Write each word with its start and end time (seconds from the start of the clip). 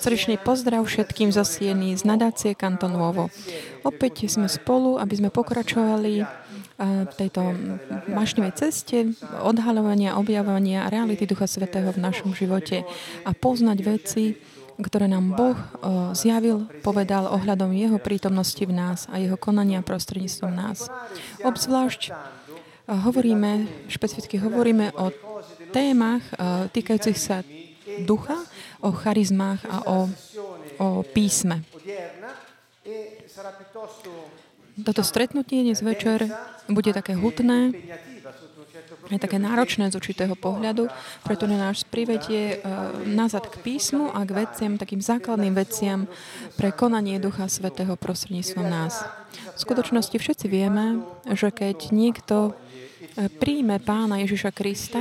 Srdečný 0.00 0.40
pozdrav 0.40 0.80
všetkým 0.88 1.28
zasiený 1.28 2.00
z 2.00 2.08
nadácie 2.08 2.56
Kanton 2.56 2.96
Lovo. 2.96 3.28
Opäť 3.84 4.24
sme 4.32 4.48
spolu, 4.48 4.96
aby 4.96 5.20
sme 5.20 5.28
pokračovali 5.28 6.24
eh, 6.24 6.26
v 7.04 7.12
tejto 7.12 7.52
mašňovej 8.08 8.52
ceste 8.56 9.12
odhalovania, 9.44 10.16
objavovania 10.16 10.88
reality 10.88 11.28
Ducha 11.28 11.44
Svetého 11.44 11.92
v 11.92 12.00
našom 12.00 12.32
živote 12.32 12.88
a 13.28 13.30
poznať 13.36 13.78
veci, 13.84 14.24
ktoré 14.80 15.12
nám 15.12 15.36
Boh 15.36 15.58
eh, 15.60 16.16
zjavil, 16.16 16.64
povedal 16.80 17.28
ohľadom 17.28 17.68
Jeho 17.76 18.00
prítomnosti 18.00 18.64
v 18.64 18.72
nás 18.72 19.04
a 19.12 19.20
Jeho 19.20 19.36
konania 19.36 19.84
prostredníctvom 19.84 20.52
nás. 20.56 20.88
Obzvlášť 21.44 22.02
eh, 22.08 22.14
hovoríme, 22.88 23.68
špecificky 23.92 24.40
hovoríme 24.40 24.96
o 24.96 25.12
témach 25.74 26.22
týkajúcich 26.70 27.18
sa 27.18 27.42
ducha, 28.06 28.38
o 28.84 28.92
charizmách 28.92 29.64
a 29.64 29.76
o, 29.88 29.98
o 30.76 30.88
písme. 31.02 31.64
Toto 34.84 35.02
stretnutie 35.06 35.64
dnes 35.64 35.80
večer 35.80 36.28
bude 36.68 36.92
také 36.92 37.16
hutné, 37.16 37.72
je 39.12 39.20
také 39.20 39.36
náročné 39.36 39.92
z 39.92 39.96
určitého 40.00 40.34
pohľadu, 40.34 40.88
preto 41.22 41.44
na 41.44 41.70
náš 41.70 41.84
privedie 41.86 42.58
uh, 42.58 43.04
nazad 43.04 43.46
k 43.46 43.60
písmu 43.60 44.10
a 44.10 44.24
k 44.24 44.44
veciam, 44.44 44.80
takým 44.80 44.98
základným 44.98 45.54
veciam 45.54 46.08
pre 46.56 46.72
konanie 46.72 47.20
Ducha 47.20 47.46
Svetého 47.46 47.94
prostredníctvom 48.00 48.66
nás. 48.66 49.04
V 49.54 49.58
skutočnosti 49.60 50.16
všetci 50.16 50.46
vieme, 50.50 51.04
že 51.30 51.54
keď 51.54 51.94
niekto 51.94 52.50
e, 52.50 53.30
príjme 53.30 53.78
Pána 53.78 54.18
Ježiša 54.22 54.50
Krista, 54.50 54.98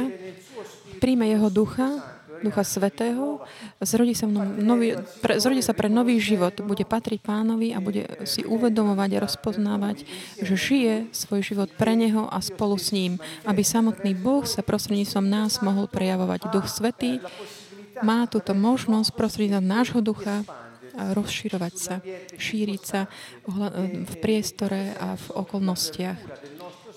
príjme 1.02 1.26
Jeho 1.26 1.50
Ducha, 1.50 2.13
Ducha 2.44 2.68
Svetého, 2.68 3.40
zrodí 3.80 4.14
sa, 4.14 4.28
nový, 4.28 5.00
pre, 5.24 5.40
zrodí 5.40 5.64
sa 5.64 5.72
pre 5.72 5.88
nový 5.88 6.20
život, 6.20 6.60
bude 6.60 6.84
patriť 6.84 7.24
pánovi 7.24 7.72
a 7.72 7.80
bude 7.80 8.04
si 8.28 8.44
uvedomovať 8.44 9.10
a 9.16 9.24
rozpoznávať, 9.24 10.04
že 10.44 10.56
žije 10.60 10.94
svoj 11.16 11.42
život 11.42 11.70
pre 11.80 11.96
neho 11.96 12.28
a 12.28 12.44
spolu 12.44 12.76
s 12.76 12.92
ním, 12.92 13.16
aby 13.48 13.64
samotný 13.64 14.14
Boh 14.14 14.44
sa 14.44 14.60
prostredníctvom 14.60 15.24
nás 15.24 15.64
mohol 15.64 15.88
prejavovať. 15.88 16.52
Duch 16.52 16.68
Svetý 16.68 17.24
má 18.04 18.28
túto 18.28 18.52
možnosť 18.52 19.16
prostredníctvom 19.16 19.66
nášho 19.66 20.02
ducha 20.04 20.44
rozširovať 20.94 21.74
sa, 21.74 21.96
šíriť 22.38 22.82
sa 22.86 23.10
v 24.04 24.14
priestore 24.22 24.94
a 25.00 25.18
v 25.18 25.26
okolnostiach. 25.34 26.20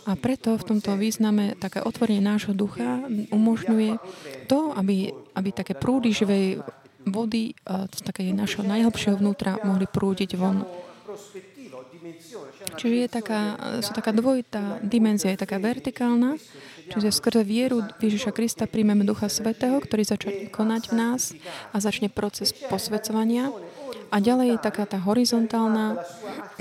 A 0.07 0.15
preto 0.15 0.55
v 0.55 0.63
tomto 0.63 0.95
význame 0.95 1.59
také 1.59 1.83
otvorenie 1.83 2.23
nášho 2.23 2.55
ducha 2.55 3.03
umožňuje 3.35 3.99
to, 4.47 4.71
aby, 4.79 5.11
aby 5.37 5.53
také 5.53 5.77
prúdy 5.77 6.11
živej 6.17 6.65
vody 7.07 7.55
z 7.69 8.01
také 8.03 8.27
našho 8.35 8.67
najhlbšieho 8.67 9.21
vnútra 9.21 9.63
mohli 9.63 9.87
prúdiť 9.87 10.35
von. 10.35 10.67
Čiže 12.77 12.97
je 13.07 13.09
taká, 13.09 13.41
sú 13.81 13.95
taká 13.95 14.11
dvojitá 14.11 14.83
dimenzia, 14.83 15.33
je 15.33 15.43
taká 15.43 15.63
vertikálna, 15.63 16.35
čiže 16.91 17.15
skrze 17.15 17.47
vieru 17.47 17.87
Ježiša 18.03 18.35
Krista 18.35 18.67
príjmeme 18.67 19.07
Ducha 19.07 19.31
Svetého, 19.31 19.79
ktorý 19.79 20.03
začne 20.03 20.33
konať 20.51 20.83
v 20.91 20.95
nás 20.95 21.23
a 21.71 21.77
začne 21.79 22.11
proces 22.11 22.51
posvedcovania 22.51 23.55
a 24.11 24.17
ďalej 24.23 24.57
je 24.57 24.65
taká 24.65 24.85
tá 24.87 24.99
horizontálna 25.03 26.01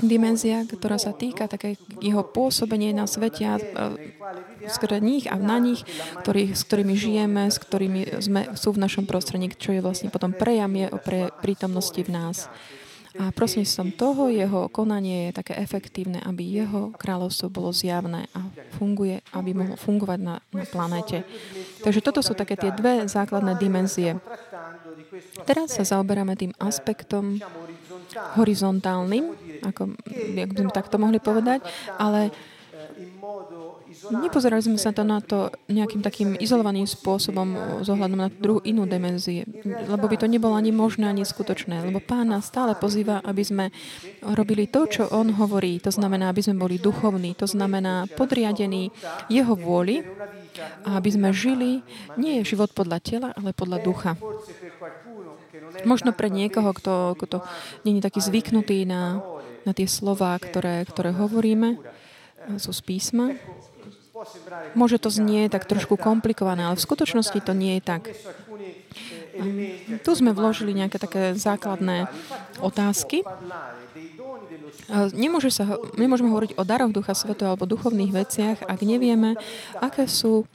dimenzia, 0.02 0.66
ktorá 0.68 1.00
sa 1.00 1.16
týka 1.16 1.48
také 1.48 1.80
jeho 2.04 2.20
pôsobenie 2.20 2.92
na 2.92 3.08
svete 3.08 3.42
a 3.46 3.56
skôr 4.68 4.98
nich 5.00 5.24
a 5.30 5.36
na 5.40 5.56
nich, 5.56 5.86
ktorý, 6.20 6.52
s 6.52 6.62
ktorými 6.66 6.94
žijeme, 6.98 7.48
s 7.48 7.56
ktorými 7.62 8.20
sme, 8.20 8.42
sú 8.58 8.76
v 8.76 8.82
našom 8.82 9.08
prostredí, 9.08 9.52
čo 9.54 9.72
je 9.72 9.80
vlastne 9.80 10.12
potom 10.12 10.34
prejamie 10.36 10.90
o 10.92 10.98
pre 11.00 11.32
prítomnosti 11.40 11.98
v 12.02 12.10
nás. 12.12 12.50
A 13.16 13.32
prosím 13.32 13.64
som 13.64 13.88
toho, 13.88 14.28
jeho 14.28 14.68
konanie 14.68 15.32
je 15.32 15.40
také 15.40 15.56
efektívne, 15.56 16.20
aby 16.20 16.44
jeho 16.44 16.92
kráľovstvo 16.92 17.48
bolo 17.48 17.72
zjavné 17.72 18.28
a 18.36 18.44
funguje, 18.76 19.24
aby 19.32 19.56
mohlo 19.56 19.80
fungovať 19.80 20.20
na, 20.20 20.36
na 20.52 20.64
planéte. 20.68 21.24
Takže 21.80 22.04
toto 22.04 22.20
sú 22.20 22.36
také 22.36 22.60
tie 22.60 22.76
dve 22.76 23.08
základné 23.08 23.56
dimenzie. 23.56 24.20
Teraz 25.44 25.76
sa 25.76 25.84
zaoberáme 25.84 26.34
tým 26.36 26.52
aspektom 26.58 27.36
horizontálnym, 28.36 29.32
ako, 29.64 29.96
by 30.34 30.56
sme 30.56 30.72
takto 30.72 30.96
mohli 30.96 31.20
povedať, 31.20 31.64
ale 32.00 32.32
Nepozerali 34.06 34.62
sme 34.62 34.78
sa 34.78 34.94
to 34.94 35.02
na 35.02 35.18
to 35.18 35.50
nejakým 35.66 36.04
takým 36.04 36.36
izolovaným 36.38 36.86
spôsobom 36.86 37.80
s 37.82 37.88
ohľadom 37.90 38.18
na 38.18 38.28
druhú 38.30 38.60
inú 38.62 38.86
dimenzie, 38.86 39.48
lebo 39.64 40.06
by 40.06 40.16
to 40.20 40.30
nebolo 40.30 40.54
ani 40.54 40.70
možné, 40.70 41.10
ani 41.10 41.26
skutočné, 41.26 41.82
lebo 41.88 41.98
Pán 41.98 42.30
nás 42.30 42.46
stále 42.46 42.78
pozýva, 42.78 43.18
aby 43.26 43.42
sme 43.42 43.64
robili 44.22 44.70
to, 44.70 44.86
čo 44.86 45.02
On 45.10 45.26
hovorí. 45.34 45.82
To 45.82 45.90
znamená, 45.90 46.30
aby 46.30 46.44
sme 46.44 46.60
boli 46.60 46.78
duchovní, 46.78 47.34
to 47.34 47.50
znamená 47.50 48.06
podriadení 48.14 48.94
Jeho 49.26 49.58
vôli 49.58 50.06
a 50.86 51.00
aby 51.00 51.10
sme 51.10 51.34
žili 51.34 51.82
nie 52.14 52.46
život 52.46 52.70
podľa 52.72 52.98
tela, 53.02 53.28
ale 53.34 53.56
podľa 53.56 53.78
ducha. 53.82 54.12
Možno 55.84 56.14
pre 56.14 56.30
niekoho, 56.30 56.70
kto, 56.72 57.16
kto 57.18 57.42
nie 57.82 57.98
taký 57.98 58.22
zvyknutý 58.22 58.86
na, 58.86 59.20
na 59.66 59.72
tie 59.74 59.88
slova, 59.88 60.38
ktoré, 60.38 60.86
ktoré 60.86 61.10
hovoríme, 61.10 61.80
sú 62.56 62.70
z 62.70 62.80
písma, 62.86 63.34
Môže 64.72 64.96
to 64.96 65.12
znieť 65.12 65.56
tak 65.60 65.68
trošku 65.68 66.00
komplikované, 66.00 66.64
ale 66.64 66.76
v 66.80 66.86
skutočnosti 66.88 67.36
to 67.44 67.52
nie 67.52 67.76
je 67.78 67.82
tak. 67.84 68.02
Tu 70.00 70.10
sme 70.16 70.32
vložili 70.32 70.72
nejaké 70.72 70.96
také 70.96 71.36
základné 71.36 72.08
otázky. 72.64 73.20
Nemôže 75.12 75.52
sa, 75.52 75.76
nemôžeme 76.00 76.32
hovoriť 76.32 76.56
o 76.56 76.62
daroch 76.64 76.94
Ducha 76.94 77.12
Svetého 77.12 77.52
alebo 77.52 77.68
duchovných 77.68 78.12
veciach, 78.14 78.58
ak 78.64 78.80
nevieme, 78.80 79.36
aké 79.82 80.08
sú 80.08 80.48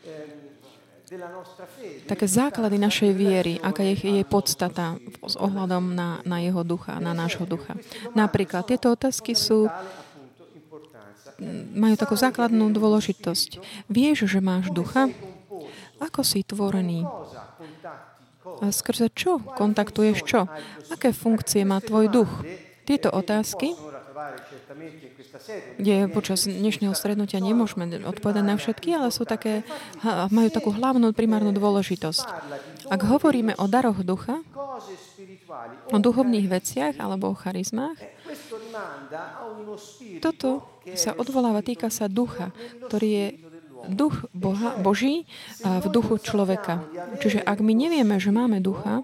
také 2.08 2.24
základy 2.24 2.80
našej 2.80 3.12
viery, 3.12 3.54
aká 3.60 3.84
je 3.84 3.96
jej 4.00 4.24
podstata 4.24 4.96
s 5.20 5.36
ohľadom 5.36 5.92
na, 5.92 6.24
na 6.24 6.40
jeho 6.40 6.64
ducha, 6.64 7.04
na 7.04 7.12
nášho 7.12 7.44
ducha. 7.44 7.76
Napríklad, 8.16 8.64
tieto 8.64 8.96
otázky 8.96 9.36
sú 9.36 9.68
majú 11.74 11.96
takú 11.98 12.14
základnú 12.14 12.70
dôležitosť. 12.70 13.58
Vieš, 13.90 14.30
že 14.30 14.40
máš 14.40 14.70
ducha? 14.70 15.10
Ako 15.98 16.22
si 16.22 16.46
tvorený? 16.46 17.06
A 18.62 18.70
skrze 18.70 19.10
čo 19.14 19.42
kontaktuješ 19.42 20.22
čo? 20.26 20.46
Aké 20.94 21.14
funkcie 21.14 21.66
má 21.66 21.82
tvoj 21.82 22.10
duch? 22.10 22.32
Tieto 22.86 23.14
otázky, 23.14 23.74
kde 25.78 26.10
počas 26.10 26.46
dnešného 26.46 26.94
strednutia 26.94 27.42
nemôžeme 27.42 27.90
odpovedať 28.06 28.44
na 28.46 28.56
všetky, 28.58 28.90
ale 28.94 29.10
sú 29.14 29.26
také, 29.26 29.66
majú 30.30 30.50
takú 30.50 30.70
hlavnú 30.74 31.14
primárnu 31.14 31.54
dôležitosť. 31.54 32.26
Ak 32.90 33.02
hovoríme 33.06 33.58
o 33.58 33.66
daroch 33.70 34.02
ducha, 34.06 34.42
o 35.90 35.98
duchovných 35.98 36.48
veciach 36.50 36.96
alebo 36.98 37.34
o 37.34 37.38
charizmách, 37.38 37.98
toto 40.22 40.66
sa 40.98 41.12
odvoláva, 41.16 41.66
týka 41.66 41.90
sa 41.94 42.08
ducha, 42.08 42.54
ktorý 42.88 43.10
je 43.10 43.28
duch 43.90 44.30
Boha, 44.34 44.78
Boží 44.78 45.26
v 45.62 45.86
duchu 45.90 46.22
človeka. 46.22 46.86
Čiže 47.18 47.42
ak 47.42 47.66
my 47.66 47.74
nevieme, 47.74 48.22
že 48.22 48.30
máme 48.30 48.62
ducha, 48.62 49.02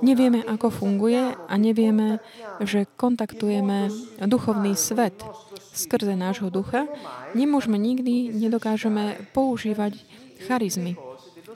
nevieme, 0.00 0.40
ako 0.44 0.72
funguje 0.72 1.36
a 1.36 1.54
nevieme, 1.60 2.24
že 2.64 2.88
kontaktujeme 2.96 3.92
duchovný 4.24 4.72
svet 4.76 5.20
skrze 5.76 6.16
nášho 6.16 6.48
ducha, 6.48 6.88
nemôžeme 7.36 7.78
nikdy, 7.78 8.32
nedokážeme 8.32 9.28
používať 9.36 10.00
charizmy. 10.48 10.96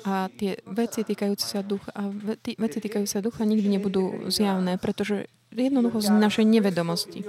A 0.04 0.28
tie 0.28 0.60
veci 0.68 1.00
týkajúce 1.00 1.48
sa 1.48 1.64
ducha, 1.64 1.88
a 1.96 2.12
veci 2.60 2.78
týkajúce 2.84 3.16
sa 3.16 3.24
ducha 3.24 3.48
nikdy 3.48 3.72
nebudú 3.72 4.28
zjavné, 4.28 4.76
pretože 4.76 5.32
jednoducho 5.54 6.02
z 6.02 6.10
našej 6.10 6.44
nevedomosti. 6.44 7.22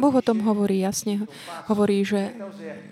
Boh 0.00 0.14
o 0.14 0.22
tom 0.24 0.40
hovorí 0.42 0.80
jasne. 0.80 1.28
Hovorí, 1.68 2.00
že 2.02 2.32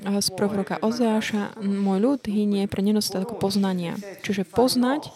z 0.05 0.29
proroka 0.37 0.77
Ozeáša 0.85 1.57
môj 1.65 1.99
ľud 2.05 2.21
hynie 2.29 2.69
pre 2.69 2.85
nedostatku 2.85 3.41
poznania. 3.41 3.97
Čiže 4.21 4.45
poznať 4.45 5.09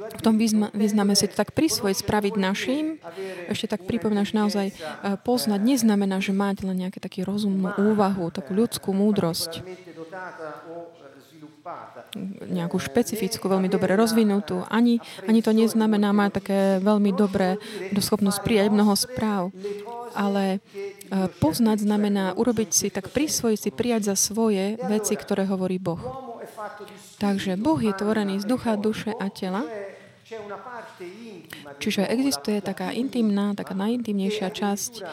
v 0.00 0.22
tom 0.24 0.34
význame 0.74 1.14
si 1.14 1.30
to 1.30 1.38
tak 1.38 1.54
prisvojiť, 1.54 2.02
spraviť 2.02 2.34
našim. 2.34 2.98
Ešte 3.46 3.70
tak 3.70 3.86
pripomínaš 3.86 4.34
naozaj, 4.34 4.74
poznať 5.22 5.60
neznamená, 5.62 6.18
že 6.18 6.34
mať 6.34 6.66
len 6.66 6.86
nejakú 6.86 6.98
takú 6.98 7.22
rozumnú 7.22 7.70
úvahu, 7.78 8.34
takú 8.34 8.50
ľudskú 8.56 8.90
múdrosť 8.90 9.62
nejakú 12.46 12.76
špecifickú, 12.80 13.46
veľmi 13.46 13.70
dobre 13.70 13.94
rozvinutú. 13.94 14.66
Ani, 14.66 14.98
ani 15.26 15.40
to 15.40 15.54
neznamená 15.54 16.10
mať 16.10 16.30
také 16.42 16.60
veľmi 16.82 17.14
dobré 17.14 17.56
schopnosť 17.94 18.42
prijať 18.42 18.68
mnoho 18.72 18.94
správ. 18.96 19.54
Ale 20.10 20.58
e, 20.58 20.58
poznať 21.38 21.86
znamená 21.86 22.34
urobiť 22.34 22.70
si, 22.74 22.86
tak 22.90 23.14
prisvojiť 23.14 23.58
si, 23.58 23.70
prijať 23.70 24.10
za 24.10 24.16
svoje 24.18 24.74
veci, 24.90 25.14
ktoré 25.14 25.46
hovorí 25.46 25.78
Boh. 25.78 26.02
Takže 27.22 27.54
Boh 27.54 27.78
je 27.78 27.94
tvorený 27.94 28.42
z 28.42 28.48
ducha, 28.48 28.74
duše 28.74 29.14
a 29.14 29.30
tela. 29.30 29.62
Čiže 31.78 32.06
existuje 32.06 32.62
taká 32.62 32.94
intimná, 32.94 33.50
taká 33.58 33.74
najintimnejšia 33.74 34.48
časť 34.54 34.92
eh, 35.02 35.06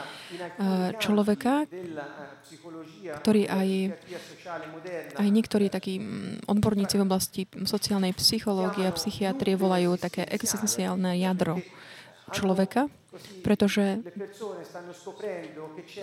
človeka, 1.01 1.65
ktorý 3.22 3.48
aj, 3.48 3.70
aj 5.20 5.28
niektorí 5.28 5.68
takí 5.68 6.00
mm, 6.00 6.48
odborníci 6.48 6.96
v 7.00 7.06
oblasti 7.06 7.42
sociálnej 7.68 8.16
psychológie 8.16 8.88
a 8.88 8.96
psychiatrie 8.96 9.60
volajú 9.60 10.00
také 10.00 10.24
existenciálne 10.28 11.20
jadro 11.20 11.60
človeka, 12.32 12.92
pretože 13.42 14.04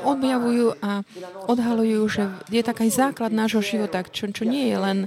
objavujú 0.03 0.75
a 0.82 1.06
odhalujú, 1.47 2.00
že 2.11 2.23
je 2.50 2.62
taký 2.65 2.91
základ 2.91 3.31
nášho 3.31 3.62
života, 3.62 4.03
čo, 4.03 4.26
čo 4.32 4.43
nie 4.43 4.73
je 4.73 4.79
len, 4.81 4.99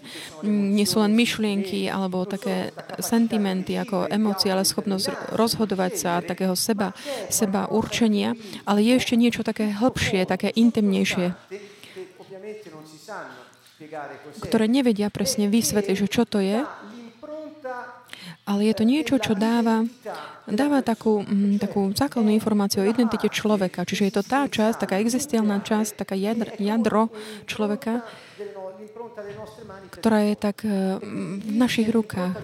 nie 0.45 0.85
sú 0.87 1.03
len 1.03 1.11
myšlienky 1.17 1.89
alebo 1.91 2.23
také 2.23 2.71
sentimenty 3.01 3.75
ako 3.75 4.07
emócie, 4.07 4.53
ale 4.53 4.63
schopnosť 4.63 5.35
rozhodovať 5.35 5.91
sa, 5.97 6.23
takého 6.23 6.55
seba, 6.55 6.95
seba 7.27 7.67
určenia, 7.67 8.37
ale 8.63 8.85
je 8.85 8.93
ešte 8.95 9.19
niečo 9.19 9.43
také 9.43 9.73
hĺbšie, 9.73 10.23
také 10.29 10.53
intimnejšie, 10.55 11.35
ktoré 14.41 14.65
nevedia 14.65 15.11
presne 15.11 15.51
vysvetliť, 15.51 15.95
že 15.97 16.07
čo 16.07 16.23
to 16.25 16.41
je, 16.41 16.63
ale 18.47 18.71
je 18.71 18.73
to 18.79 18.83
niečo, 18.87 19.19
čo 19.19 19.35
dáva, 19.35 19.83
dáva 20.47 20.79
takú, 20.79 21.19
mm, 21.19 21.59
takú 21.59 21.91
základnú 21.91 22.31
informáciu 22.31 22.87
o 22.87 22.87
identite 22.87 23.27
človeka. 23.27 23.83
Čiže 23.83 24.03
je 24.07 24.13
to 24.15 24.23
tá 24.23 24.47
časť, 24.47 24.87
taká 24.87 25.03
existiálna 25.03 25.59
časť, 25.59 25.99
taká 25.99 26.15
jadr, 26.15 26.55
jadro 26.55 27.11
človeka, 27.43 28.07
ktorá 29.99 30.31
je 30.31 30.35
tak 30.39 30.63
mm, 30.63 31.43
v 31.43 31.51
našich 31.59 31.91
rukách. 31.91 32.39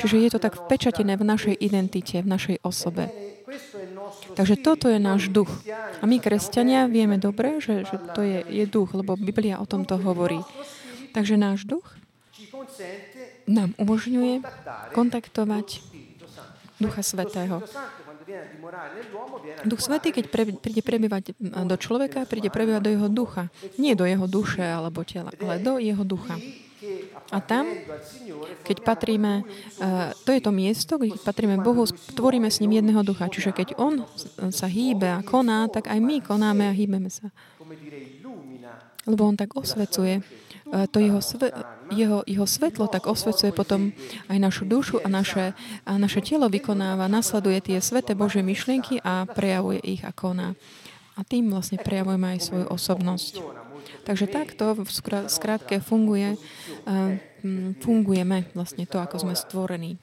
Čiže 0.00 0.16
je 0.16 0.30
to 0.32 0.40
tak 0.40 0.56
vpečatené 0.56 1.20
v 1.20 1.28
našej 1.28 1.54
identite, 1.60 2.16
v 2.24 2.28
našej 2.32 2.56
osobe. 2.64 3.12
Takže 4.32 4.56
toto 4.64 4.88
je 4.88 4.96
náš 4.96 5.28
duch. 5.28 5.50
A 6.00 6.08
my, 6.08 6.16
kresťania, 6.16 6.88
vieme 6.88 7.20
dobre, 7.20 7.60
že, 7.60 7.84
že 7.84 8.00
to 8.16 8.24
je, 8.24 8.48
je 8.48 8.64
duch, 8.64 8.96
lebo 8.96 9.20
Biblia 9.20 9.60
o 9.60 9.68
tomto 9.68 10.00
hovorí. 10.00 10.40
Takže 11.12 11.36
náš 11.36 11.68
duch 11.68 12.00
nám 13.50 13.74
umožňuje 13.74 14.46
kontaktovať 14.94 15.82
Ducha 16.78 17.02
Svetého. 17.02 17.60
Duch 19.66 19.82
Svetý, 19.82 20.14
keď 20.14 20.24
pre, 20.30 20.44
príde 20.54 20.80
prebývať 20.86 21.34
do 21.42 21.76
človeka, 21.76 22.24
príde 22.24 22.48
prebývať 22.48 22.82
do 22.86 22.92
jeho 22.94 23.08
ducha. 23.10 23.50
Nie 23.76 23.98
do 23.98 24.06
jeho 24.06 24.24
duše 24.30 24.62
alebo 24.62 25.02
tela, 25.02 25.34
ale 25.42 25.58
do 25.58 25.82
jeho 25.82 26.06
ducha. 26.06 26.38
A 27.28 27.44
tam, 27.44 27.68
keď 28.64 28.80
patríme, 28.80 29.44
to 30.24 30.32
je 30.32 30.40
to 30.40 30.48
miesto, 30.48 30.96
keď 30.96 31.20
patríme 31.20 31.60
Bohu, 31.60 31.84
tvoríme 32.16 32.48
s 32.48 32.64
ním 32.64 32.80
jedného 32.80 33.04
ducha. 33.04 33.28
Čiže 33.28 33.52
keď 33.52 33.76
On 33.76 34.00
sa 34.48 34.64
hýbe 34.64 35.10
a 35.10 35.20
koná, 35.20 35.68
tak 35.68 35.92
aj 35.92 36.00
my 36.00 36.24
konáme 36.24 36.64
a 36.70 36.72
hýbeme 36.72 37.12
sa. 37.12 37.28
Lebo 39.04 39.28
On 39.28 39.36
tak 39.36 39.52
osvecuje 39.52 40.24
to 40.70 41.02
jeho, 41.02 41.20
sve, 41.20 41.50
jeho, 41.90 42.22
jeho 42.24 42.46
svetlo 42.46 42.86
tak 42.86 43.06
osvecuje 43.10 43.50
potom 43.52 43.92
aj 44.30 44.38
našu 44.38 44.64
dušu 44.64 44.96
a 45.02 45.08
naše, 45.10 45.52
a 45.84 45.92
naše 45.98 46.22
telo 46.22 46.46
vykonáva, 46.46 47.10
nasleduje 47.10 47.60
tie 47.60 47.78
sveté 47.82 48.14
Božie 48.14 48.40
myšlienky 48.46 49.02
a 49.02 49.26
prejavuje 49.26 49.82
ich 49.82 50.02
a 50.06 50.14
koná. 50.14 50.54
A 51.18 51.26
tým 51.26 51.50
vlastne 51.52 51.76
prejavujeme 51.76 52.38
aj 52.38 52.40
svoju 52.40 52.66
osobnosť. 52.70 53.34
Takže 54.06 54.30
takto 54.30 54.78
v 54.78 54.88
skrátke 55.28 55.82
funguje, 55.84 56.38
fungujeme 57.82 58.48
vlastne 58.56 58.84
to, 58.88 59.02
ako 59.02 59.16
sme 59.20 59.34
stvorení. 59.36 59.98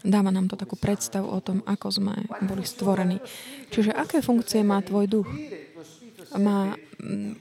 Dáva 0.00 0.30
nám 0.32 0.48
to 0.48 0.56
takú 0.56 0.80
predstavu 0.80 1.28
o 1.28 1.40
tom, 1.44 1.60
ako 1.68 1.88
sme 1.92 2.14
boli 2.44 2.64
stvorení. 2.64 3.20
Čiže 3.68 3.92
aké 3.92 4.24
funkcie 4.24 4.64
má 4.64 4.80
tvoj 4.80 5.06
duch? 5.10 5.28
Má, 6.36 6.76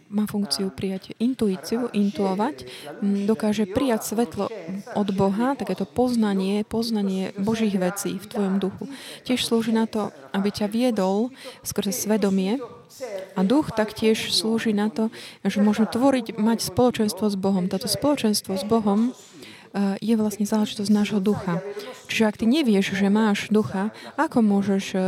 má 0.09 0.23
funkciu 0.25 0.73
prijať 0.73 1.13
intuíciu, 1.19 1.91
intuovať, 1.91 2.65
dokáže 3.27 3.69
prijať 3.69 4.01
svetlo 4.15 4.47
od 4.95 5.07
Boha, 5.13 5.53
takéto 5.53 5.85
poznanie, 5.85 6.65
poznanie 6.65 7.35
Božích 7.37 7.75
vecí 7.77 8.17
v 8.17 8.25
tvojom 8.25 8.55
duchu. 8.57 8.89
Tiež 9.27 9.45
slúži 9.45 9.75
na 9.75 9.85
to, 9.85 10.09
aby 10.33 10.49
ťa 10.49 10.71
viedol 10.71 11.29
skrze 11.61 11.93
svedomie 11.93 12.57
a 13.37 13.41
duch 13.45 13.71
taktiež 13.71 14.33
slúži 14.33 14.73
na 14.75 14.89
to, 14.89 15.13
že 15.45 15.61
môžeme 15.61 15.87
tvoriť, 15.87 16.35
mať 16.35 16.59
spoločenstvo 16.67 17.29
s 17.29 17.37
Bohom. 17.39 17.69
Toto 17.69 17.87
spoločenstvo 17.87 18.57
s 18.59 18.65
Bohom 18.65 19.13
je 20.01 20.13
vlastne 20.17 20.45
záležitosť 20.49 20.91
nášho 20.91 21.19
ducha. 21.21 21.61
Čiže 22.09 22.23
ak 22.25 22.35
ty 22.41 22.45
nevieš, 22.49 22.97
že 22.97 23.07
máš 23.13 23.53
ducha, 23.53 23.93
ako 24.17 24.41
môžeš 24.41 24.83
eh, 24.93 25.01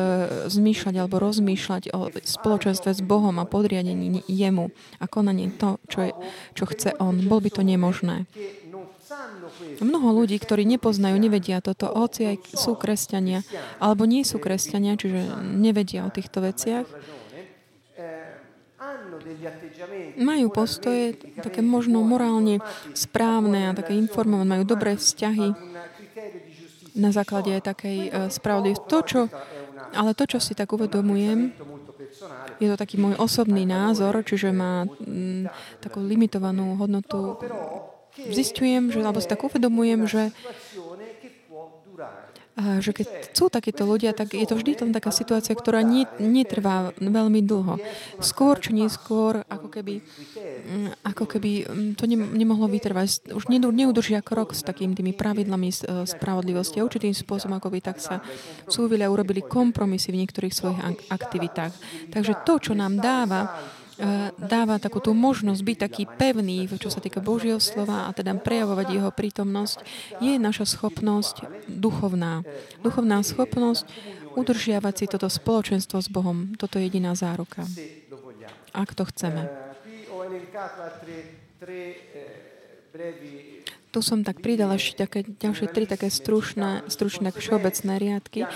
zmýšľať 0.48 0.96
alebo 1.02 1.18
rozmýšľať 1.18 1.84
o 1.98 2.14
spoločenstve 2.14 2.94
s 2.94 3.02
Bohom 3.02 3.42
a 3.42 3.50
podriadení 3.50 4.22
jemu 4.30 4.70
a 5.02 5.06
konanie 5.10 5.50
to, 5.50 5.82
čo, 5.90 6.00
je, 6.06 6.12
čo 6.54 6.64
chce 6.70 6.94
on? 7.02 7.26
Bol 7.26 7.42
by 7.42 7.50
to 7.50 7.62
nemožné. 7.66 8.30
Mnoho 9.84 10.24
ľudí, 10.24 10.40
ktorí 10.40 10.64
nepoznajú, 10.64 11.20
nevedia 11.20 11.60
toto, 11.60 11.92
hoci 11.92 12.32
aj 12.32 12.56
sú 12.56 12.80
kresťania, 12.80 13.44
alebo 13.84 14.08
nie 14.08 14.24
sú 14.24 14.40
kresťania, 14.40 14.96
čiže 14.96 15.42
nevedia 15.42 16.08
o 16.08 16.14
týchto 16.14 16.40
veciach, 16.40 16.88
majú 20.18 20.48
postoje 20.52 21.18
také 21.40 21.64
možno 21.64 22.04
morálne 22.04 22.60
správne 22.94 23.72
a 23.72 23.78
také 23.78 23.96
informované, 23.96 24.60
majú 24.60 24.64
dobré 24.68 24.96
vzťahy 24.96 25.54
na 26.92 27.10
základe 27.16 27.56
takej 27.64 27.98
uh, 28.12 28.28
spravodlivosti. 28.28 28.88
To, 28.92 29.00
čo, 29.04 29.22
ale 29.96 30.12
to, 30.12 30.28
čo 30.28 30.40
si 30.44 30.52
tak 30.52 30.76
uvedomujem, 30.76 31.56
je 32.60 32.68
to 32.70 32.78
taký 32.78 33.00
môj 33.00 33.16
osobný 33.18 33.64
názor, 33.64 34.22
čiže 34.22 34.52
má 34.52 34.86
m, 34.86 35.48
takú 35.80 36.04
limitovanú 36.04 36.78
hodnotu. 36.78 37.40
Zistujem, 38.12 38.92
že, 38.92 39.00
alebo 39.00 39.24
si 39.24 39.32
tak 39.32 39.40
uvedomujem, 39.40 40.04
že 40.04 40.36
že 42.56 42.92
keď 42.92 43.32
sú 43.32 43.48
takíto 43.48 43.88
ľudia, 43.88 44.12
tak 44.12 44.36
je 44.36 44.44
to 44.44 44.60
vždy 44.60 44.76
len 44.84 44.92
taká 44.92 45.10
situácia, 45.10 45.56
ktorá 45.56 45.80
netrvá 46.20 46.92
veľmi 47.00 47.40
dlho. 47.48 47.80
Skôr 48.20 48.60
či 48.60 48.76
neskôr, 48.76 49.48
ako 49.48 49.72
keby, 49.72 50.04
mm, 50.68 50.90
ako 51.08 51.26
keby 51.32 51.52
mm, 51.64 51.92
to 51.96 52.04
nemohlo 52.12 52.68
vytrvať. 52.68 53.32
Už 53.32 53.48
neudržia 53.50 54.20
krok 54.20 54.52
s 54.52 54.68
takými 54.68 54.94
tými 54.94 55.16
pravidlami 55.16 55.70
e, 55.72 55.76
spravodlivosti 56.04 56.84
a 56.84 56.86
určitým 56.86 57.16
spôsobom, 57.16 57.56
ako 57.56 57.72
by 57.72 57.80
tak 57.80 58.04
sa 58.04 58.20
súvili 58.68 59.08
a 59.08 59.12
urobili 59.12 59.40
kompromisy 59.40 60.12
v 60.12 60.28
niektorých 60.28 60.54
svojich 60.54 60.80
aktivitách. 61.08 61.74
Takže 62.12 62.44
to, 62.44 62.54
čo 62.60 62.74
nám 62.76 63.00
dáva 63.00 63.48
dáva 64.42 64.82
takú 64.82 64.98
tú 64.98 65.14
možnosť 65.14 65.62
byť 65.62 65.78
taký 65.78 66.04
pevný, 66.10 66.66
čo 66.66 66.90
sa 66.90 66.98
týka 66.98 67.22
Božieho 67.22 67.62
slova 67.62 68.10
a 68.10 68.12
teda 68.12 68.34
prejavovať 68.34 68.88
jeho 68.90 69.12
prítomnosť, 69.14 69.78
je 70.20 70.42
naša 70.42 70.66
schopnosť 70.66 71.46
duchovná. 71.70 72.42
Duchovná 72.82 73.22
schopnosť 73.22 73.86
udržiavať 74.34 74.94
si 74.98 75.06
toto 75.06 75.30
spoločenstvo 75.30 76.02
s 76.02 76.10
Bohom. 76.10 76.58
Toto 76.58 76.82
je 76.82 76.90
jediná 76.90 77.14
záruka. 77.14 77.68
Ak 78.74 78.96
to 78.98 79.06
chceme. 79.06 79.46
Tu 83.92 84.00
som 84.00 84.24
tak 84.24 84.40
pridala 84.40 84.80
ešte 84.80 85.04
také, 85.04 85.28
ďalšie 85.28 85.68
tri 85.76 85.84
také 85.84 86.08
stručné, 86.08 86.88
stručné 86.88 87.36
všeobecné 87.36 87.94
riadky. 88.00 88.48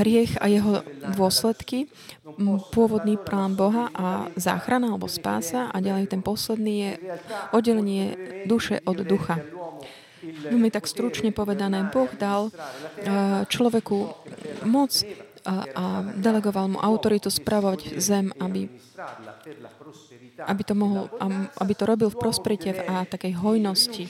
Riech 0.00 0.40
a 0.40 0.48
jeho 0.48 0.80
dôsledky, 1.12 1.92
pôvodný 2.72 3.20
plán 3.20 3.52
Boha 3.60 3.92
a 3.92 4.32
záchrana 4.40 4.96
alebo 4.96 5.04
spása 5.04 5.68
a 5.68 5.76
ďalej 5.84 6.16
ten 6.16 6.24
posledný 6.24 6.74
je 6.80 6.92
oddelenie 7.52 8.04
duše 8.48 8.80
od 8.88 9.04
ducha. 9.04 9.36
Veľmi 10.24 10.72
tak 10.72 10.88
stručne 10.88 11.28
povedané, 11.28 11.92
Boh 11.92 12.08
dal 12.16 12.48
človeku 13.52 14.16
moc 14.64 14.96
a, 15.42 15.66
a 15.74 15.84
delegoval 16.16 16.72
mu 16.72 16.78
autoritu 16.80 17.28
spravovať 17.28 17.98
zem, 17.98 18.30
aby 18.40 18.70
aby 20.40 20.62
to, 20.64 20.74
mohol, 20.74 21.12
aby 21.60 21.72
to 21.76 21.84
robil 21.84 22.08
v 22.08 22.20
prosperite 22.20 22.72
a 22.72 23.04
takej 23.04 23.36
hojnosti. 23.36 24.08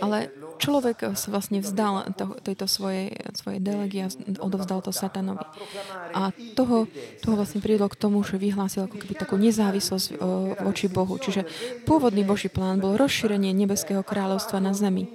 Ale 0.00 0.32
človek 0.60 1.12
sa 1.16 1.28
vlastne 1.28 1.60
vzdal 1.60 2.12
to, 2.16 2.36
tejto 2.40 2.66
svojej, 2.68 3.12
svojej 3.36 3.60
delegie 3.60 4.08
a 4.08 4.10
odovzdal 4.40 4.80
to 4.80 4.92
satanovi. 4.92 5.44
A 6.16 6.32
toho, 6.56 6.88
toho 7.20 7.34
vlastne 7.36 7.60
privedlo 7.60 7.92
k 7.92 8.00
tomu, 8.00 8.24
že 8.24 8.40
vyhlásil 8.40 8.88
ako 8.88 8.96
keby 8.96 9.14
takú 9.16 9.36
nezávislosť 9.36 10.20
voči 10.60 10.86
Bohu. 10.88 11.16
Čiže 11.20 11.44
pôvodný 11.84 12.24
Boží 12.24 12.48
plán 12.48 12.80
bol 12.80 12.96
rozšírenie 12.96 13.52
nebeského 13.52 14.00
kráľovstva 14.00 14.60
na 14.60 14.72
zemi. 14.72 15.12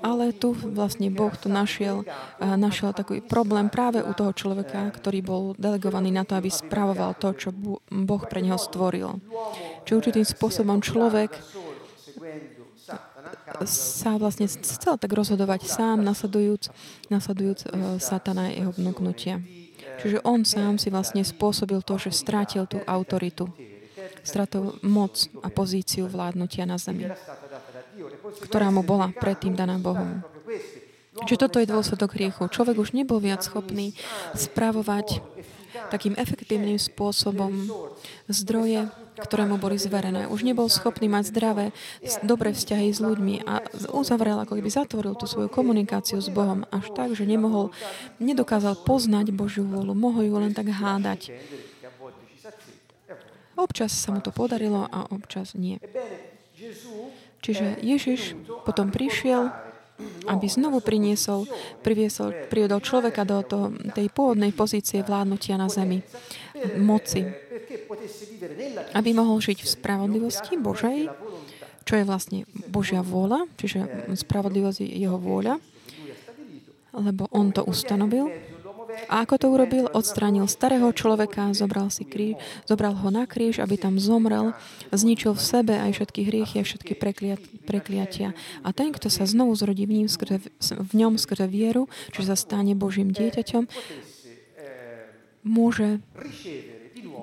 Ale 0.00 0.32
tu 0.32 0.52
vlastne 0.52 1.12
Boh 1.12 1.32
to 1.36 1.52
našiel, 1.52 2.08
našiel 2.40 2.96
taký 2.96 3.20
problém 3.20 3.68
práve 3.68 4.00
u 4.00 4.12
toho 4.16 4.32
človeka, 4.32 4.88
ktorý 4.92 5.18
bol 5.20 5.42
delegovaný 5.56 6.12
na 6.12 6.24
to, 6.24 6.36
aby 6.36 6.48
spravoval 6.48 7.16
to, 7.20 7.32
čo 7.36 7.48
Boh 7.88 8.22
pre 8.24 8.40
neho 8.40 8.56
stvoril. 8.56 9.20
Či 9.84 9.90
určitým 9.96 10.24
spôsobom 10.24 10.80
človek 10.80 11.36
sa 13.64 14.16
vlastne 14.20 14.48
chcel 14.48 14.96
tak 15.00 15.12
rozhodovať 15.12 15.64
sám, 15.68 16.04
nasledujúc, 16.04 16.68
nasledujúc 17.08 17.58
uh, 17.64 17.96
satana 17.96 18.50
jeho 18.52 18.72
vnúknutia. 18.74 19.40
Čiže 20.00 20.20
on 20.26 20.42
sám 20.42 20.76
si 20.76 20.90
vlastne 20.90 21.22
spôsobil 21.22 21.80
to, 21.80 21.96
že 21.96 22.10
strátil 22.12 22.66
tú 22.66 22.82
autoritu. 22.84 23.48
Stratil 24.24 24.80
moc 24.80 25.28
a 25.44 25.52
pozíciu 25.52 26.08
vládnutia 26.08 26.64
na 26.64 26.80
zemi, 26.80 27.08
ktorá 28.44 28.68
mu 28.70 28.82
bola 28.82 29.10
predtým 29.12 29.54
daná 29.56 29.78
Bohom. 29.78 30.22
Čiže 31.14 31.46
toto 31.46 31.62
je 31.62 31.70
dôsledok 31.70 32.18
hriechu. 32.18 32.50
Človek 32.50 32.74
už 32.74 32.90
nebol 32.90 33.22
viac 33.22 33.46
schopný 33.46 33.94
spravovať 34.34 35.22
takým 35.90 36.18
efektívnym 36.18 36.78
spôsobom 36.78 37.70
zdroje, 38.26 38.90
ktoré 39.14 39.46
mu 39.46 39.62
boli 39.62 39.78
zverené. 39.78 40.26
Už 40.26 40.42
nebol 40.42 40.66
schopný 40.66 41.06
mať 41.06 41.30
zdravé, 41.30 41.66
dobré 42.26 42.50
vzťahy 42.50 42.90
s 42.90 42.98
ľuďmi 42.98 43.46
a 43.46 43.62
uzavrel, 43.94 44.42
ako 44.42 44.58
keby 44.58 44.70
zatvoril 44.70 45.14
tú 45.14 45.30
svoju 45.30 45.46
komunikáciu 45.46 46.18
s 46.18 46.26
Bohom 46.30 46.66
až 46.74 46.90
tak, 46.98 47.14
že 47.14 47.22
nemohol, 47.22 47.70
nedokázal 48.18 48.74
poznať 48.82 49.30
Božiu 49.30 49.62
vôľu, 49.62 49.94
mohol 49.94 50.26
ju 50.26 50.34
len 50.42 50.50
tak 50.50 50.70
hádať. 50.70 51.30
Občas 53.54 53.94
sa 53.94 54.10
mu 54.10 54.18
to 54.18 54.34
podarilo 54.34 54.90
a 54.90 55.06
občas 55.14 55.54
nie. 55.54 55.78
Čiže 57.44 57.84
Ježiš 57.84 58.32
potom 58.64 58.88
prišiel 58.88 59.52
aby 60.26 60.46
znovu 60.50 60.82
priniesol, 60.82 61.46
priviesol, 61.84 62.34
priviedol 62.50 62.82
človeka 62.82 63.22
do 63.22 63.46
toho, 63.46 63.66
tej 63.94 64.10
pôvodnej 64.10 64.50
pozície 64.50 65.06
vládnutia 65.06 65.54
na 65.54 65.70
zemi, 65.70 66.02
moci, 66.82 67.22
aby 68.90 69.10
mohol 69.14 69.38
žiť 69.38 69.58
v 69.62 69.68
spravodlivosti 69.70 70.58
Božej, 70.58 71.06
čo 71.86 71.94
je 71.94 72.04
vlastne 72.08 72.42
Božia 72.66 73.06
vôľa, 73.06 73.46
čiže 73.60 74.10
spravodlivosť 74.18 74.82
je 74.82 74.88
jeho 75.06 75.20
vôľa, 75.20 75.62
lebo 76.94 77.30
on 77.30 77.54
to 77.54 77.62
ustanovil 77.62 78.32
a 79.10 79.24
ako 79.24 79.34
to 79.40 79.46
urobil? 79.50 79.84
Odstránil 79.92 80.46
starého 80.46 80.90
človeka, 80.94 81.52
zobral, 81.52 81.88
si 81.92 82.06
kríž, 82.06 82.38
zobral 82.66 82.94
ho 82.94 83.08
na 83.10 83.28
kríž, 83.28 83.60
aby 83.60 83.78
tam 83.78 84.00
zomrel, 84.00 84.54
zničil 84.94 85.34
v 85.34 85.42
sebe 85.42 85.74
aj 85.76 86.00
všetky 86.00 86.20
hriechy 86.26 86.56
a 86.60 86.64
všetky 86.66 86.92
prekliatia. 87.64 88.32
A 88.64 88.68
ten, 88.72 88.90
kto 88.94 89.12
sa 89.12 89.28
znovu 89.28 89.54
zrodí 89.54 89.84
v, 89.84 90.04
ním, 90.04 90.08
skrze, 90.08 90.40
v 90.60 90.92
ňom 90.94 91.20
skrze 91.20 91.46
vieru, 91.50 91.90
čiže 92.14 92.32
sa 92.32 92.36
stane 92.36 92.72
Božím 92.72 93.12
dieťaťom, 93.12 93.66
môže 95.44 96.00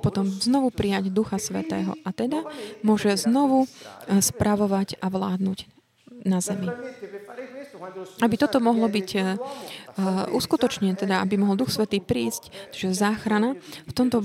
potom 0.01 0.29
znovu 0.29 0.73
prijať 0.73 1.13
Ducha 1.13 1.37
Svetého 1.37 1.97
a 2.01 2.09
teda 2.09 2.45
môže 2.81 3.13
znovu 3.17 3.65
eh, 3.65 4.21
spravovať 4.21 4.97
a 5.01 5.07
vládnuť 5.09 5.69
na 6.25 6.41
zemi. 6.41 6.69
Aby 8.21 8.35
toto 8.37 8.61
mohlo 8.61 8.85
byť 8.85 9.09
uh, 9.17 9.23
uskutočnené, 10.31 10.93
teda 10.93 11.19
aby 11.25 11.41
mohol 11.41 11.57
Duch 11.57 11.73
Svetý 11.73 11.99
prísť, 11.99 12.53
čiže 12.73 12.93
záchrana, 12.93 13.57
v 13.89 13.93
tomto 13.93 14.21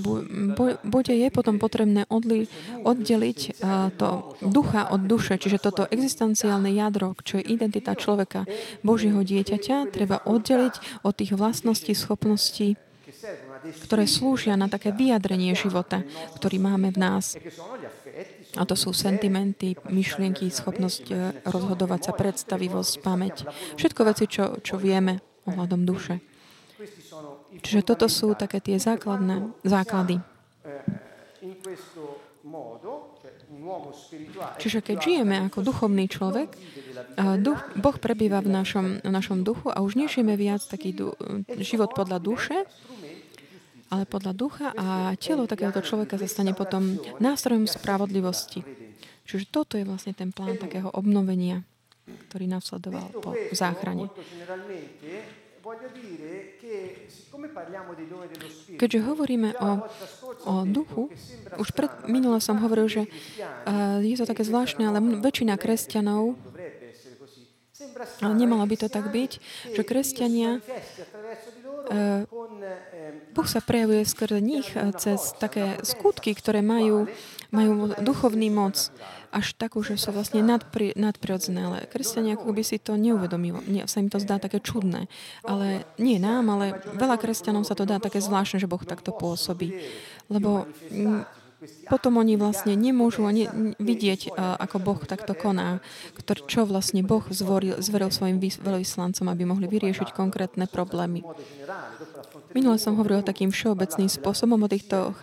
bode 0.84 1.14
je 1.14 1.28
potom 1.32 1.56
potrebné 1.56 2.04
odli, 2.12 2.46
oddeliť 2.84 3.38
uh, 3.60 3.90
to 3.96 4.36
ducha 4.44 4.92
od 4.92 5.08
duše, 5.08 5.40
čiže 5.40 5.62
toto 5.62 5.88
existenciálne 5.88 6.70
jadro, 6.70 7.16
čo 7.24 7.40
je 7.40 7.48
identita 7.48 7.96
človeka, 7.96 8.44
Božieho 8.84 9.24
dieťaťa, 9.24 9.88
treba 9.90 10.20
oddeliť 10.24 11.02
od 11.02 11.14
tých 11.16 11.32
vlastností, 11.32 11.96
schopností, 11.96 12.76
ktoré 13.86 14.04
slúžia 14.06 14.54
na 14.54 14.68
také 14.68 14.92
vyjadrenie 14.92 15.54
života, 15.56 16.04
ktorý 16.36 16.60
máme 16.60 16.92
v 16.92 16.98
nás. 16.98 17.34
A 18.56 18.62
to 18.64 18.74
sú 18.74 18.96
sentimenty, 18.96 19.76
myšlienky, 19.86 20.48
schopnosť 20.48 21.04
e, 21.12 21.14
rozhodovať 21.44 22.00
sa, 22.08 22.12
predstavivosť, 22.16 22.92
pamäť. 23.04 23.44
Všetko 23.76 24.00
veci, 24.08 24.24
čo, 24.26 24.58
čo 24.64 24.80
vieme 24.80 25.20
ohľadom 25.46 25.84
duše. 25.84 26.24
Čiže 27.62 27.80
toto 27.84 28.08
sú 28.08 28.36
také 28.36 28.60
tie 28.60 28.76
základné 28.76 29.56
základy. 29.64 30.20
Čiže 34.60 34.78
keď 34.84 34.96
žijeme 35.02 35.36
ako 35.50 35.58
duchovný 35.64 36.06
človek, 36.06 36.54
duch, 37.42 37.60
Boh 37.74 37.96
prebýva 37.98 38.38
v 38.44 38.50
našom, 38.52 38.86
v 39.02 39.10
našom 39.10 39.42
duchu 39.42 39.72
a 39.72 39.82
už 39.82 39.98
nežijeme 39.98 40.38
viac 40.38 40.62
taký 40.62 40.94
du, 40.94 41.16
život 41.58 41.90
podľa 41.96 42.18
duše, 42.22 42.56
ale 43.90 44.04
podľa 44.06 44.32
ducha 44.34 44.66
a 44.74 45.14
telo 45.18 45.46
takéhoto 45.46 45.82
človeka 45.82 46.18
sa 46.18 46.26
stane 46.26 46.52
potom 46.52 46.98
nástrojom 47.22 47.70
spravodlivosti. 47.70 48.62
Čiže 49.26 49.44
toto 49.50 49.74
je 49.74 49.86
vlastne 49.86 50.14
ten 50.14 50.30
plán 50.30 50.58
takého 50.58 50.90
obnovenia, 50.94 51.66
ktorý 52.30 52.46
nasledoval 52.46 53.10
po 53.18 53.34
záchrane. 53.50 54.06
Keďže 58.78 59.00
hovoríme 59.02 59.50
o, 59.58 59.70
o 60.46 60.54
duchu, 60.62 61.10
už 61.58 61.68
pred, 61.74 61.90
minule 62.06 62.38
som 62.38 62.62
hovoril, 62.62 62.86
že 62.86 63.02
uh, 63.10 63.98
je 63.98 64.14
to 64.14 64.30
také 64.30 64.46
zvláštne, 64.46 64.86
ale 64.86 65.02
väčšina 65.18 65.58
kresťanov 65.58 66.38
ale 68.20 68.34
nemalo 68.36 68.64
by 68.64 68.76
to 68.76 68.88
tak 68.88 69.08
byť, 69.08 69.32
že 69.72 69.82
kresťania 69.84 70.60
boh 73.30 73.46
sa 73.46 73.60
prejavuje 73.62 74.02
skrze 74.02 74.42
nich 74.42 74.74
eh, 74.74 74.90
cez 74.98 75.36
také 75.38 75.78
skutky, 75.86 76.34
ktoré 76.34 76.64
majú, 76.64 77.06
majú 77.54 77.94
duchovný 78.02 78.50
moc 78.50 78.90
až 79.30 79.52
takú, 79.54 79.84
že 79.84 80.00
sú 80.00 80.10
vlastne 80.10 80.40
nadpri, 80.40 80.96
nadprirodzené. 80.96 81.60
Ale 81.68 81.78
kresťania 81.86 82.40
ako 82.40 82.56
by 82.56 82.62
si 82.64 82.80
to 82.80 82.96
neuvedomilo. 82.96 83.60
Nie, 83.68 83.84
sa 83.84 84.00
im 84.00 84.08
to 84.08 84.16
zdá 84.16 84.40
také 84.40 84.58
čudné. 84.64 85.06
Ale 85.44 85.84
nie 86.00 86.16
nám, 86.16 86.48
ale 86.48 86.80
veľa 86.96 87.20
kresťanom 87.20 87.62
sa 87.62 87.76
to 87.76 87.84
dá 87.84 88.00
také 88.00 88.18
zvláštne, 88.18 88.62
že 88.62 88.70
Boh 88.70 88.80
takto 88.80 89.12
pôsobí. 89.12 89.76
Lebo 90.32 90.64
potom 91.88 92.20
oni 92.20 92.36
vlastne 92.36 92.76
nemôžu 92.76 93.24
ani 93.24 93.48
vidieť, 93.80 94.36
ako 94.36 94.76
Boh 94.76 95.00
takto 95.08 95.32
koná, 95.32 95.80
čo 96.46 96.68
vlastne 96.68 97.00
Boh 97.00 97.24
zvoril, 97.32 97.80
zveril 97.80 98.12
svojim 98.12 98.36
veľvyslancom, 98.36 99.26
aby 99.32 99.42
mohli 99.48 99.66
vyriešiť 99.66 100.12
konkrétne 100.12 100.68
problémy. 100.68 101.24
Minule 102.52 102.76
som 102.76 102.96
hovoril 103.00 103.24
takým 103.24 103.48
všeobecným 103.48 104.08
spôsobom 104.08 104.60
o 104.60 104.68
týchto 104.68 105.16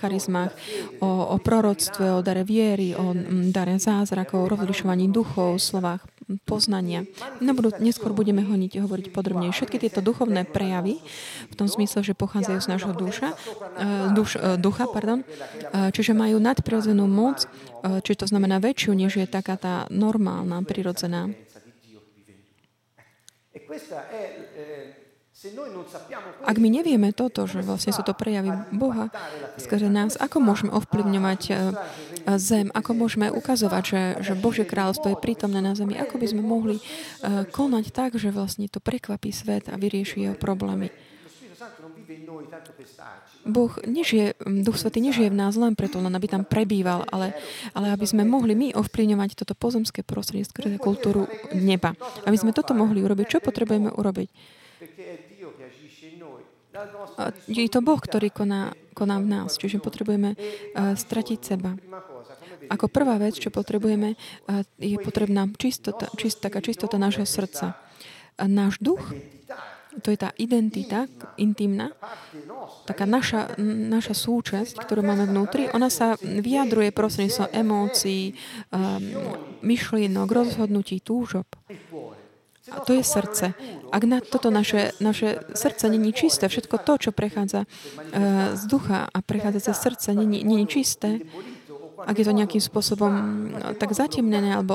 charizmách, 0.00 0.52
o, 1.00 1.08
o 1.32 1.36
proroctve, 1.40 2.12
o 2.12 2.20
dare 2.20 2.44
viery, 2.44 2.92
o 2.92 3.16
dare 3.48 3.80
zázrakov, 3.80 4.44
o 4.44 4.50
rozlišovaní 4.56 5.08
duchov, 5.08 5.56
slovách 5.56 6.11
poznania. 6.46 7.04
No, 7.42 7.52
budú, 7.52 7.74
neskôr 7.82 8.14
budeme 8.14 8.46
honiť, 8.46 8.80
hovoriť 8.80 9.06
podrobne. 9.10 9.50
Všetky 9.50 9.82
tieto 9.82 10.00
duchovné 10.00 10.48
prejavy, 10.48 11.02
v 11.50 11.54
tom 11.58 11.66
zmysle, 11.66 12.06
že 12.06 12.14
pochádzajú 12.16 12.58
z 12.62 12.68
nášho 12.70 12.92
duša, 12.94 13.28
e, 13.32 13.36
duš, 14.16 14.38
e, 14.38 14.56
ducha, 14.56 14.88
pardon, 14.88 15.20
e, 15.20 15.26
čiže 15.90 16.16
majú 16.16 16.38
nadprirodzenú 16.38 17.04
moc, 17.10 17.44
čiže 17.82 18.24
to 18.24 18.26
znamená 18.30 18.62
väčšiu, 18.62 18.94
než 18.94 19.18
je 19.18 19.26
taká 19.26 19.58
tá 19.58 19.90
normálna, 19.90 20.62
prirodzená. 20.62 21.34
Ak 26.46 26.56
my 26.62 26.68
nevieme 26.70 27.10
toto, 27.10 27.50
že 27.50 27.66
vlastne 27.66 27.90
sú 27.90 28.06
to 28.06 28.14
prejavy 28.14 28.54
Boha 28.70 29.10
skrze 29.58 29.90
nás, 29.90 30.14
ako 30.14 30.38
môžeme 30.38 30.70
ovplyvňovať 30.70 31.40
eh, 31.50 31.56
zem, 32.38 32.70
ako 32.70 32.90
môžeme 32.94 33.26
ukazovať, 33.34 33.82
že, 33.82 34.02
že 34.22 34.32
Božie 34.38 34.62
kráľovstvo 34.62 35.14
je 35.14 35.22
prítomné 35.22 35.58
na 35.58 35.74
zemi, 35.74 35.98
ako 35.98 36.22
by 36.22 36.26
sme 36.30 36.42
mohli 36.42 36.78
uh, 36.78 37.42
konať 37.50 37.84
tak, 37.90 38.14
že 38.14 38.30
vlastne 38.30 38.70
to 38.70 38.78
prekvapí 38.78 39.34
svet 39.34 39.66
a 39.66 39.74
vyrieši 39.74 40.30
jeho 40.30 40.36
problémy. 40.38 40.94
Boh 43.42 43.72
nežije, 43.82 44.38
Duch 44.62 44.78
Svetý 44.78 45.02
nežije 45.02 45.30
v 45.30 45.38
nás 45.38 45.58
len 45.58 45.74
preto, 45.74 45.98
len 45.98 46.14
aby 46.14 46.30
tam 46.30 46.46
prebýval, 46.46 47.02
ale, 47.10 47.34
ale 47.74 47.90
aby 47.90 48.06
sme 48.06 48.22
mohli 48.22 48.54
my 48.54 48.68
ovplyvňovať 48.78 49.34
toto 49.34 49.58
pozemské 49.58 50.06
prostredie 50.06 50.46
skrze 50.46 50.78
kultúru 50.78 51.26
neba. 51.50 51.98
Aby 52.22 52.38
sme 52.38 52.54
toto 52.54 52.74
mohli 52.74 53.02
urobiť, 53.02 53.26
čo 53.26 53.38
potrebujeme 53.42 53.90
urobiť? 53.90 54.61
Je 57.48 57.68
to 57.68 57.80
Boh, 57.84 58.00
ktorý 58.00 58.32
koná, 58.32 58.72
koná 58.92 59.18
v 59.20 59.26
nás, 59.28 59.56
čiže 59.56 59.82
potrebujeme 59.82 60.34
uh, 60.34 60.94
stratiť 60.96 61.38
seba. 61.42 61.76
Ako 62.70 62.86
prvá 62.88 63.18
vec, 63.18 63.36
čo 63.36 63.50
potrebujeme, 63.50 64.14
uh, 64.14 64.62
je 64.78 64.96
potrebná 65.02 65.48
čistota, 65.58 66.08
čist, 66.14 66.40
taká 66.40 66.62
čistota 66.62 66.96
nášho 66.98 67.26
srdca. 67.26 67.76
Náš 68.40 68.80
duch, 68.80 69.12
to 70.00 70.08
je 70.08 70.16
tá 70.16 70.32
identita 70.40 71.04
intimná, 71.36 71.92
taká 72.88 73.04
naša, 73.04 73.60
naša 73.60 74.16
súčasť, 74.16 74.80
ktorú 74.80 75.04
máme 75.04 75.28
vnútri, 75.28 75.68
ona 75.76 75.92
sa 75.92 76.16
vyjadruje 76.16 76.96
prostredníctvom 76.96 77.52
emócií, 77.52 78.32
um, 78.72 79.04
myšlienok, 79.60 80.28
rozhodnutí, 80.32 81.04
túžob. 81.04 81.44
A 82.72 82.80
to 82.80 82.96
je 82.96 83.04
srdce. 83.04 83.54
Ak 83.92 84.02
na 84.08 84.24
toto 84.24 84.48
naše, 84.48 84.96
naše 85.00 85.44
srdce 85.52 85.88
není 85.88 86.12
čisté, 86.12 86.48
všetko 86.48 86.80
to, 86.80 86.96
čo 86.98 87.10
prechádza 87.12 87.68
uh, 87.68 88.56
z 88.56 88.62
ducha 88.66 89.04
a 89.04 89.18
prechádza 89.20 89.72
cez 89.72 89.76
srdce, 89.76 90.08
není, 90.16 90.44
není 90.44 90.66
čisté, 90.66 91.20
ak 92.02 92.18
je 92.18 92.26
to 92.26 92.34
nejakým 92.34 92.58
spôsobom 92.58 93.12
no, 93.54 93.68
tak 93.78 93.94
zatemnené 93.94 94.58
alebo 94.58 94.74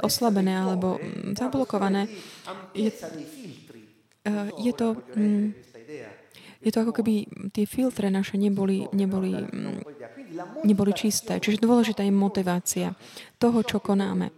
oslabené 0.00 0.56
alebo 0.56 0.96
mm, 0.96 1.36
zablokované, 1.36 2.08
je, 2.72 2.88
uh, 2.88 4.48
je 4.56 4.72
to 4.72 4.96
mm, 5.18 5.66
je 6.66 6.74
to 6.74 6.82
ako 6.82 6.98
keby 6.98 7.30
tie 7.54 7.62
filtre 7.62 8.10
naše 8.10 8.34
neboli, 8.34 8.90
neboli, 8.90 9.38
mm, 9.38 9.86
neboli 10.66 10.92
čisté. 10.96 11.38
Čiže 11.38 11.62
dôležitá 11.62 12.02
je 12.02 12.10
motivácia 12.10 12.98
toho, 13.38 13.62
čo 13.62 13.78
konáme 13.78 14.34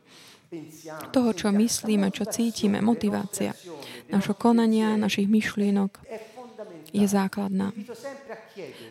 toho, 1.13 1.31
čo 1.37 1.53
myslíme, 1.53 2.09
čo 2.13 2.25
cítime, 2.25 2.81
motivácia. 2.81 3.53
Našho 4.09 4.33
konania, 4.33 4.97
našich 4.97 5.29
myšlienok 5.29 6.01
je 6.93 7.05
základná. 7.05 7.77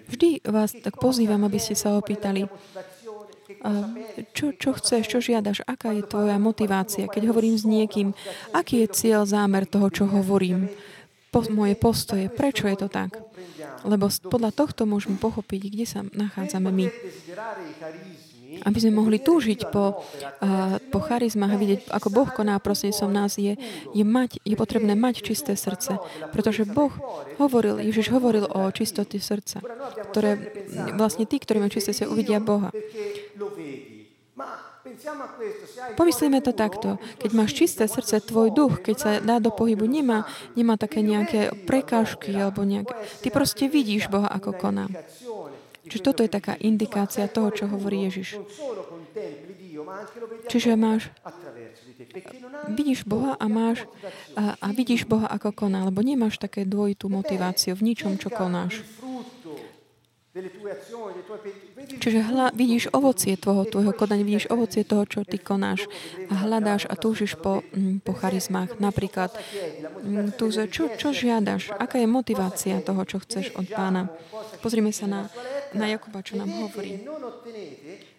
Vždy 0.07 0.45
vás 0.45 0.77
tak 0.77 1.01
pozývam, 1.01 1.41
aby 1.43 1.57
ste 1.57 1.73
sa 1.73 1.97
opýtali, 1.97 2.45
čo, 4.37 4.53
čo 4.53 4.69
chceš, 4.77 5.03
čo 5.09 5.19
žiadaš, 5.23 5.65
aká 5.65 5.95
je 5.97 6.05
tvoja 6.05 6.37
motivácia, 6.37 7.09
keď 7.09 7.33
hovorím 7.33 7.57
s 7.57 7.65
niekým, 7.65 8.13
aký 8.53 8.85
je 8.85 8.93
cieľ, 8.93 9.25
zámer 9.25 9.65
toho, 9.65 9.89
čo 9.89 10.05
hovorím, 10.05 10.69
po, 11.33 11.43
moje 11.51 11.75
postoje, 11.75 12.29
prečo 12.31 12.69
je 12.69 12.77
to 12.77 12.87
tak. 12.87 13.17
Lebo 13.83 14.07
podľa 14.07 14.51
tohto 14.53 14.85
môžeme 14.85 15.19
pochopiť, 15.19 15.61
kde 15.73 15.85
sa 15.85 15.99
nachádzame 16.05 16.69
my 16.71 16.85
aby 18.63 18.77
sme 18.81 18.97
mohli 18.97 19.17
túžiť 19.21 19.69
po, 19.69 20.01
uh, 20.01 20.77
po 20.89 20.99
charizmách 21.03 21.53
a 21.53 21.61
vidieť, 21.61 21.81
ako 21.91 22.07
Boh 22.13 22.29
koná 22.29 22.57
som 22.93 23.09
nás, 23.11 23.37
je, 23.37 23.57
je, 23.93 24.03
mať, 24.05 24.41
je 24.45 24.55
potrebné 24.57 24.93
mať 24.93 25.25
čisté 25.25 25.53
srdce. 25.57 25.97
Pretože 26.31 26.65
Boh 26.69 26.93
hovoril, 27.41 27.81
Ježiš 27.81 28.13
hovoril 28.13 28.45
o 28.47 28.69
čistoty 28.69 29.17
srdca, 29.17 29.61
ktoré 30.13 30.37
vlastne 30.93 31.25
tí, 31.25 31.41
ktorí 31.41 31.61
majú 31.61 31.73
čisté 31.73 31.91
srdce, 31.93 32.11
uvidia 32.11 32.39
Boha. 32.39 32.69
Pomyslíme 35.99 36.39
to 36.41 36.55
takto. 36.55 36.97
Keď 37.19 37.31
máš 37.35 37.51
čisté 37.53 37.85
srdce, 37.85 38.23
tvoj 38.23 38.49
duch, 38.55 38.79
keď 38.81 38.95
sa 38.95 39.11
dá 39.19 39.37
do 39.37 39.51
pohybu, 39.51 39.85
nemá, 39.85 40.25
nemá 40.55 40.79
také 40.79 41.03
nejaké 41.03 41.53
prekážky 41.67 42.33
alebo 42.33 42.63
nejaké... 42.63 42.93
Ty 43.21 43.27
proste 43.29 43.67
vidíš 43.67 44.07
Boha, 44.07 44.31
ako 44.31 44.55
koná. 44.55 44.87
Čiže 45.87 46.03
toto 46.03 46.21
je 46.23 46.31
taká 46.31 46.53
indikácia 46.59 47.25
toho, 47.31 47.49
čo 47.51 47.65
hovorí 47.67 48.07
Ježiš. 48.07 48.39
Čiže 50.47 50.75
máš, 50.75 51.07
vidíš 52.71 53.07
Boha 53.07 53.39
a 53.39 53.45
máš 53.47 53.87
a, 54.35 54.59
a 54.59 54.67
vidíš 54.75 55.07
Boha 55.07 55.27
ako 55.31 55.55
koná, 55.55 55.87
lebo 55.87 56.03
nemáš 56.03 56.37
také 56.37 56.67
dvojitú 56.67 57.07
motiváciu 57.07 57.73
v 57.75 57.93
ničom, 57.93 58.19
čo 58.19 58.27
konáš. 58.27 58.83
Čiže 61.97 62.19
hľa, 62.21 62.53
vidíš 62.53 62.93
ovocie 62.93 63.33
tvojho, 63.37 63.65
tvojho 63.65 63.93
konania, 63.95 64.25
vidíš 64.25 64.49
ovocie 64.53 64.85
toho, 64.85 65.03
čo 65.09 65.25
ty 65.25 65.41
konáš 65.41 65.89
a 66.29 66.45
hľadáš 66.45 66.85
a 66.85 66.93
túžiš 66.93 67.39
po, 67.39 67.65
mm, 67.73 68.05
po 68.05 68.13
charizmách. 68.13 68.77
Napríklad, 68.77 69.33
mm, 69.33 70.37
tu, 70.37 70.53
čo, 70.53 70.93
čo 70.93 71.09
žiadaš? 71.13 71.73
Aká 71.73 71.97
je 71.97 72.07
motivácia 72.09 72.83
toho, 72.85 73.01
čo 73.07 73.17
chceš 73.23 73.53
od 73.57 73.65
pána? 73.71 74.13
Pozrime 74.61 74.93
sa 74.93 75.09
na, 75.09 75.21
na 75.73 75.89
Jakuba, 75.89 76.21
čo 76.21 76.37
nám 76.37 76.49
hovorí. 76.49 77.01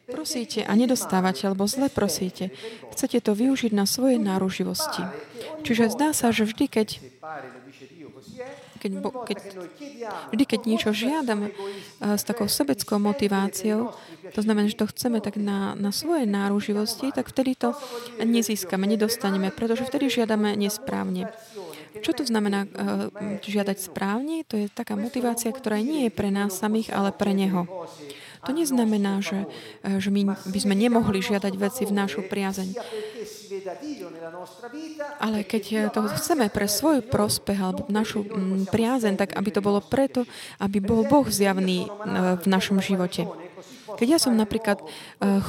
Prosíte 0.08 0.64
a 0.64 0.72
nedostávate, 0.72 1.44
alebo 1.44 1.68
zle 1.68 1.92
prosíte. 1.92 2.48
Chcete 2.96 3.20
to 3.20 3.36
využiť 3.36 3.76
na 3.76 3.84
svoje 3.84 4.16
náruživosti. 4.16 5.04
Čiže 5.68 5.92
zdá 5.92 6.16
sa, 6.16 6.32
že 6.32 6.48
vždy, 6.48 6.64
keď 6.64 6.88
keď, 8.78 8.92
bo, 9.02 9.10
keď, 9.26 9.38
vždy, 10.32 10.44
keď 10.46 10.60
niečo 10.64 10.90
žiadame 10.94 11.52
s 12.00 12.22
takou 12.22 12.46
sebeckou 12.46 13.02
motiváciou, 13.02 13.92
to 14.32 14.40
znamená, 14.40 14.70
že 14.70 14.78
to 14.78 14.86
chceme 14.88 15.18
tak 15.18 15.36
na, 15.36 15.74
na 15.74 15.90
svoje 15.90 16.24
náruživosti, 16.24 17.10
tak 17.10 17.28
vtedy 17.28 17.58
to 17.58 17.74
nezískame, 18.22 18.86
nedostaneme, 18.86 19.50
pretože 19.50 19.84
vtedy 19.84 20.08
žiadame 20.08 20.54
nesprávne. 20.54 21.28
Čo 21.98 22.14
to 22.14 22.22
znamená 22.22 22.64
uh, 22.64 23.10
žiadať 23.42 23.90
správne? 23.90 24.46
To 24.46 24.54
je 24.54 24.70
taká 24.70 24.94
motivácia, 24.94 25.50
ktorá 25.50 25.82
nie 25.82 26.06
je 26.06 26.12
pre 26.14 26.30
nás 26.30 26.54
samých, 26.54 26.94
ale 26.94 27.10
pre 27.10 27.34
Neho. 27.34 27.66
To 28.46 28.54
neznamená, 28.54 29.18
že, 29.18 29.50
uh, 29.82 29.98
že 29.98 30.14
my 30.14 30.38
by 30.38 30.58
sme 30.62 30.78
nemohli 30.78 31.18
žiadať 31.18 31.52
veci 31.58 31.82
v 31.88 31.96
našu 31.96 32.22
priazeň. 32.26 32.68
Ale 35.18 35.44
keď 35.44 35.92
to 35.92 36.00
chceme 36.16 36.46
pre 36.48 36.66
svoj 36.68 37.04
prospech 37.04 37.58
alebo 37.58 37.82
našu 37.90 38.24
priazeň, 38.68 39.14
tak 39.18 39.30
aby 39.36 39.50
to 39.52 39.60
bolo 39.60 39.80
preto, 39.84 40.24
aby 40.62 40.78
bol 40.80 41.04
Boh 41.04 41.26
zjavný 41.26 41.88
v 42.38 42.46
našom 42.48 42.80
živote. 42.80 43.28
Keď 43.98 44.06
ja 44.06 44.18
som 44.20 44.36
napríklad 44.36 44.78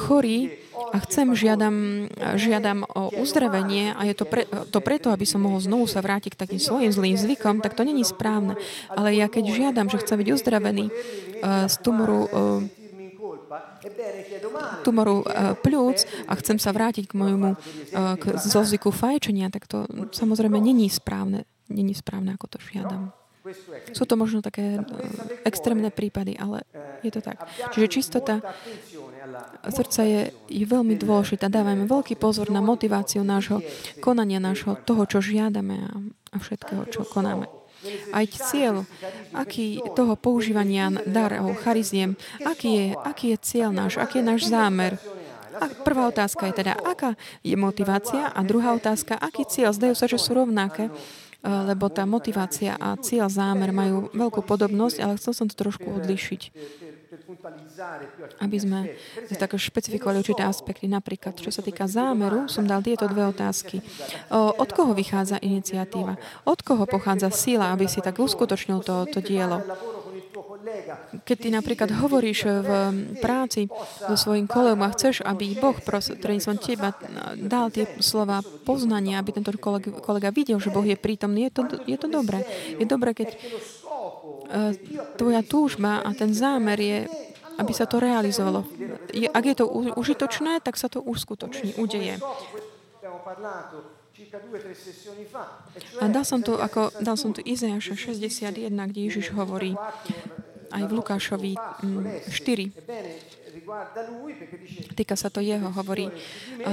chorý, 0.06 0.58
a 0.90 0.98
chcem, 1.06 1.36
žiadam, 1.36 2.08
žiadam 2.34 2.82
o 2.82 3.14
uzdravenie 3.20 3.94
a 3.94 4.10
je 4.10 4.14
to, 4.16 4.24
pre, 4.26 4.48
to 4.48 4.80
preto, 4.80 5.12
aby 5.12 5.22
som 5.28 5.44
mohol 5.44 5.62
znovu 5.62 5.86
sa 5.86 6.02
vrátiť 6.02 6.34
k 6.34 6.40
takým 6.40 6.58
svojim 6.58 6.90
zlým 6.90 7.14
zvykom, 7.14 7.62
tak 7.62 7.78
to 7.78 7.86
není 7.86 8.02
správne. 8.02 8.58
Ale 8.90 9.14
ja 9.14 9.30
keď 9.30 9.54
žiadam, 9.54 9.86
že 9.92 10.00
chcem 10.02 10.18
byť 10.18 10.28
uzdravený 10.34 10.90
z 11.68 11.74
tumoru 11.84 12.26
tumoru 14.84 15.22
uh, 15.24 15.56
pľúc 15.58 16.04
a 16.28 16.32
chcem 16.36 16.56
sa 16.60 16.70
vrátiť 16.70 17.10
k 17.10 17.16
môjmu 17.16 17.50
uh, 17.54 18.14
k 18.20 18.36
zozvyku 18.36 18.92
fajčenia, 18.92 19.48
tak 19.48 19.66
to 19.66 19.88
samozrejme 20.12 20.60
není 20.60 20.88
správne. 20.88 21.48
Není 21.70 21.94
správne, 21.94 22.34
ako 22.34 22.46
to 22.50 22.58
žiadam. 22.58 23.14
Sú 23.96 24.04
to 24.04 24.20
možno 24.20 24.44
také 24.44 24.78
uh, 24.78 24.84
extrémne 25.48 25.88
prípady, 25.88 26.36
ale 26.36 26.66
je 27.00 27.10
to 27.14 27.24
tak. 27.24 27.40
Čiže 27.72 27.86
čistota 27.88 28.44
srdca 29.64 30.02
je, 30.04 30.22
je 30.50 30.64
veľmi 30.66 30.98
dôležitá. 30.98 31.48
Dávajme 31.48 31.88
veľký 31.88 32.18
pozor 32.20 32.52
na 32.52 32.60
motiváciu 32.60 33.24
nášho 33.24 33.64
konania, 34.04 34.42
nášho 34.42 34.76
toho, 34.84 35.08
čo 35.08 35.24
žiadame 35.24 35.76
a, 35.78 35.92
a 36.32 36.36
všetkého, 36.36 36.84
čo 36.90 37.06
konáme. 37.08 37.59
Aj 38.12 38.26
cieľ, 38.28 38.84
aký 39.32 39.80
toho 39.96 40.14
používania 40.14 40.92
darov, 41.08 41.56
chariziem, 41.64 42.16
aký 42.44 42.68
je, 42.68 42.86
aký 42.96 43.26
je 43.34 43.38
cieľ 43.40 43.70
náš, 43.72 43.96
aký 43.96 44.20
je 44.20 44.28
náš 44.28 44.42
zámer. 44.48 45.00
A 45.60 45.66
prvá 45.66 46.08
otázka 46.08 46.48
je 46.48 46.64
teda, 46.64 46.78
aká 46.78 47.18
je 47.44 47.56
motivácia 47.58 48.30
a 48.30 48.40
druhá 48.46 48.72
otázka, 48.72 49.18
aký 49.18 49.44
cieľ. 49.44 49.74
Zdajú 49.74 49.94
sa, 49.98 50.06
že 50.08 50.16
sú 50.16 50.32
rovnaké, 50.32 50.88
eh, 50.88 50.92
lebo 51.44 51.90
tá 51.92 52.04
motivácia 52.04 52.76
a 52.76 52.96
cieľ, 53.00 53.28
zámer 53.28 53.72
majú 53.72 54.08
veľkú 54.12 54.44
podobnosť, 54.44 54.96
ale 55.02 55.18
chcel 55.18 55.32
som 55.36 55.46
to 55.48 55.56
trošku 55.56 55.88
odlišiť 55.88 56.42
aby 58.40 58.56
sme 58.56 58.94
tak 59.36 59.54
špecifikovali 59.54 60.20
určité 60.20 60.42
aspekty. 60.42 60.90
Napríklad, 60.90 61.38
čo 61.38 61.52
sa 61.52 61.62
týka 61.62 61.86
zámeru, 61.86 62.48
som 62.50 62.66
dal 62.66 62.82
tieto 62.82 63.06
dve 63.06 63.28
otázky. 63.28 63.82
Od 64.34 64.70
koho 64.72 64.92
vychádza 64.96 65.38
iniciatíva? 65.38 66.16
Od 66.48 66.60
koho 66.62 66.84
pochádza 66.88 67.30
sila, 67.30 67.70
aby 67.74 67.86
si 67.86 68.02
tak 68.02 68.18
uskutočnil 68.18 68.82
to, 68.82 69.06
to 69.10 69.20
dielo? 69.22 69.62
Keď 71.24 71.36
ty 71.36 71.48
napríklad 71.48 71.90
hovoríš 71.90 72.46
v 72.46 72.70
práci 73.18 73.66
so 74.04 74.14
svojím 74.14 74.46
kolegom 74.46 74.84
a 74.84 74.92
chceš, 74.94 75.24
aby 75.24 75.56
Boh 75.56 75.76
som 76.40 76.56
teba 76.60 76.92
dal 77.36 77.72
tie 77.72 77.88
slova 77.98 78.44
poznania, 78.64 79.20
aby 79.20 79.36
tento 79.36 79.52
kolega, 80.04 80.34
videl, 80.34 80.60
že 80.60 80.72
Boh 80.72 80.84
je 80.84 80.98
prítomný, 80.98 81.48
je 81.48 81.52
to, 81.52 81.62
je 81.84 81.98
to 81.98 82.08
dobré. 82.08 82.44
Je 82.76 82.86
dobré, 82.86 83.16
keď 83.16 83.36
E, 84.50 84.74
tvoja 85.14 85.46
túžba 85.46 86.02
a 86.02 86.10
ten 86.10 86.34
zámer 86.34 86.78
je, 86.82 86.98
aby 87.62 87.70
sa 87.70 87.86
to 87.86 88.02
realizovalo. 88.02 88.66
Je, 89.14 89.30
ak 89.30 89.44
je 89.46 89.56
to 89.62 89.66
užitočné, 89.94 90.58
tak 90.58 90.74
sa 90.74 90.90
to 90.90 90.98
uskutoční, 90.98 91.78
udeje. 91.78 92.18
A 96.02 96.04
dal 96.10 96.24
som 96.26 96.42
tu, 96.42 96.58
ako, 96.58 96.90
dal 96.98 97.14
som 97.14 97.30
tu 97.30 97.40
Izajaša 97.46 97.94
61, 97.94 98.74
kde 98.90 99.00
Ježiš 99.06 99.30
hovorí 99.38 99.78
aj 100.70 100.82
v 100.86 100.92
Lukášovi 100.96 101.52
4. 101.54 102.70
Týka 104.94 105.14
sa 105.14 105.28
to 105.30 105.42
jeho, 105.42 105.70
hovorí, 105.70 106.10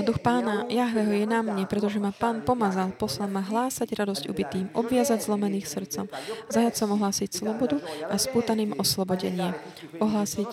duch 0.06 0.22
pána 0.22 0.66
Jahveho 0.70 1.14
je 1.14 1.26
na 1.30 1.42
mne, 1.42 1.66
pretože 1.70 2.02
ma 2.02 2.14
pán 2.14 2.42
pomazal, 2.42 2.94
poslal 2.94 3.30
ma 3.30 3.42
hlásať 3.44 3.90
radosť 3.94 4.24
ubitým, 4.30 4.70
obviazať 4.74 5.26
zlomených 5.26 5.68
srdcom, 5.68 6.06
zajacom 6.50 6.90
ohlásiť 6.98 7.30
slobodu 7.34 7.78
a 8.08 8.16
spútaným 8.16 8.78
oslobodenie, 8.78 9.54
ohlásiť 10.02 10.50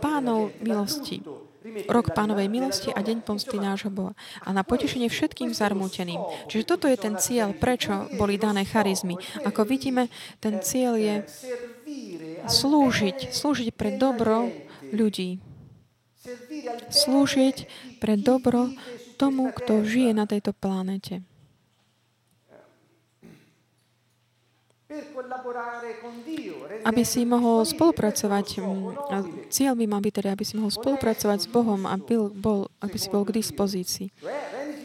pánov 0.00 0.52
milosti, 0.60 1.24
rok 1.88 2.12
pánovej 2.16 2.48
milosti 2.48 2.88
a 2.92 3.00
deň 3.04 3.24
pomsty 3.24 3.56
nášho 3.60 3.92
Boha. 3.92 4.12
A 4.44 4.52
na 4.52 4.64
potešenie 4.64 5.08
všetkým 5.10 5.52
zarmúteným. 5.52 6.20
Čiže 6.48 6.64
toto 6.64 6.86
je 6.88 6.96
ten 6.96 7.16
cieľ, 7.20 7.52
prečo 7.52 8.08
boli 8.16 8.40
dané 8.40 8.64
charizmy. 8.64 9.18
Ako 9.44 9.68
vidíme, 9.68 10.08
ten 10.40 10.60
cieľ 10.64 10.96
je 10.96 11.14
slúžiť, 12.46 13.34
slúžiť 13.34 13.74
pre 13.74 13.98
dobro 13.98 14.52
ľudí. 14.94 15.42
Slúžiť 16.92 17.66
pre 17.98 18.14
dobro 18.14 18.70
tomu, 19.18 19.50
kto 19.50 19.82
žije 19.82 20.14
na 20.14 20.28
tejto 20.28 20.54
planete. 20.54 21.26
aby 26.84 27.02
si 27.04 27.28
mohol 27.28 27.64
spolupracovať. 27.68 28.46
Cieľ 29.52 29.72
by 29.76 29.84
mal 29.84 30.00
byť 30.00 30.12
teda, 30.16 30.30
aby 30.32 30.44
si 30.44 30.56
mohol 30.56 30.72
spolupracovať 30.72 31.38
s 31.44 31.48
Bohom 31.48 31.84
a 31.84 31.94
byl, 32.00 32.32
bol, 32.32 32.72
aby 32.80 32.96
si 32.96 33.08
bol 33.12 33.28
k 33.28 33.36
dispozícii. 33.36 34.08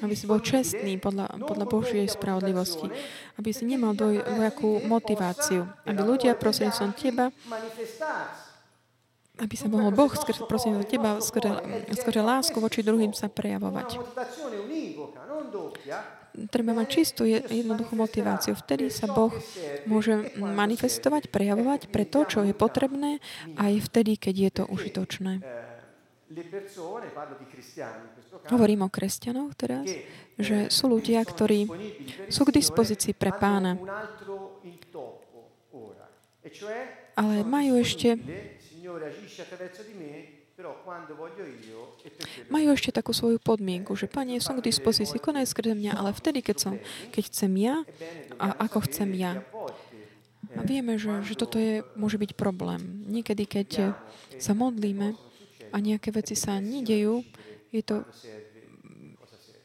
Aby 0.04 0.14
si 0.20 0.28
bol 0.28 0.44
čestný 0.44 1.00
podľa, 1.00 1.40
podľa 1.48 1.66
Božej 1.72 2.06
spravodlivosti. 2.12 2.92
Aby 3.40 3.50
si 3.56 3.64
nemal 3.64 3.96
dvojakú 3.96 4.84
motiváciu. 4.84 5.64
Aby 5.88 6.02
ľudia 6.04 6.36
som 6.76 6.92
teba 6.92 7.32
aby 9.42 9.58
sa 9.58 9.66
mohol 9.66 9.90
Boh 9.90 10.14
skrze, 10.14 10.46
prosím 10.46 10.78
za 10.78 10.86
teba, 10.86 11.18
skrze 11.18 12.22
lásku 12.22 12.54
voči 12.54 12.86
druhým 12.86 13.18
sa 13.18 13.34
prejavovať 13.34 13.98
treba 16.50 16.74
mať 16.74 16.88
čistú 16.90 17.24
jednoduchú 17.30 17.94
motiváciu. 17.94 18.58
Vtedy 18.58 18.90
sa 18.90 19.06
Boh 19.06 19.34
môže 19.86 20.34
manifestovať, 20.38 21.30
prejavovať 21.30 21.94
pre 21.94 22.10
to, 22.10 22.26
čo 22.26 22.40
je 22.42 22.58
potrebné, 22.58 23.22
aj 23.54 23.86
vtedy, 23.90 24.18
keď 24.18 24.36
je 24.36 24.52
to 24.52 24.64
užitočné. 24.66 25.34
Hovorím 28.50 28.82
o 28.86 28.90
kresťanoch 28.90 29.54
teraz, 29.54 29.88
že 30.40 30.68
sú 30.74 30.90
ľudia, 30.90 31.22
ktorí 31.22 31.70
sú 32.28 32.42
k 32.48 32.56
dispozícii 32.58 33.14
pre 33.14 33.32
pána, 33.34 33.78
ale 37.14 37.36
majú 37.46 37.78
ešte 37.80 38.18
majú 42.50 42.68
ešte 42.78 42.94
takú 42.94 43.10
svoju 43.10 43.42
podmienku, 43.42 43.98
že 43.98 44.06
Pane, 44.06 44.38
som 44.38 44.54
k 44.62 44.70
dispozícii, 44.70 45.18
konaj 45.18 45.50
skrze 45.50 45.74
mňa, 45.74 45.98
ale 45.98 46.14
vtedy, 46.14 46.46
keď, 46.46 46.58
som, 46.62 46.74
keď 47.10 47.24
chcem 47.34 47.52
ja 47.58 47.76
a 48.38 48.70
ako 48.70 48.86
chcem 48.86 49.10
ja. 49.18 49.42
A 50.54 50.62
vieme, 50.62 51.02
že, 51.02 51.10
že 51.26 51.34
toto 51.34 51.58
je, 51.58 51.82
môže 51.98 52.22
byť 52.22 52.38
problém. 52.38 53.02
Niekedy, 53.10 53.44
keď 53.50 53.98
sa 54.38 54.54
modlíme 54.54 55.18
a 55.74 55.76
nejaké 55.82 56.14
veci 56.14 56.38
sa 56.38 56.62
nedejú, 56.62 57.26
je 57.74 57.82
to, 57.82 58.06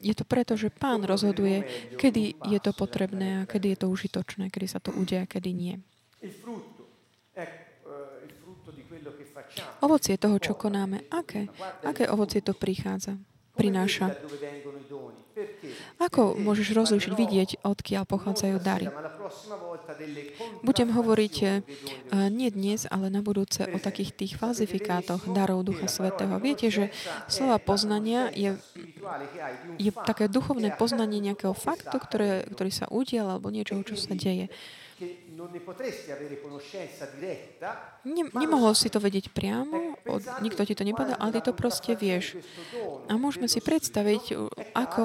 je 0.00 0.14
to 0.16 0.24
preto, 0.24 0.56
že 0.56 0.72
Pán 0.72 1.04
rozhoduje, 1.04 1.68
kedy 2.00 2.40
je 2.48 2.58
to 2.64 2.72
potrebné 2.72 3.44
a 3.44 3.48
kedy 3.48 3.76
je 3.76 3.78
to 3.84 3.92
užitočné, 3.92 4.48
kedy 4.48 4.66
sa 4.66 4.80
to 4.80 4.90
udeje 4.96 5.22
a 5.22 5.30
kedy 5.30 5.50
nie. 5.52 5.74
Ovocie 9.84 10.18
toho, 10.18 10.40
čo 10.42 10.58
konáme, 10.58 11.06
aké? 11.12 11.46
Aké 11.86 12.10
ovocie 12.10 12.42
to 12.42 12.56
prichádza? 12.56 13.20
prináša. 13.58 14.14
Ako 15.98 16.38
môžeš 16.38 16.74
rozlišiť, 16.74 17.12
vidieť, 17.12 17.50
odkiaľ 17.66 18.04
pochádzajú 18.06 18.56
dary? 18.62 18.86
Budem 20.62 20.88
hovoriť 20.94 21.34
uh, 21.42 22.28
nie 22.30 22.48
dnes, 22.48 22.86
ale 22.88 23.10
na 23.10 23.20
budúce 23.20 23.66
o 23.68 23.78
takých 23.78 24.14
tých 24.14 24.32
falzifikátoch 24.38 25.28
darov 25.30 25.66
Ducha 25.66 25.90
Svetého. 25.90 26.38
Viete, 26.38 26.70
že 26.70 26.94
slova 27.26 27.58
poznania 27.60 28.30
je, 28.32 28.56
je 29.76 29.90
také 30.06 30.30
duchovné 30.30 30.74
poznanie 30.78 31.18
nejakého 31.20 31.52
faktu, 31.52 31.96
ktoré, 31.98 32.46
ktorý 32.48 32.70
sa 32.70 32.86
udial, 32.88 33.28
alebo 33.32 33.50
niečoho, 33.52 33.82
čo 33.82 33.98
sa 33.98 34.14
deje. 34.14 34.48
Ne, 38.02 38.22
nemohol 38.34 38.74
si 38.74 38.90
to 38.90 38.98
vedieť 38.98 39.30
priamo, 39.30 39.94
od, 40.10 40.22
nikto 40.42 40.66
ti 40.66 40.74
to 40.74 40.82
nepovedal, 40.82 41.14
ale 41.22 41.38
ty 41.38 41.40
to 41.46 41.54
proste 41.54 41.94
vieš. 41.94 42.34
A 43.06 43.14
môžeme 43.14 43.46
si 43.46 43.62
predstaviť, 43.62 44.34
ako, 44.74 45.02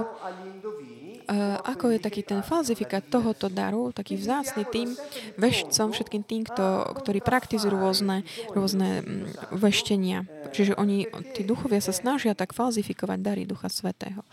uh, 1.30 1.58
ako 1.62 1.86
je 1.94 2.00
taký 2.02 2.26
ten 2.26 2.42
falzifikát 2.42 3.06
tohoto 3.06 3.54
daru, 3.54 3.94
taký 3.94 4.18
vzácny 4.18 4.66
tým 4.66 4.90
vešcom, 5.38 5.94
všetkým 5.94 6.24
tým, 6.26 6.42
kto, 6.50 6.98
ktorí 7.06 7.22
praktizujú 7.22 7.70
rôzne, 7.70 8.26
rôzne 8.50 9.06
mm, 9.06 9.54
veštenia. 9.54 10.26
Čiže 10.50 10.74
oni, 10.74 11.06
tí 11.38 11.46
duchovia 11.46 11.78
sa 11.82 11.94
snažia 11.94 12.34
tak 12.34 12.58
falzifikovať 12.58 13.20
dary 13.22 13.44
Ducha 13.46 13.70
Svetého. 13.70 14.26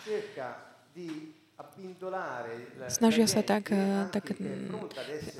Snažia 2.89 3.27
sa 3.29 3.41
tak, 3.45 3.73
eh, 3.73 4.09
tak 4.13 4.35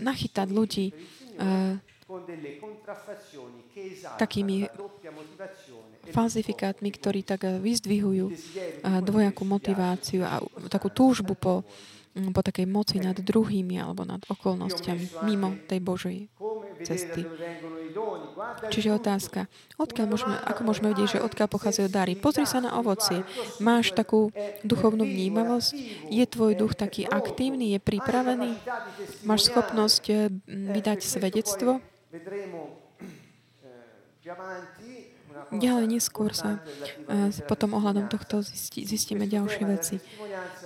nachytať 0.01 0.49
ľudí 0.49 0.93
uh, 1.41 1.77
takými 4.19 4.67
falzifikátmi, 6.11 6.89
ktorí 6.91 7.21
tak 7.23 7.47
eh, 7.47 7.57
vyzdvihujú 7.63 8.27
dvojakú 8.83 9.43
motiváciu 9.47 10.27
a 10.27 10.43
takú 10.67 10.91
túžbu 10.91 11.39
po, 11.39 11.63
mm, 12.19 12.35
po 12.35 12.41
takej 12.43 12.67
moci 12.67 12.97
nad 12.99 13.15
druhými 13.15 13.79
alebo 13.79 14.03
nad 14.03 14.21
okolnostiami 14.27 15.25
mimo 15.29 15.55
tej 15.71 15.81
Božej 15.81 16.19
cesty. 16.83 17.23
Čiže 18.71 18.97
otázka, 18.97 19.47
odkiaľ 19.77 20.07
môžeme, 20.07 20.35
ako 20.47 20.61
môžeme 20.65 20.89
vidieť, 20.93 21.19
že 21.19 21.25
odkiaľ 21.25 21.49
pochádzajú 21.51 21.89
dary? 21.91 22.13
Pozri 22.17 22.45
sa 22.45 22.63
na 22.63 22.77
ovocie. 22.79 23.25
Máš 23.59 23.93
takú 23.93 24.33
duchovnú 24.63 25.05
vnímavosť? 25.05 25.71
Je 26.09 26.25
tvoj 26.25 26.57
duch 26.57 26.77
taký 26.77 27.09
aktívny? 27.09 27.77
Je 27.77 27.81
pripravený? 27.81 28.57
Máš 29.25 29.51
schopnosť 29.51 30.03
eh, 30.11 30.19
vydať 30.49 31.01
svedectvo? 31.05 31.81
Ďalej 35.51 35.87
neskôr 35.89 36.31
sa 36.37 36.61
uh, 36.61 37.33
potom 37.49 37.75
ohľadom 37.75 38.07
tohto 38.13 38.45
zisti, 38.45 38.85
zistíme 38.85 39.25
ďalšie 39.27 39.65
veci. 39.67 39.97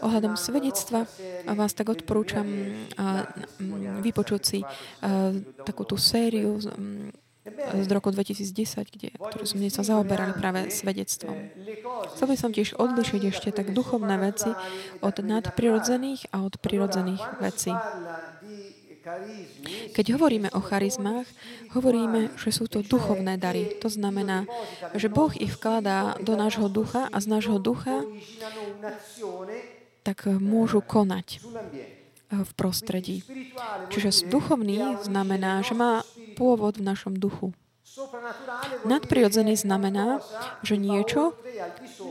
Ohľadom 0.02 0.34
svedectva 0.34 1.06
vás 1.54 1.72
tak 1.72 1.88
odporúčam 1.94 2.44
uh, 2.44 3.24
vypočuť 4.02 4.42
si 4.42 4.60
takú 5.64 5.88
tú 5.88 5.96
sériu 5.96 6.58
z 7.84 7.88
roku 7.92 8.08
2010, 8.08 8.88
kde, 8.88 9.08
ktorú 9.20 9.44
sme 9.44 9.68
sa 9.68 9.84
zaoberali 9.84 10.32
práve 10.32 10.72
svedectvom. 10.72 11.52
Chcel 12.16 12.26
by 12.32 12.36
som 12.40 12.50
tiež 12.56 12.72
odlišiť 12.80 13.22
ešte 13.28 13.48
tak 13.52 13.76
duchovné 13.76 14.16
veci 14.16 14.48
od 15.04 15.16
nadprirodzených 15.20 16.32
a 16.32 16.40
od 16.40 16.56
prirodzených 16.56 17.20
vecí. 17.44 17.76
Keď 19.92 20.16
hovoríme 20.16 20.48
o 20.56 20.64
charizmách, 20.64 21.28
hovoríme, 21.76 22.32
že 22.40 22.48
sú 22.48 22.64
to 22.64 22.80
duchovné 22.80 23.36
dary. 23.36 23.76
To 23.84 23.92
znamená, 23.92 24.48
že 24.96 25.12
Boh 25.12 25.28
ich 25.36 25.52
vkladá 25.52 26.16
do 26.24 26.40
nášho 26.40 26.72
ducha 26.72 27.12
a 27.12 27.16
z 27.20 27.26
nášho 27.28 27.60
ducha 27.60 28.00
tak 30.00 30.24
môžu 30.40 30.80
konať 30.80 31.44
v 32.42 32.50
prostredí. 32.58 33.22
Čiže 33.94 34.26
duchovný 34.26 34.98
znamená, 35.06 35.62
že 35.62 35.78
má 35.78 36.02
pôvod 36.34 36.82
v 36.82 36.86
našom 36.90 37.14
duchu. 37.14 37.54
Nadprirodzený 38.82 39.54
znamená, 39.54 40.18
že 40.66 40.74
niečo 40.74 41.38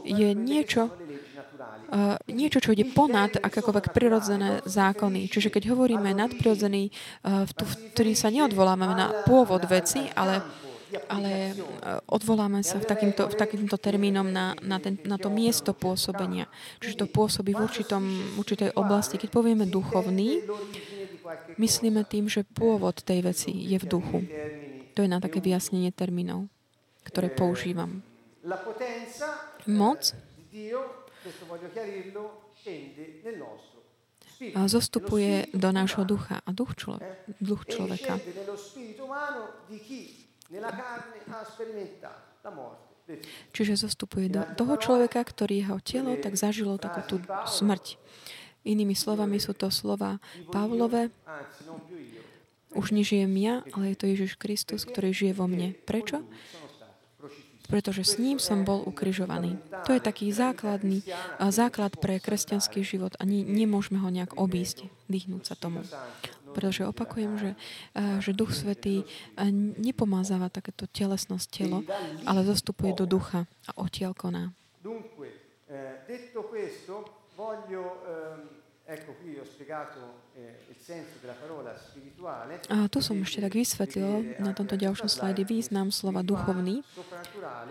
je 0.07 0.31
niečo, 0.31 0.88
uh, 0.88 2.15
niečo, 2.31 2.63
čo 2.63 2.71
ide 2.71 2.88
ponad 2.88 3.36
akékoľvek 3.36 3.91
prirodzené 3.91 4.63
zákony. 4.63 5.27
Čiže 5.27 5.51
keď 5.51 5.75
hovoríme 5.75 6.15
nadprirodzený, 6.15 6.88
uh, 6.88 7.43
vtedy 7.91 8.15
sa 8.15 8.31
neodvoláme 8.31 8.88
na 8.95 9.27
pôvod 9.27 9.67
veci, 9.67 10.07
ale 10.15 10.62
ale 11.08 11.58
odvoláme 12.08 12.62
sa 12.62 12.79
v 12.79 12.86
takýmto, 12.88 13.29
v 13.29 13.36
takýmto 13.36 13.77
termínom 13.77 14.27
na, 14.27 14.58
na, 14.62 14.77
ten, 14.77 14.97
na 15.03 15.17
to 15.17 15.29
miesto 15.34 15.71
pôsobenia. 15.73 16.49
Čiže 16.79 17.03
to 17.03 17.08
pôsobí 17.10 17.53
v 17.53 17.62
určitom, 17.63 18.03
určitej 18.39 18.75
oblasti. 18.77 19.17
Keď 19.17 19.29
povieme 19.29 19.65
duchovný, 19.67 20.43
myslíme 21.58 22.03
tým, 22.06 22.29
že 22.29 22.47
pôvod 22.47 23.01
tej 23.01 23.23
veci 23.23 23.51
je 23.51 23.77
v 23.79 23.86
duchu. 23.86 24.19
To 24.93 25.01
je 25.01 25.10
na 25.10 25.17
také 25.17 25.41
vyjasnenie 25.41 25.89
termínov, 25.89 26.47
ktoré 27.08 27.34
používam. 27.34 28.06
Moc 29.65 30.01
a 34.53 34.67
zostupuje 34.67 35.47
do 35.53 35.69
nášho 35.71 36.03
ducha 36.03 36.43
a 36.43 36.49
duch, 36.51 36.75
člo- 36.75 36.99
duch 37.39 37.63
človeka. 37.65 38.19
Čiže 43.51 43.73
zostupuje 43.75 44.31
do 44.31 44.41
toho 44.55 44.79
človeka, 44.79 45.19
ktorý 45.23 45.65
jeho 45.65 45.79
telo 45.83 46.15
tak 46.15 46.39
zažilo 46.39 46.79
takú 46.79 47.01
tú 47.03 47.15
smrť. 47.45 47.99
Inými 48.63 48.95
slovami 48.95 49.43
sú 49.43 49.51
to 49.51 49.67
slova 49.67 50.23
Pavlove. 50.53 51.11
Už 52.73 52.95
nežijem 52.95 53.29
ja, 53.37 53.61
ale 53.75 53.93
je 53.93 53.97
to 53.99 54.05
Ježiš 54.07 54.39
Kristus, 54.39 54.87
ktorý 54.87 55.11
žije 55.11 55.33
vo 55.35 55.45
mne. 55.51 55.75
Prečo? 55.83 56.23
pretože 57.73 58.05
s 58.05 58.21
ním 58.21 58.37
som 58.37 58.61
bol 58.67 58.83
ukrižovaný. 58.85 59.57
To 59.87 59.97
je 59.97 60.01
taký 60.03 60.29
základný 60.29 61.01
základ 61.49 61.97
pre 61.97 62.21
kresťanský 62.21 62.85
život 62.85 63.17
a 63.17 63.25
ne, 63.25 63.41
nemôžeme 63.41 63.97
ho 63.97 64.09
nejak 64.13 64.37
obísť, 64.37 64.91
dýchnúť 65.09 65.43
sa 65.47 65.55
tomu. 65.57 65.81
Pretože 66.53 66.85
opakujem, 66.85 67.31
že, 67.41 67.51
že 68.21 68.31
Duch 68.31 68.53
Svetý 68.53 69.03
nepomázáva 69.81 70.53
takéto 70.53 70.85
telesnosť 70.85 71.47
telo, 71.49 71.81
ale 72.23 72.45
zostupuje 72.45 72.93
do 72.93 73.09
ducha 73.09 73.49
a 73.67 73.71
odtiaľ 73.81 74.13
koná. 74.13 74.53
A 82.67 82.77
tu 82.91 82.99
som 82.99 83.15
ešte 83.23 83.39
tak 83.39 83.53
vysvetlil 83.55 84.35
na 84.43 84.51
tomto 84.51 84.75
ďalšom 84.75 85.07
slajde 85.07 85.47
význam 85.47 85.87
slova 85.87 86.19
duchovný, 86.19 86.83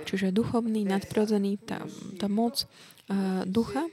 čiže 0.08 0.32
duchovný, 0.32 0.88
nadprirodzený, 0.88 1.60
tá, 1.60 1.84
tá 2.16 2.26
moc 2.32 2.64
uh, 2.64 3.44
ducha, 3.44 3.92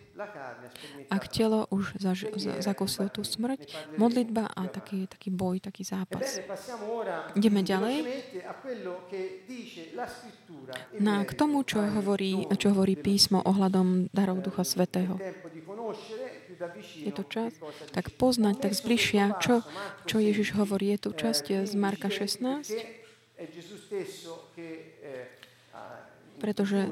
ak 1.10 1.24
telo 1.32 1.64
už 1.72 1.96
zaž, 1.96 2.28
za, 2.36 2.60
zakúsilo 2.60 3.08
tú 3.08 3.24
smrť, 3.24 3.72
modlitba 3.96 4.52
a 4.52 4.68
taký, 4.68 5.08
taký 5.08 5.32
boj, 5.32 5.64
taký 5.64 5.88
zápas. 5.88 6.44
Ideme 7.40 7.64
ďalej. 7.64 8.04
Na, 11.00 11.24
k 11.24 11.32
tomu, 11.34 11.64
čo 11.64 11.80
hovorí, 11.80 12.44
čo 12.60 12.76
hovorí 12.76 13.00
písmo 13.00 13.40
ohľadom 13.44 14.12
darov 14.12 14.44
Ducha 14.44 14.68
Svetého. 14.68 15.16
Je 17.00 17.12
to 17.16 17.24
čas, 17.24 17.56
tak 17.96 18.12
poznať, 18.20 18.68
tak 18.68 18.72
zbližšia, 18.76 19.40
čo, 19.40 19.64
čo 20.04 20.20
Ježiš 20.20 20.52
hovorí. 20.60 20.92
Je 20.92 21.08
tu 21.08 21.16
časť 21.16 21.64
z 21.64 21.74
Marka 21.80 22.12
16, 22.12 22.76
pretože 26.40 26.92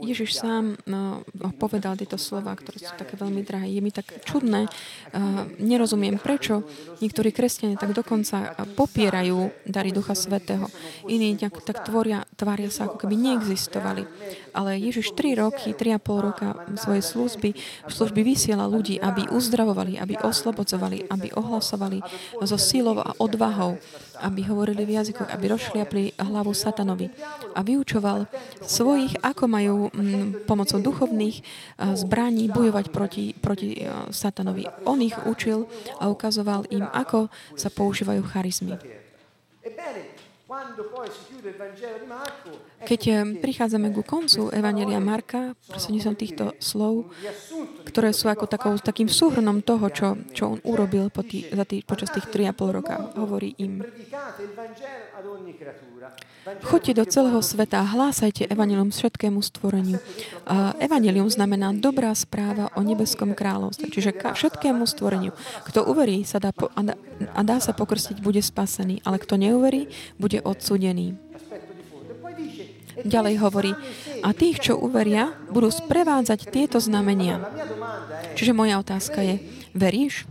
Ježiš 0.00 0.40
sám 0.40 0.80
no, 0.88 1.20
povedal 1.60 2.00
tieto 2.00 2.16
slova, 2.16 2.56
ktoré 2.56 2.80
sú 2.80 2.92
také 2.96 3.20
veľmi 3.20 3.44
drahé. 3.44 3.68
Je 3.68 3.84
mi 3.84 3.92
tak 3.92 4.08
čudné, 4.24 4.64
nerozumiem, 5.60 6.16
prečo 6.16 6.64
niektorí 7.04 7.28
kresťania 7.28 7.76
tak 7.76 7.92
dokonca 7.92 8.56
popierajú 8.72 9.52
dary 9.68 9.92
Ducha 9.92 10.16
Svetého. 10.16 10.72
Iní 11.04 11.36
tak, 11.36 11.60
tak 11.68 11.84
tvoria, 11.84 12.24
tvária 12.40 12.72
sa, 12.72 12.88
ako 12.88 13.04
keby 13.04 13.14
neexistovali. 13.20 14.08
Ale 14.52 14.76
Ježiš 14.76 15.16
3 15.16 15.40
roky, 15.40 15.72
3,5 15.72 16.26
roka 16.28 16.48
svojej 16.76 17.04
služby, 17.04 17.50
služby 17.88 18.20
vysiela 18.20 18.68
ľudí, 18.68 19.00
aby 19.00 19.32
uzdravovali, 19.32 19.96
aby 19.96 20.20
oslobodzovali, 20.20 21.08
aby 21.08 21.32
ohlasovali 21.32 22.04
so 22.44 22.60
sílou 22.60 23.00
a 23.00 23.16
odvahou, 23.16 23.80
aby 24.20 24.40
hovorili 24.46 24.84
v 24.84 25.00
jazykoch, 25.00 25.32
aby 25.32 25.44
rozšliapli 25.56 26.20
hlavu 26.20 26.52
satanovi. 26.52 27.08
A 27.56 27.64
vyučoval 27.64 28.28
svojich, 28.60 29.16
ako 29.24 29.44
majú 29.48 29.76
Mm, 29.92 30.48
pomocou 30.48 30.80
duchovných 30.80 31.36
eh, 31.38 31.96
zbraní 31.96 32.48
bojovať 32.48 32.86
proti, 32.90 33.24
proti 33.36 33.78
eh, 33.78 33.92
satanovi. 34.10 34.64
On 34.88 34.98
ich 34.98 35.14
učil 35.28 35.68
a 36.00 36.08
ukazoval 36.08 36.66
im, 36.72 36.88
ako 36.88 37.28
sa 37.54 37.68
používajú 37.68 38.24
charizmy. 38.26 38.74
Keď 42.82 43.00
eh, 43.08 43.16
prichádzame 43.38 43.94
ku 43.94 44.02
koncu 44.02 44.50
Evangelia 44.50 44.98
Marka, 44.98 45.54
som 45.78 46.14
týchto 46.14 46.54
slov, 46.58 47.10
ktoré 47.86 48.10
sú 48.14 48.28
ako 48.28 48.44
takou, 48.46 48.74
takým 48.78 49.08
súhrnom 49.10 49.62
toho, 49.62 49.86
čo, 49.90 50.18
čo 50.34 50.56
on 50.56 50.58
urobil 50.66 51.08
po 51.08 51.22
tý, 51.22 51.46
za 51.50 51.64
tý, 51.66 51.82
počas 51.82 52.10
tých 52.10 52.28
3,5 52.30 52.76
roka, 52.78 52.94
hovorí 53.18 53.54
im. 53.58 53.82
Choďte 56.42 56.92
do 56.98 57.04
celého 57.06 57.38
sveta 57.38 57.86
a 57.86 57.86
hlásajte 57.86 58.50
evanelium 58.50 58.90
všetkému 58.90 59.38
stvoreniu. 59.46 60.02
Evanelium 60.82 61.30
znamená 61.30 61.70
dobrá 61.70 62.10
správa 62.18 62.66
o 62.74 62.82
nebeskom 62.82 63.30
kráľovstve, 63.38 63.86
čiže 63.86 64.10
všetkému 64.18 64.82
stvoreniu. 64.82 65.30
Kto 65.70 65.86
uverí 65.86 66.26
sa 66.26 66.42
dá 66.42 66.50
po, 66.50 66.66
a, 66.74 66.82
dá, 66.82 66.94
a 67.30 67.40
dá 67.46 67.62
sa 67.62 67.70
pokrstiť, 67.70 68.18
bude 68.18 68.42
spasený, 68.42 69.06
ale 69.06 69.22
kto 69.22 69.38
neuverí, 69.38 69.86
bude 70.18 70.42
odsudený. 70.42 71.14
Ďalej 73.02 73.34
hovorí, 73.42 73.72
a 74.22 74.30
tých, 74.30 74.62
čo 74.62 74.78
uveria, 74.78 75.34
budú 75.50 75.68
sprevádzať 75.70 76.50
tieto 76.50 76.78
znamenia. 76.78 77.42
Čiže 78.38 78.54
moja 78.54 78.78
otázka 78.78 79.22
je, 79.22 79.42
veríš? 79.74 80.26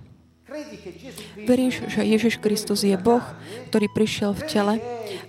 Veríš, 1.48 1.88
že 1.88 2.04
Ježiš 2.04 2.36
Kristus 2.44 2.84
je 2.84 2.96
Boh, 3.00 3.24
ktorý 3.72 3.88
prišiel 3.88 4.36
v 4.36 4.44
tele 4.52 4.76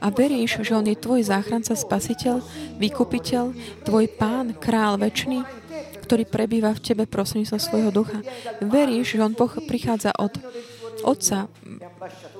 a 0.02 0.07
veríš, 0.11 0.66
že 0.66 0.74
On 0.74 0.83
je 0.83 0.98
tvoj 0.98 1.22
záchranca, 1.22 1.78
spasiteľ, 1.78 2.42
vykupiteľ, 2.83 3.55
tvoj 3.87 4.07
pán, 4.18 4.50
král 4.59 4.98
väčší, 4.98 5.46
ktorý 6.02 6.26
prebýva 6.26 6.74
v 6.74 6.83
tebe 6.83 7.05
prostredníctvom 7.07 7.61
svojho 7.62 7.90
ducha. 7.94 8.18
Veríš, 8.59 9.14
že 9.14 9.22
On 9.22 9.35
prichádza 9.64 10.11
od 10.18 10.35
Otca 11.02 11.50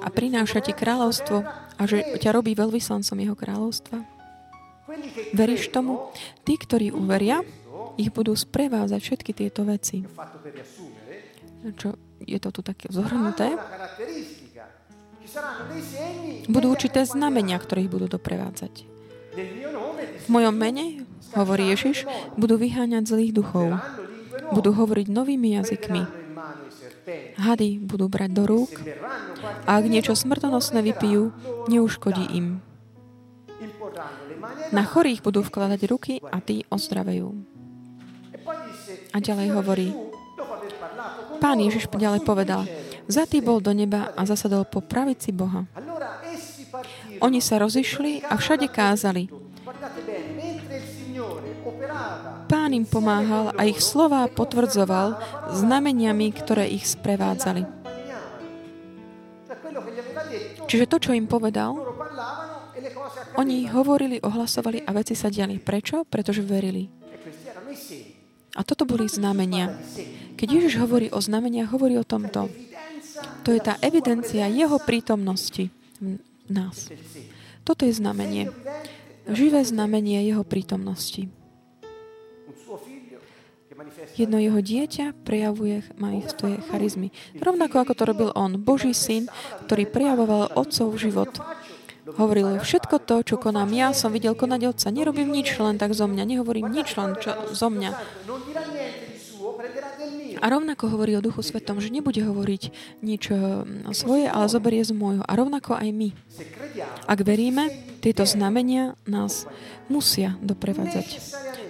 a 0.03 0.09
prináša 0.11 0.63
ti 0.63 0.75
kráľovstvo 0.75 1.43
a 1.79 1.83
že 1.87 2.03
ťa 2.19 2.31
robí 2.35 2.55
veľvyslancom 2.55 3.17
Jeho 3.19 3.35
kráľovstva? 3.39 4.12
Veríš 5.33 5.73
tomu? 5.73 6.13
Tí, 6.45 6.55
ktorí 6.61 6.93
uveria, 6.93 7.41
ich 7.97 8.13
budú 8.13 8.33
sprevázať 8.33 9.01
všetky 9.01 9.33
tieto 9.37 9.65
veci. 9.65 10.05
Čo 11.77 11.95
je 12.23 12.39
to 12.43 12.49
tu 12.51 12.61
také 12.63 12.91
zhrnuté, 12.91 13.55
budú 16.51 16.67
určité 16.75 17.07
znamenia, 17.07 17.57
ktoré 17.57 17.87
ich 17.87 17.93
budú 17.93 18.11
doprevádzať. 18.11 18.85
V 20.23 20.29
mojom 20.29 20.53
mene, 20.53 21.09
hovorí 21.33 21.73
Ježiš, 21.73 22.05
budú 22.37 22.61
vyháňať 22.61 23.09
zlých 23.09 23.33
duchov. 23.33 23.81
Budú 24.53 24.77
hovoriť 24.77 25.07
novými 25.09 25.57
jazykmi. 25.57 26.03
Hady 27.41 27.83
budú 27.83 28.07
brať 28.07 28.31
do 28.31 28.45
rúk 28.47 28.71
a 29.67 29.71
ak 29.81 29.85
niečo 29.89 30.15
smrtonosné 30.15 30.85
vypijú, 30.85 31.35
neuškodí 31.67 32.37
im. 32.37 32.63
Na 34.73 34.83
chorých 34.89 35.21
budú 35.21 35.45
vkladať 35.45 35.81
ruky 35.87 36.15
a 36.19 36.41
tí 36.41 36.65
ozdravejú. 36.73 37.29
A 39.13 39.17
ďalej 39.21 39.49
hovorí, 39.53 39.89
Pán 41.39 41.59
Ježiš 41.61 41.91
ďalej 41.93 42.25
povedal, 42.25 42.65
Zatý 43.11 43.43
bol 43.43 43.59
do 43.59 43.75
neba 43.75 44.15
a 44.15 44.23
zasadol 44.23 44.63
po 44.63 44.79
pravici 44.79 45.35
Boha. 45.35 45.67
Oni 47.19 47.43
sa 47.43 47.59
rozišli 47.59 48.23
a 48.25 48.39
všade 48.39 48.71
kázali. 48.71 49.27
Pán 52.47 52.71
im 52.73 52.87
pomáhal 52.87 53.51
a 53.59 53.67
ich 53.67 53.81
slová 53.83 54.29
potvrdzoval 54.31 55.19
znameniami, 55.51 56.31
ktoré 56.31 56.69
ich 56.71 56.87
sprevádzali. 56.89 57.65
Čiže 60.69 60.89
to, 60.89 60.97
čo 61.03 61.11
im 61.13 61.27
povedal, 61.29 61.75
oni 63.37 63.69
hovorili, 63.71 64.21
ohlasovali 64.21 64.85
a 64.85 64.91
veci 64.93 65.15
sa 65.17 65.33
diali. 65.33 65.57
Prečo? 65.63 66.05
Pretože 66.05 66.45
verili. 66.45 66.89
A 68.53 68.61
toto 68.61 68.85
boli 68.85 69.09
znamenia. 69.09 69.73
Keď 70.37 70.49
Ježiš 70.49 70.75
hovorí 70.83 71.09
o 71.09 71.21
znameniach, 71.21 71.73
hovorí 71.73 71.97
o 71.97 72.05
tomto. 72.05 72.53
To 73.43 73.51
je 73.51 73.61
tá 73.63 73.81
evidencia 73.81 74.51
Jeho 74.51 74.77
prítomnosti 74.83 75.73
v 75.99 76.21
nás. 76.53 76.93
Toto 77.65 77.89
je 77.89 77.95
znamenie. 77.97 78.53
Živé 79.31 79.65
znamenie 79.65 80.21
Jeho 80.27 80.45
prítomnosti. 80.45 81.31
Jedno 84.13 84.37
jeho 84.39 84.61
dieťa 84.61 85.25
prejavuje, 85.25 85.83
manifestuje 85.97 86.61
charizmy. 86.69 87.09
Rovnako 87.41 87.83
ako 87.83 87.93
to 87.97 88.05
robil 88.05 88.31
on, 88.37 88.61
Boží 88.61 88.93
syn, 88.93 89.27
ktorý 89.67 89.89
prejavoval 89.89 90.53
otcov 90.55 90.95
život. 91.01 91.33
Hovoril, 92.03 92.59
všetko 92.59 92.99
to, 93.07 93.23
čo 93.23 93.37
konám 93.39 93.71
ja, 93.71 93.95
som 93.95 94.11
videl 94.11 94.35
konať 94.35 94.75
otca. 94.75 94.91
Nerobím 94.91 95.31
nič 95.31 95.55
len 95.63 95.79
tak 95.79 95.95
zo 95.95 96.11
mňa, 96.11 96.27
nehovorím 96.27 96.67
nič 96.67 96.99
len 96.99 97.15
čo, 97.15 97.31
zo 97.55 97.71
mňa. 97.71 97.91
A 100.43 100.47
rovnako 100.51 100.91
hovorí 100.91 101.15
o 101.15 101.23
Duchu 101.23 101.47
Svetom, 101.47 101.79
že 101.79 101.95
nebude 101.95 102.19
hovoriť 102.19 102.63
nič 103.07 103.31
mm, 103.31 103.95
svoje, 103.95 104.27
ale 104.27 104.51
zoberie 104.51 104.83
z 104.83 104.91
môjho. 104.91 105.23
A 105.23 105.33
rovnako 105.39 105.79
aj 105.79 105.89
my. 105.95 106.11
Ak 107.07 107.23
veríme, 107.23 107.71
tieto 108.03 108.27
znamenia 108.27 108.99
nás 109.07 109.47
musia 109.87 110.35
doprevádzať. 110.43 111.23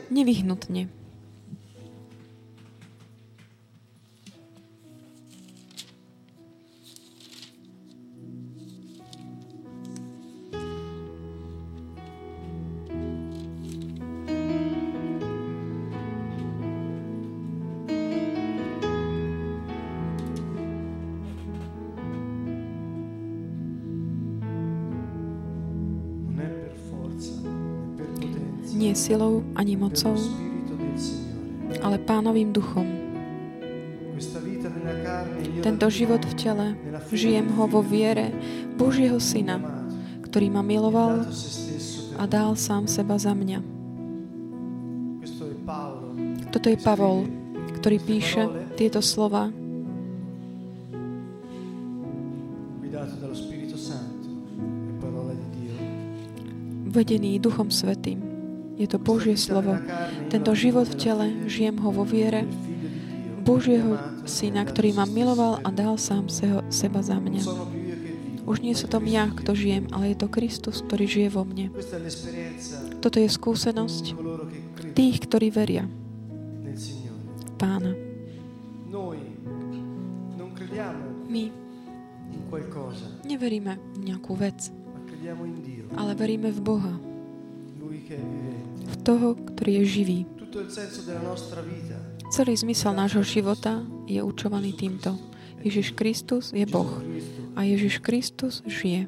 Nevyhnutne. 0.08 1.01
Nie 28.92 29.00
silou 29.00 29.40
ani 29.56 29.72
mocou, 29.72 30.12
ale 31.80 31.96
pánovým 31.96 32.52
duchom. 32.52 32.84
Tento 35.64 35.88
život 35.88 36.20
v 36.20 36.34
tele, 36.36 36.76
žijem 37.08 37.48
ho 37.56 37.64
vo 37.64 37.80
viere 37.80 38.28
Božieho 38.76 39.16
Syna, 39.16 39.64
ktorý 40.28 40.52
ma 40.52 40.60
miloval 40.60 41.24
a 42.20 42.28
dal 42.28 42.52
sám 42.52 42.84
seba 42.84 43.16
za 43.16 43.32
mňa. 43.32 43.64
Toto 46.52 46.68
je 46.68 46.76
Pavol, 46.76 47.24
ktorý 47.80 47.96
píše 47.96 48.44
tieto 48.76 49.00
slova, 49.00 49.48
vedený 56.92 57.40
Duchom 57.40 57.72
Svetým. 57.72 58.31
Je 58.76 58.86
to 58.88 58.96
Božie 58.96 59.36
slovo. 59.36 59.76
Tento 60.32 60.52
život 60.56 60.88
v 60.88 60.96
tele, 60.96 61.26
žijem 61.46 61.76
ho 61.80 61.90
vo 61.92 62.04
viere. 62.08 62.48
Božieho 63.42 63.98
Syna, 64.22 64.62
ktorý 64.62 64.94
ma 64.94 65.02
miloval 65.02 65.58
a 65.66 65.68
dal 65.74 65.98
sám 65.98 66.30
seho, 66.30 66.62
seba 66.70 67.02
za 67.02 67.18
mňa. 67.18 67.42
Už 68.42 68.58
nie 68.58 68.74
som 68.74 69.02
ja, 69.06 69.30
kto 69.30 69.54
žijem, 69.54 69.86
ale 69.94 70.14
je 70.14 70.16
to 70.18 70.28
Kristus, 70.30 70.82
ktorý 70.82 71.06
žije 71.06 71.28
vo 71.30 71.46
mne. 71.46 71.70
Toto 72.98 73.18
je 73.22 73.30
skúsenosť 73.30 74.18
tých, 74.94 75.16
ktorí 75.26 75.50
veria 75.54 75.86
Pána. 77.62 77.94
My 81.30 81.44
neveríme 83.22 83.78
v 83.78 83.98
nejakú 84.02 84.34
vec, 84.34 84.74
ale 85.94 86.12
veríme 86.18 86.50
v 86.50 86.60
Boha, 86.60 86.94
Toho, 89.02 89.34
ktorý 89.34 89.82
je 89.82 89.84
živý. 89.84 90.18
Celý 92.32 92.52
zmysel 92.56 92.92
nášho 92.94 93.24
života 93.26 93.82
je 94.06 94.22
určovaný 94.22 94.72
týmto. 94.72 95.18
Ježiš 95.62 95.94
Kristus 95.94 96.50
je 96.50 96.66
Boh 96.66 96.90
a 97.54 97.62
Ježiš 97.62 98.02
Kristus 98.02 98.66
žije. 98.66 99.06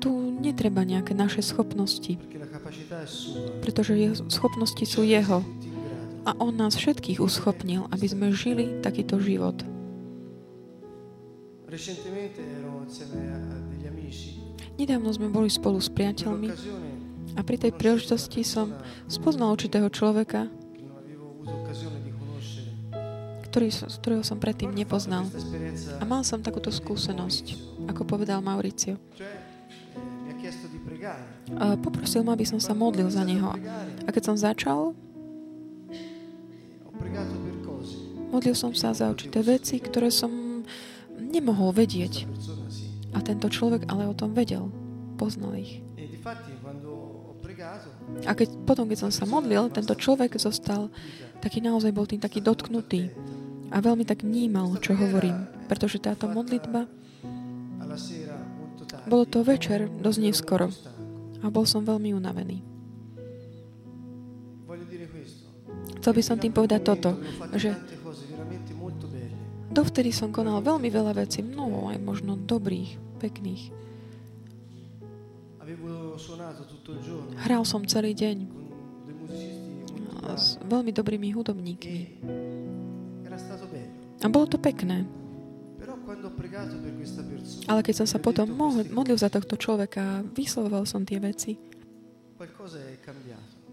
Tu 0.00 0.10
netreba 0.42 0.82
nejaké 0.84 1.12
naše 1.16 1.40
schopnosti, 1.40 2.18
pretože 3.64 3.96
jeho 3.96 4.16
schopnosti 4.28 4.84
sú 4.84 5.00
Jeho 5.00 5.40
a 6.24 6.30
On 6.40 6.52
nás 6.52 6.76
všetkých 6.76 7.20
uschopnil, 7.20 7.88
aby 7.92 8.06
sme 8.08 8.32
žili 8.32 8.80
takýto 8.80 9.20
život. 9.20 9.60
Recentemente 11.68 12.38
ero 12.38 12.86
insieme 12.86 13.34
a 13.34 13.38
degli 13.66 13.88
amici. 13.88 14.43
Nedávno 14.74 15.10
sme 15.14 15.30
boli 15.30 15.46
spolu 15.46 15.78
s 15.78 15.86
priateľmi 15.86 16.50
a 17.34 17.40
pri 17.46 17.56
tej 17.58 17.72
príležitosti 17.74 18.42
som 18.42 18.74
spoznal 19.06 19.54
určitého 19.54 19.86
človeka, 19.90 20.50
ktorý, 23.50 23.70
ktorého 23.70 24.24
som 24.26 24.42
predtým 24.42 24.74
nepoznal. 24.74 25.30
A 25.98 26.02
mal 26.02 26.26
som 26.26 26.42
takúto 26.42 26.74
skúsenosť, 26.74 27.54
ako 27.86 28.02
povedal 28.02 28.42
Mauricio. 28.42 28.98
A 31.54 31.78
poprosil 31.78 32.26
ma, 32.26 32.34
aby 32.34 32.42
som 32.42 32.58
sa 32.58 32.74
modlil 32.74 33.06
za 33.06 33.22
neho. 33.22 33.54
A 34.02 34.08
keď 34.10 34.22
som 34.26 34.36
začal, 34.38 34.90
modlil 38.34 38.58
som 38.58 38.74
sa 38.74 38.90
za 38.90 39.06
určité 39.06 39.38
veci, 39.46 39.78
ktoré 39.78 40.10
som 40.10 40.66
nemohol 41.14 41.70
vedieť. 41.70 42.26
A 43.14 43.18
tento 43.22 43.46
človek 43.46 43.86
ale 43.86 44.10
o 44.10 44.14
tom 44.14 44.34
vedel. 44.34 44.68
Poznal 45.14 45.54
ich. 45.56 45.78
A 48.26 48.32
keď, 48.34 48.48
potom, 48.66 48.90
keď 48.90 48.98
som 49.06 49.12
sa 49.14 49.24
modlil, 49.24 49.70
tento 49.70 49.94
človek 49.94 50.34
zostal 50.42 50.90
taký 51.38 51.62
naozaj 51.62 51.94
bol 51.94 52.08
tým 52.08 52.18
taký 52.18 52.42
dotknutý 52.42 53.14
a 53.70 53.78
veľmi 53.78 54.02
tak 54.02 54.26
vnímal, 54.26 54.78
čo 54.82 54.98
hovorím. 54.98 55.46
Pretože 55.70 56.02
táto 56.02 56.26
modlitba, 56.26 56.90
bolo 59.06 59.24
to 59.28 59.44
večer, 59.44 59.86
dosť 59.86 60.18
neskoro 60.18 60.68
a 61.44 61.46
bol 61.52 61.68
som 61.68 61.84
veľmi 61.84 62.16
unavený. 62.16 62.64
Chcel 66.00 66.12
by 66.20 66.22
som 66.24 66.36
tým 66.36 66.52
povedať 66.52 66.80
toto, 66.84 67.16
že 67.56 67.72
dovtedy 69.74 70.14
som 70.14 70.30
konal 70.30 70.62
veľmi 70.62 70.86
veľa 70.86 71.18
vecí, 71.18 71.42
mnoho 71.42 71.90
aj 71.90 71.98
možno 71.98 72.38
dobrých, 72.38 73.18
pekných. 73.18 73.74
Hral 77.42 77.62
som 77.66 77.82
celý 77.82 78.14
deň 78.14 78.64
s 80.34 80.56
veľmi 80.64 80.90
dobrými 80.94 81.28
hudobníkmi. 81.34 81.98
e. 81.98 83.82
A 84.24 84.26
bolo 84.30 84.46
to 84.48 84.56
pekné. 84.56 85.04
Ale 87.68 87.80
keď 87.82 87.94
som 87.96 88.08
sa 88.08 88.18
e 88.18 88.22
potom 88.22 88.46
modlil 88.92 89.18
za 89.18 89.28
tohto 89.28 89.56
človeka 89.56 90.00
a 90.00 90.22
vyslovoval 90.24 90.84
som 90.88 91.04
tie 91.04 91.20
veci, 91.20 91.56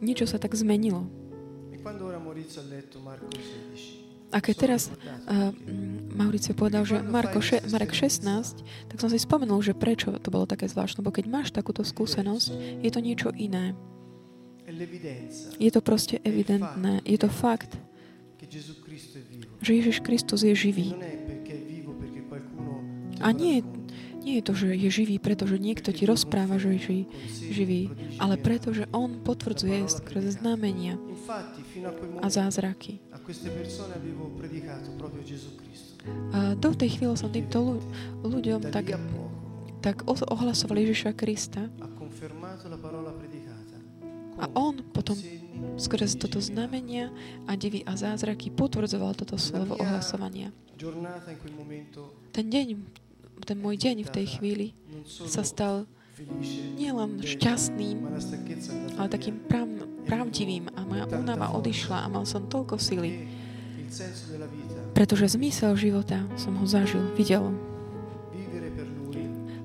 niečo 0.01 0.25
sa 0.25 0.37
tak 0.41 0.55
zmenilo. 0.57 1.05
Quando 4.31 4.39
ora 4.39 4.39
Maurizio 4.39 4.39
ha 4.39 4.39
letto 4.39 4.39
Marco 4.39 4.39
16, 4.39 4.39
A 4.39 4.39
keď 4.39 4.55
teraz 4.55 4.81
uh, 4.87 5.51
Mauricio 6.15 6.53
povedal, 6.55 6.83
že 6.87 7.03
Marko 7.03 7.39
še- 7.43 7.63
Marek 7.67 7.91
16, 7.91 8.63
tak 8.87 8.97
som 8.99 9.11
si 9.11 9.19
spomenul, 9.19 9.59
že 9.59 9.75
prečo 9.75 10.15
to 10.19 10.31
bolo 10.31 10.47
také 10.47 10.71
zvláštne, 10.71 11.03
lebo 11.03 11.11
keď 11.11 11.25
máš 11.27 11.51
takúto 11.51 11.83
skúsenosť, 11.83 12.79
je 12.79 12.89
to 12.91 12.99
niečo 13.03 13.29
iné. 13.35 13.75
Je 15.59 15.71
to 15.71 15.83
proste 15.83 16.23
evidentné, 16.23 17.03
je 17.03 17.19
to 17.19 17.27
fakt, 17.27 17.75
že 19.59 19.71
Ježiš 19.75 19.99
Kristus 19.99 20.47
je 20.47 20.55
živý. 20.55 20.95
A 23.21 23.29
nie, 23.35 23.61
nie 24.23 24.41
je 24.41 24.43
to, 24.47 24.53
že 24.57 24.73
je 24.73 24.89
živý, 24.89 25.19
pretože 25.21 25.61
niekto 25.61 25.93
ti 25.93 26.09
rozpráva, 26.09 26.57
že 26.57 26.73
je 26.73 27.05
živý, 27.51 27.91
ale 28.17 28.39
miracoli. 28.39 28.45
preto, 28.47 28.67
že 28.73 28.89
On 28.95 29.21
potvrdzuje 29.21 29.85
skrze 29.91 30.41
znamenia 30.41 30.97
a 32.21 32.27
zázraky. 32.29 32.99
a 36.33 36.55
do 36.57 36.69
tej 36.73 36.89
chvíle 36.97 37.13
som 37.13 37.29
týmto 37.29 37.57
ľu- 37.61 37.83
ľuďom 38.25 38.73
tak, 38.73 38.97
tak 39.85 40.03
ohlasoval 40.07 40.77
Ježiša 40.81 41.13
Krista. 41.13 41.69
A 44.41 44.45
On 44.57 44.73
potom 44.89 45.13
prodigi, 45.77 46.17
toto 46.17 46.41
znamenia 46.41 47.13
a 47.45 47.53
divy 47.53 47.85
a 47.85 47.93
zázraky 47.93 48.49
potvrdzoval 48.49 49.13
toto 49.13 49.37
slovo 49.37 49.77
ohlasovania. 49.77 50.49
Ten 52.33 52.45
deň, 52.49 52.67
ten 53.45 53.57
môj 53.61 53.75
deň 53.77 53.95
v 54.07 54.11
tej 54.11 54.25
chvíli 54.39 54.67
sa 55.05 55.45
stal 55.45 55.85
nielen 56.77 57.21
šťastným, 57.21 57.97
ale 58.97 59.07
takým 59.07 59.37
prav, 59.45 59.67
pravdivým 60.05 60.69
a 60.73 60.85
moja 60.85 61.05
únava 61.09 61.53
odišla 61.55 62.05
a 62.05 62.11
mal 62.11 62.25
som 62.25 62.45
toľko 62.49 62.77
sily, 62.81 63.29
pretože 64.95 65.35
zmysel 65.35 65.75
života 65.75 66.23
som 66.39 66.55
ho 66.57 66.65
zažil, 66.67 67.03
videl. 67.15 67.53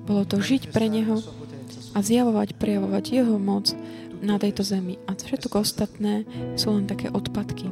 Bolo 0.07 0.23
to 0.23 0.39
žiť 0.39 0.71
pre 0.71 0.87
Neho 0.87 1.19
a 1.91 1.99
zjavovať, 1.99 2.55
prejavovať 2.55 3.03
Jeho 3.11 3.35
moc 3.35 3.75
na 4.23 4.39
tejto 4.39 4.63
zemi. 4.63 4.95
A 5.05 5.13
všetko 5.13 5.61
ostatné 5.61 6.23
sú 6.55 6.71
len 6.73 6.87
také 6.87 7.11
odpadky. 7.11 7.69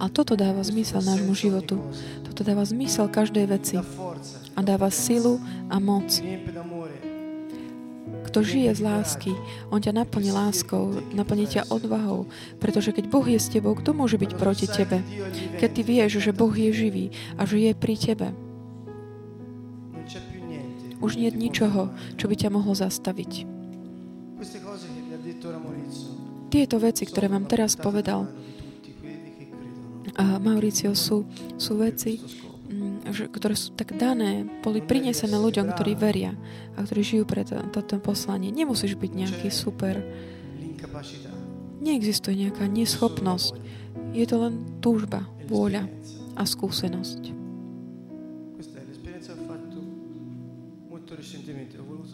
A 0.00 0.08
toto 0.08 0.32
dáva 0.32 0.64
zmysel 0.64 1.04
nášmu 1.04 1.36
životu. 1.36 1.80
Toto 2.24 2.40
dáva 2.40 2.64
zmysel 2.64 3.08
každej 3.08 3.44
veci 3.48 3.76
a 4.56 4.60
dáva 4.64 4.88
silu 4.88 5.40
a 5.68 5.76
moc. 5.76 6.08
Kto 8.30 8.46
žije 8.46 8.78
z 8.78 8.80
lásky, 8.86 9.34
on 9.74 9.82
ťa 9.82 10.06
naplní 10.06 10.30
láskou, 10.30 11.02
naplní 11.10 11.50
ťa 11.50 11.66
odvahou, 11.66 12.30
pretože 12.62 12.94
keď 12.94 13.10
Boh 13.10 13.26
je 13.26 13.42
s 13.42 13.50
tebou, 13.50 13.74
kto 13.74 13.90
môže 13.90 14.22
byť 14.22 14.38
proti 14.38 14.70
tebe? 14.70 15.02
Keď 15.58 15.70
ty 15.74 15.82
vieš, 15.82 16.22
že 16.22 16.30
Boh 16.30 16.54
je 16.54 16.70
živý 16.70 17.10
a 17.34 17.42
že 17.42 17.58
je 17.58 17.72
pri 17.74 17.98
tebe, 17.98 18.30
už 21.02 21.18
nie 21.18 21.26
je 21.26 21.42
ničoho, 21.42 21.90
čo 22.14 22.30
by 22.30 22.34
ťa 22.38 22.54
mohlo 22.54 22.70
zastaviť. 22.70 23.48
Tieto 26.54 26.76
veci, 26.78 27.02
ktoré 27.10 27.26
vám 27.26 27.50
teraz 27.50 27.74
povedal 27.74 28.30
a 30.14 30.38
Mauricio, 30.38 30.94
sú, 30.94 31.26
sú 31.58 31.82
veci, 31.82 32.20
ktoré 33.08 33.54
sú 33.56 33.72
tak 33.72 33.96
dané, 33.96 34.44
boli 34.60 34.84
prinesené 34.84 35.36
ľuďom, 35.36 35.72
ktorí 35.72 35.96
veria 35.96 36.36
a 36.76 36.84
ktorí 36.84 37.00
žijú 37.00 37.24
pre 37.24 37.44
to- 37.44 37.64
toto 37.72 37.96
poslanie. 37.98 38.52
Nemusíš 38.52 38.96
byť 38.96 39.10
nejaký 39.12 39.48
super. 39.48 40.00
Neexistuje 41.80 42.48
nejaká 42.48 42.68
neschopnosť. 42.68 43.54
Je 44.12 44.24
to 44.28 44.36
len 44.36 44.54
túžba, 44.84 45.24
vôľa 45.48 45.88
a 46.36 46.42
skúsenosť. 46.44 47.40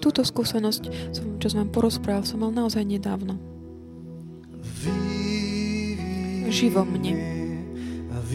Túto 0.01 0.23
skúsenosť, 0.23 0.83
čo 1.43 1.47
som 1.51 1.67
vám 1.67 1.71
porozprával, 1.75 2.23
som 2.23 2.41
mal 2.41 2.55
naozaj 2.55 2.87
nedávno. 2.87 3.37
Vivi 4.63 5.27
Ži 6.47 6.71
vo 6.71 6.87
mne. 6.87 7.46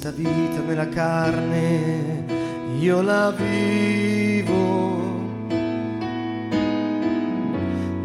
Questa 0.00 0.16
vita 0.16 0.62
nella 0.66 0.88
carne 0.88 2.24
io 2.78 3.02
la 3.02 3.30
vivo 3.32 4.54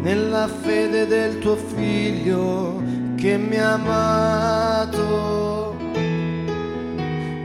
nella 0.02 0.46
fede 0.46 1.06
del 1.06 1.38
tuo 1.38 1.56
figlio 1.56 2.82
che 3.16 3.38
mi 3.38 3.56
ha 3.56 3.72
amato 3.72 4.94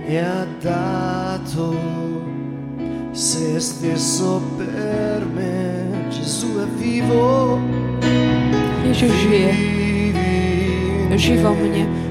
e 0.06 0.18
ha 0.18 0.46
dato 0.60 1.74
se 3.12 3.58
stesso 3.58 4.42
per 4.58 5.28
me. 5.34 6.10
Gesù 6.10 6.58
è 6.58 6.66
vivo. 6.78 7.58
Ježiš 8.84 9.12
žije. 9.12 9.52
Vivi 9.52 11.08
in 11.10 11.18
Ži 11.18 11.38
vo 11.38 11.54
me. 11.54 11.70
mne. 11.70 12.11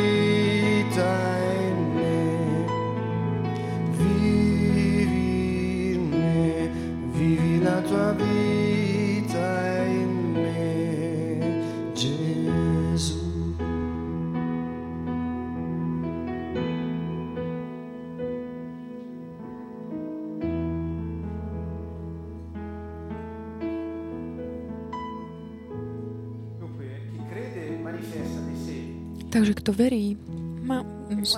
kto 29.61 29.71
verí, 29.77 30.17
má, 30.65 30.81
sú, 31.21 31.37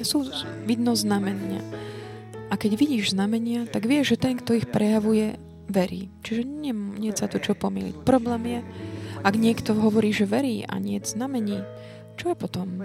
sú 0.00 0.18
vidno 0.62 0.94
znamenia. 0.94 1.58
A 2.50 2.54
keď 2.54 2.78
vidíš 2.78 3.14
znamenia, 3.18 3.66
tak 3.66 3.90
vieš, 3.90 4.14
že 4.14 4.22
ten, 4.22 4.34
kto 4.38 4.58
ich 4.58 4.66
prejavuje, 4.70 5.38
verí. 5.70 6.10
Čiže 6.26 6.42
nie, 6.42 6.74
nie 6.74 7.14
sa 7.14 7.30
tu 7.30 7.38
čo 7.38 7.54
pomýliť. 7.54 8.02
Problém 8.02 8.42
je, 8.46 8.60
ak 9.22 9.34
niekto 9.38 9.74
hovorí, 9.78 10.10
že 10.10 10.26
verí 10.26 10.66
a 10.66 10.78
nie 10.82 10.98
znamení, 10.98 11.62
čo 12.18 12.34
je 12.34 12.36
potom? 12.36 12.82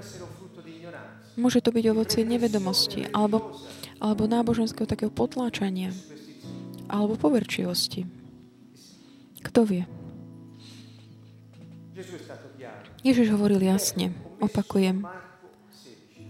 Môže 1.36 1.59
to 1.59 1.73
byť 1.73 1.86
ovocie 1.91 2.23
nevedomosti 2.23 3.11
alebo, 3.11 3.59
alebo 3.99 4.23
náboženského 4.30 4.88
takého 4.88 5.11
potláčania 5.11 5.91
alebo 6.88 7.17
poverčivosti. 7.17 8.07
Kto 9.43 9.67
vie? 9.67 9.84
Ježiš 13.06 13.38
hovoril 13.38 13.62
jasne, 13.62 14.18
opakujem. 14.41 15.06
Marco 15.06 15.45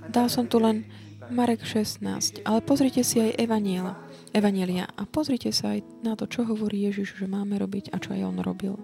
16. 0.03 0.11
Dal 0.11 0.27
som 0.27 0.43
tu 0.43 0.59
len 0.59 0.83
Marek 1.31 1.63
16, 1.63 2.43
ale 2.43 2.59
pozrite 2.59 2.99
si 2.99 3.23
aj 3.23 3.39
Evaniela, 3.39 3.95
Evanielia 4.35 4.91
a 4.99 5.07
pozrite 5.07 5.55
sa 5.55 5.71
aj 5.71 5.87
na 6.03 6.19
to, 6.19 6.27
čo 6.27 6.43
hovorí 6.43 6.83
Ježiš, 6.83 7.15
že 7.15 7.31
máme 7.31 7.55
robiť 7.55 7.95
a 7.95 8.03
čo 8.03 8.11
aj 8.11 8.27
on 8.27 8.37
robil. 8.43 8.75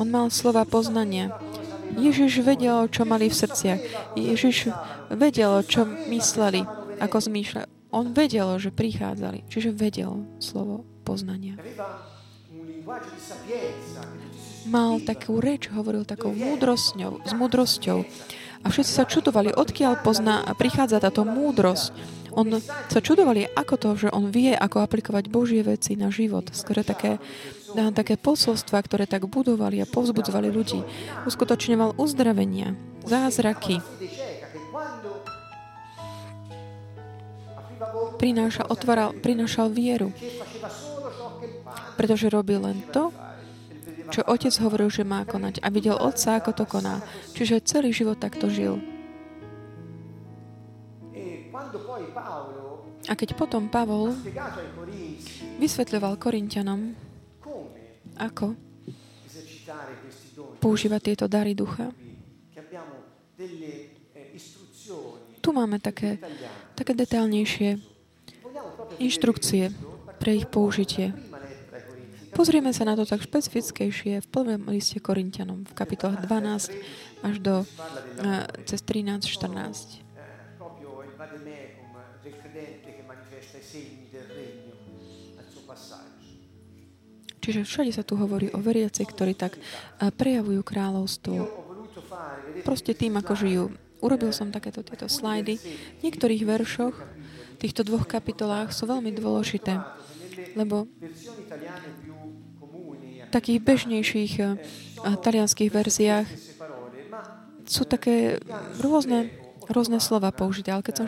On 0.00 0.08
mal 0.08 0.32
slova 0.32 0.64
poznania. 0.64 1.36
Ježiš 2.00 2.40
vedel, 2.40 2.88
čo 2.88 3.04
mali 3.04 3.28
v 3.28 3.36
srdciach. 3.36 3.80
Ježiš 4.16 4.72
vedel, 5.12 5.60
čo 5.68 5.84
mysleli, 6.08 6.64
ako 7.04 7.16
zmýšľali. 7.20 7.68
On 7.92 8.16
vedel, 8.16 8.48
že 8.56 8.72
prichádzali. 8.72 9.44
Čiže 9.52 9.76
vedel 9.76 10.24
slovo 10.40 10.88
poznania. 11.04 11.60
Mal 14.68 15.00
takú 15.00 15.40
reč, 15.40 15.72
hovoril 15.72 16.04
takou 16.04 16.36
múdrosťou, 16.36 17.24
s 17.24 17.32
múdrosťou. 17.32 18.04
A 18.60 18.66
všetci 18.68 18.92
sa 18.92 19.08
čudovali, 19.08 19.56
odkiaľ 19.56 20.04
pozná 20.04 20.44
prichádza 20.60 21.00
táto 21.00 21.24
múdrosť. 21.24 21.96
On 22.36 22.44
sa 22.92 23.00
čudovali, 23.00 23.48
ako 23.56 23.74
to, 23.80 23.90
že 23.96 24.08
on 24.12 24.28
vie, 24.28 24.52
ako 24.52 24.84
aplikovať 24.84 25.32
Božie 25.32 25.64
veci 25.64 25.96
na 25.96 26.12
život. 26.12 26.52
Skoro 26.52 26.84
také, 26.84 27.16
také 27.96 28.20
posolstva, 28.20 28.84
ktoré 28.84 29.08
tak 29.08 29.24
budovali 29.24 29.80
a 29.80 29.88
povzbudzovali 29.88 30.52
ľudí. 30.52 30.84
Uskutočňoval 31.24 31.96
uzdravenia, 31.96 32.76
zázraky, 33.08 33.80
prináša, 38.20 38.66
otváral, 38.68 39.16
prinášal 39.16 39.70
vieru, 39.72 40.12
pretože 41.96 42.28
robil 42.28 42.60
len 42.60 42.84
to, 42.92 43.14
čo 44.08 44.24
otec 44.24 44.54
hovoril, 44.64 44.88
že 44.88 45.04
má 45.04 45.24
konať 45.24 45.60
a 45.60 45.68
videl 45.68 45.96
otca, 45.96 46.40
ako 46.40 46.50
to 46.56 46.64
koná. 46.64 47.04
Čiže 47.36 47.64
celý 47.64 47.92
život 47.92 48.16
takto 48.16 48.48
žil. 48.48 48.80
A 53.08 53.12
keď 53.16 53.36
potom 53.36 53.68
Pavol 53.72 54.12
vysvetľoval 55.58 56.20
Korintianom, 56.20 56.92
ako 58.18 58.58
používať 60.58 61.00
tieto 61.12 61.26
dary 61.30 61.54
ducha, 61.54 61.92
tu 65.38 65.48
máme 65.54 65.78
také, 65.78 66.18
také 66.74 66.92
detailnejšie 66.92 67.78
inštrukcie 68.98 69.70
pre 70.18 70.34
ich 70.34 70.46
použitie. 70.50 71.14
Pozrieme 72.38 72.70
sa 72.70 72.86
na 72.86 72.94
to 72.94 73.02
tak 73.02 73.26
špecifickejšie 73.26 74.22
v 74.22 74.28
prvom 74.30 74.70
liste 74.70 75.02
Korintianom 75.02 75.66
v 75.66 75.74
kapitolách 75.74 76.22
12 76.22 76.70
až 77.26 77.34
do 77.42 77.66
eh, 77.66 78.46
cez 78.62 78.78
13, 78.86 79.26
14. 79.26 80.06
eh, 80.14 80.54
proprio 80.54 81.02
il 81.02 81.18
vademecum 81.18 81.98
del 82.22 82.38
credente 82.38 82.94
che 82.94 83.02
manifesta 83.02 83.58
i 83.58 83.64
segni 83.66 84.06
del 84.14 84.30
regno 84.30 84.70
al 85.34 85.50
suo 85.50 85.66
passaggio 85.66 86.30
Čiže 87.42 87.66
všade 87.66 87.90
sa 87.90 88.06
tu 88.06 88.14
hovorí 88.14 88.54
o 88.54 88.62
veriaci, 88.62 89.02
ktorí 89.02 89.34
tak 89.34 89.58
eh, 89.58 90.06
prejavujú 90.06 90.62
kráľovstvo. 90.62 91.42
Proste 92.62 92.94
tým, 92.94 93.18
ako 93.18 93.32
žijú. 93.34 93.64
Urobil 93.98 94.30
som 94.30 94.54
takéto 94.54 94.86
tieto 94.86 95.10
slajdy. 95.10 95.58
V 95.98 96.00
niektorých 96.06 96.46
veršoch, 96.46 96.94
týchto 97.58 97.82
dvoch 97.82 98.06
kapitolách 98.06 98.70
sú 98.70 98.86
veľmi 98.86 99.10
dôležité, 99.10 99.82
lebo 100.54 100.86
takých 103.28 103.60
bežnejších 103.62 104.32
eh, 104.40 104.56
talianských 104.98 105.70
verziách 105.70 106.28
sú 107.68 107.84
také 107.84 108.40
rôzne, 108.80 109.28
rôzne 109.68 110.00
slova 110.00 110.32
použité. 110.32 110.72
Ale 110.72 110.80
keď 110.80 111.04
som 111.04 111.06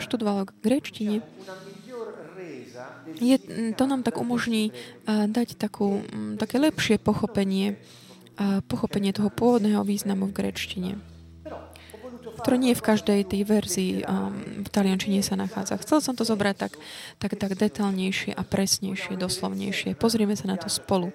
gréčtine, 0.61 1.25
miglior 1.65 2.13
resa 2.37 3.01
del 3.01 3.17
je, 3.17 3.37
to 3.73 3.83
nám 3.89 4.05
tak 4.05 4.21
umožní 4.21 4.69
eh, 4.71 5.25
dať 5.25 5.57
takú, 5.57 6.05
mm, 6.05 6.37
také 6.37 6.61
lepšie 6.61 7.01
pochopenie, 7.01 7.75
eh, 8.37 8.61
pochopenie 8.69 9.11
toho 9.11 9.33
pôvodného 9.33 9.81
významu 9.81 10.29
v 10.29 10.37
gréčtine, 10.37 11.01
ktoré 12.41 12.57
nie 12.57 12.77
v 12.77 12.85
každej 12.85 13.19
tej 13.29 13.41
verzii 13.45 13.91
um, 14.01 14.33
v 14.65 14.69
taliančine 14.73 15.21
sa 15.21 15.37
nachádza. 15.37 15.77
Chcel 15.77 16.01
som 16.01 16.17
to 16.17 16.25
zobrať 16.25 16.55
tak, 16.57 16.73
tak, 17.21 17.37
tak 17.37 17.53
detailnejšie 17.53 18.33
a 18.33 18.41
presnejšie, 18.41 19.13
doslovnejšie. 19.13 19.93
Pozrieme 19.93 20.33
sa 20.33 20.49
na 20.49 20.57
to 20.57 20.65
spolu. 20.65 21.13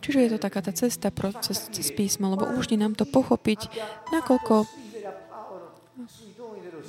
Čiže 0.00 0.18
je 0.20 0.30
to 0.36 0.38
taká 0.40 0.64
tá 0.64 0.72
cesta 0.72 1.12
cez, 1.44 1.68
cez 1.68 1.88
písmo, 1.92 2.32
lebo 2.32 2.48
umožní 2.48 2.80
nám 2.80 2.96
to 2.96 3.04
pochopiť, 3.04 3.68
nakoľko 4.12 4.64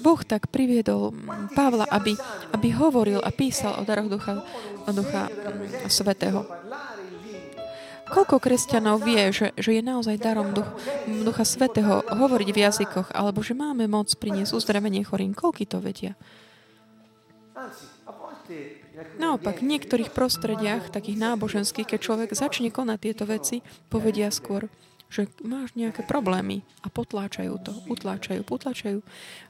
Boh 0.02 0.22
tak 0.26 0.50
priviedol 0.50 1.14
Pavla, 1.54 1.86
aby, 1.86 2.18
aby 2.58 2.68
hovoril 2.74 3.22
a 3.22 3.30
písal 3.30 3.78
o 3.78 3.86
daroch 3.86 4.10
Ducha, 4.10 4.42
o 4.88 4.92
Ducha 4.92 5.30
mm, 5.30 5.86
Svetého. 5.94 6.42
Koľko 8.12 8.44
kresťanov 8.44 9.08
vie, 9.08 9.32
že, 9.32 9.56
že 9.56 9.72
je 9.72 9.84
naozaj 9.86 10.20
darom 10.20 10.52
duch, 10.52 10.68
Ducha 11.08 11.48
Svetého 11.48 12.04
hovoriť 12.04 12.50
v 12.52 12.60
jazykoch, 12.60 13.08
alebo 13.16 13.40
že 13.40 13.56
máme 13.56 13.88
moc 13.88 14.12
priniesť 14.20 14.52
uzdravenie 14.52 15.06
chorým? 15.08 15.32
Koľky 15.32 15.64
to 15.64 15.80
vedia? 15.80 16.18
Naopak, 19.18 19.62
v 19.62 19.70
niektorých 19.78 20.12
prostrediach, 20.14 20.90
takých 20.94 21.18
náboženských, 21.18 21.88
keď 21.96 22.00
človek 22.00 22.30
začne 22.34 22.70
konať 22.74 22.98
tieto 23.02 23.24
veci, 23.30 23.62
povedia 23.90 24.30
skôr, 24.34 24.68
že 25.12 25.28
máš 25.44 25.76
nejaké 25.76 26.08
problémy 26.08 26.64
a 26.82 26.88
potláčajú 26.88 27.54
to, 27.60 27.74
utláčajú, 27.92 28.42
potláčajú 28.48 29.04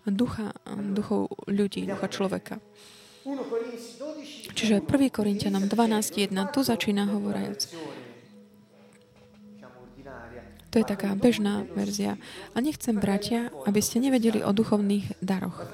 ducha, 0.09 0.57
duchov 0.97 1.29
ľudí, 1.45 1.85
ducha 1.85 2.09
človeka. 2.09 2.57
Čiže 4.57 4.81
1. 4.81 4.89
Korintianom 5.13 5.69
12.1 5.69 6.33
tu 6.49 6.59
začína 6.65 7.05
hovorajúc. 7.13 7.77
To 10.71 10.79
je 10.79 10.87
taká 10.87 11.13
bežná 11.19 11.67
verzia. 11.75 12.15
A 12.55 12.63
nechcem, 12.63 12.95
bratia, 12.95 13.51
aby 13.67 13.83
ste 13.83 13.99
nevedeli 13.99 14.39
o 14.39 14.55
duchovných 14.55 15.19
daroch. 15.19 15.67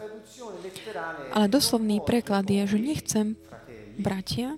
Ale 1.32 1.46
doslovný 1.48 2.02
preklad 2.02 2.50
je, 2.50 2.66
že 2.66 2.78
nechcem, 2.82 3.38
bratia, 3.98 4.56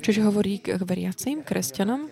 čiže 0.00 0.22
hovorí 0.22 0.62
k 0.62 0.78
veriacim, 0.82 1.42
kresťanom, 1.42 2.08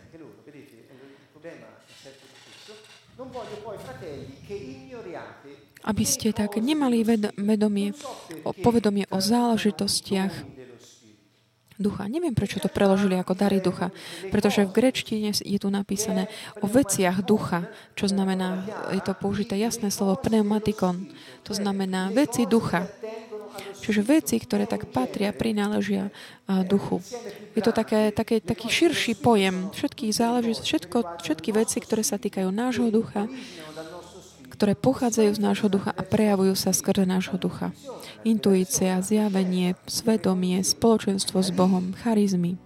aby 5.80 6.04
ste 6.04 6.36
tak 6.36 6.60
nemali 6.60 7.06
vedomie, 7.38 7.96
povedomie 8.60 9.08
o 9.08 9.18
záležitostiach 9.22 10.60
ducha. 11.80 12.04
Neviem, 12.12 12.36
prečo 12.36 12.60
to 12.60 12.68
preložili 12.68 13.16
ako 13.16 13.32
dary 13.32 13.64
ducha, 13.64 13.88
pretože 14.28 14.68
v 14.68 14.74
grečtine 14.76 15.32
je 15.32 15.58
tu 15.58 15.72
napísané 15.72 16.28
o 16.60 16.68
veciach 16.68 17.24
ducha, 17.24 17.64
čo 17.96 18.04
znamená, 18.12 18.68
je 18.92 19.00
to 19.00 19.16
použité 19.16 19.56
jasné 19.56 19.88
slovo 19.88 20.20
pneumatikon, 20.20 21.08
to 21.40 21.56
znamená 21.56 22.12
veci 22.12 22.44
ducha. 22.44 22.84
Čiže 23.80 24.00
veci, 24.04 24.36
ktoré 24.36 24.68
tak 24.68 24.92
patria, 24.92 25.32
prináležia 25.32 26.12
duchu. 26.68 27.00
Je 27.56 27.62
to 27.64 27.72
také, 27.74 28.12
také, 28.12 28.38
taký 28.38 28.68
širší 28.68 29.18
pojem 29.18 29.72
všetkých 29.74 30.12
záležitostí, 30.12 30.66
všetko, 30.66 30.98
všetky 31.24 31.50
veci, 31.56 31.78
ktoré 31.80 32.02
sa 32.04 32.20
týkajú 32.20 32.48
nášho 32.52 32.92
ducha, 32.92 33.26
ktoré 34.52 34.76
pochádzajú 34.76 35.30
z 35.32 35.40
nášho 35.40 35.68
ducha 35.72 35.88
a 35.96 36.02
prejavujú 36.04 36.52
sa 36.52 36.76
skrze 36.76 37.08
nášho 37.08 37.40
ducha. 37.40 37.72
Intuícia, 38.28 39.00
zjavenie, 39.00 39.72
svedomie, 39.88 40.60
spoločenstvo 40.60 41.40
s 41.40 41.48
Bohom, 41.48 41.96
charizmy. 42.04 42.60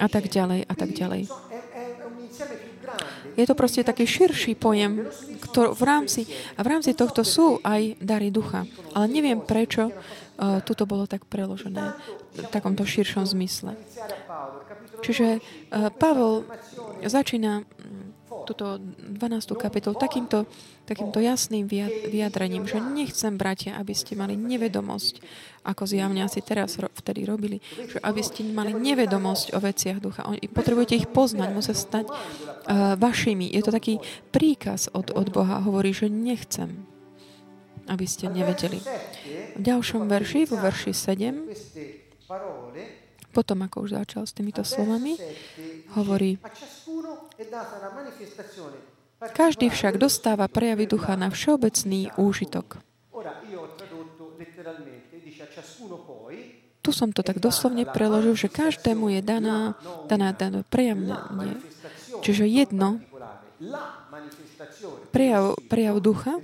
A 0.00 0.08
tak 0.08 0.32
ďalej, 0.32 0.64
a 0.64 0.74
tak 0.74 0.90
ďalej. 0.96 1.28
Je 3.36 3.44
to 3.44 3.54
proste 3.54 3.84
taký 3.84 4.08
širší 4.08 4.56
pojem, 4.56 5.06
ktorý 5.44 5.76
v 5.76 5.82
rámci, 5.84 6.20
a 6.56 6.60
v 6.64 6.68
rámci 6.72 6.96
tohto 6.96 7.20
sú 7.20 7.60
aj 7.60 8.00
dary 8.00 8.32
ducha. 8.32 8.64
Ale 8.96 9.06
neviem, 9.12 9.44
prečo 9.44 9.92
uh, 9.92 10.64
tuto 10.64 10.88
bolo 10.88 11.04
tak 11.04 11.28
preložené 11.28 11.92
v 12.32 12.48
takomto 12.48 12.88
širšom 12.88 13.28
zmysle. 13.28 13.76
Čiže 15.04 15.38
uh, 15.38 15.92
Pavel 15.92 16.48
začína 17.04 17.68
túto 18.46 18.78
12. 18.78 19.58
kapitolu 19.58 19.98
takýmto, 19.98 20.46
takýmto 20.86 21.18
jasným 21.18 21.66
vyjadrením, 22.06 22.64
že 22.64 22.78
nechcem, 22.78 23.34
bratia, 23.34 23.74
aby 23.76 23.90
ste 23.92 24.14
mali 24.14 24.38
nevedomosť, 24.38 25.18
ako 25.66 25.82
zjavne 25.84 26.22
asi 26.22 26.38
teraz 26.46 26.78
vtedy 26.78 27.26
robili, 27.26 27.58
že 27.74 27.98
aby 28.00 28.22
ste 28.22 28.46
mali 28.46 28.70
nevedomosť 28.70 29.52
o 29.52 29.58
veciach 29.58 29.98
ducha. 29.98 30.22
Potrebujete 30.54 30.94
ich 30.94 31.10
poznať, 31.10 31.48
musia 31.50 31.74
stať 31.74 32.06
uh, 32.06 32.94
vašimi. 32.94 33.50
Je 33.50 33.62
to 33.66 33.74
taký 33.74 33.98
príkaz 34.30 34.86
od, 34.94 35.10
od 35.10 35.28
Boha. 35.34 35.58
Hovorí, 35.66 35.90
že 35.90 36.06
nechcem, 36.06 36.86
aby 37.90 38.06
ste 38.06 38.30
nevedeli. 38.30 38.78
V 39.58 39.62
ďalšom 39.62 40.06
verši, 40.06 40.46
vo 40.46 40.62
verši 40.62 40.94
7, 40.94 41.50
potom, 43.36 43.60
ako 43.68 43.84
už 43.84 44.00
začal 44.00 44.24
s 44.24 44.32
týmito 44.32 44.64
slovami, 44.64 45.12
hovorí, 45.92 46.40
každý 49.32 49.66
však 49.72 49.96
dostáva 49.96 50.48
prejavy 50.48 50.86
ducha 50.88 51.16
na 51.16 51.32
všeobecný 51.32 52.12
úžitok. 52.16 52.80
Tu 56.82 56.90
som 56.94 57.10
to 57.10 57.22
tak 57.26 57.42
doslovne 57.42 57.82
preložil, 57.82 58.38
že 58.38 58.48
každému 58.52 59.10
je 59.18 59.20
daná, 59.24 59.74
daná, 60.06 60.30
daná 60.30 60.62
prejavne. 60.70 61.18
Čiže 62.22 62.46
jedno, 62.46 63.02
prejav, 65.10 65.58
prejav 65.66 65.96
ducha 65.98 66.38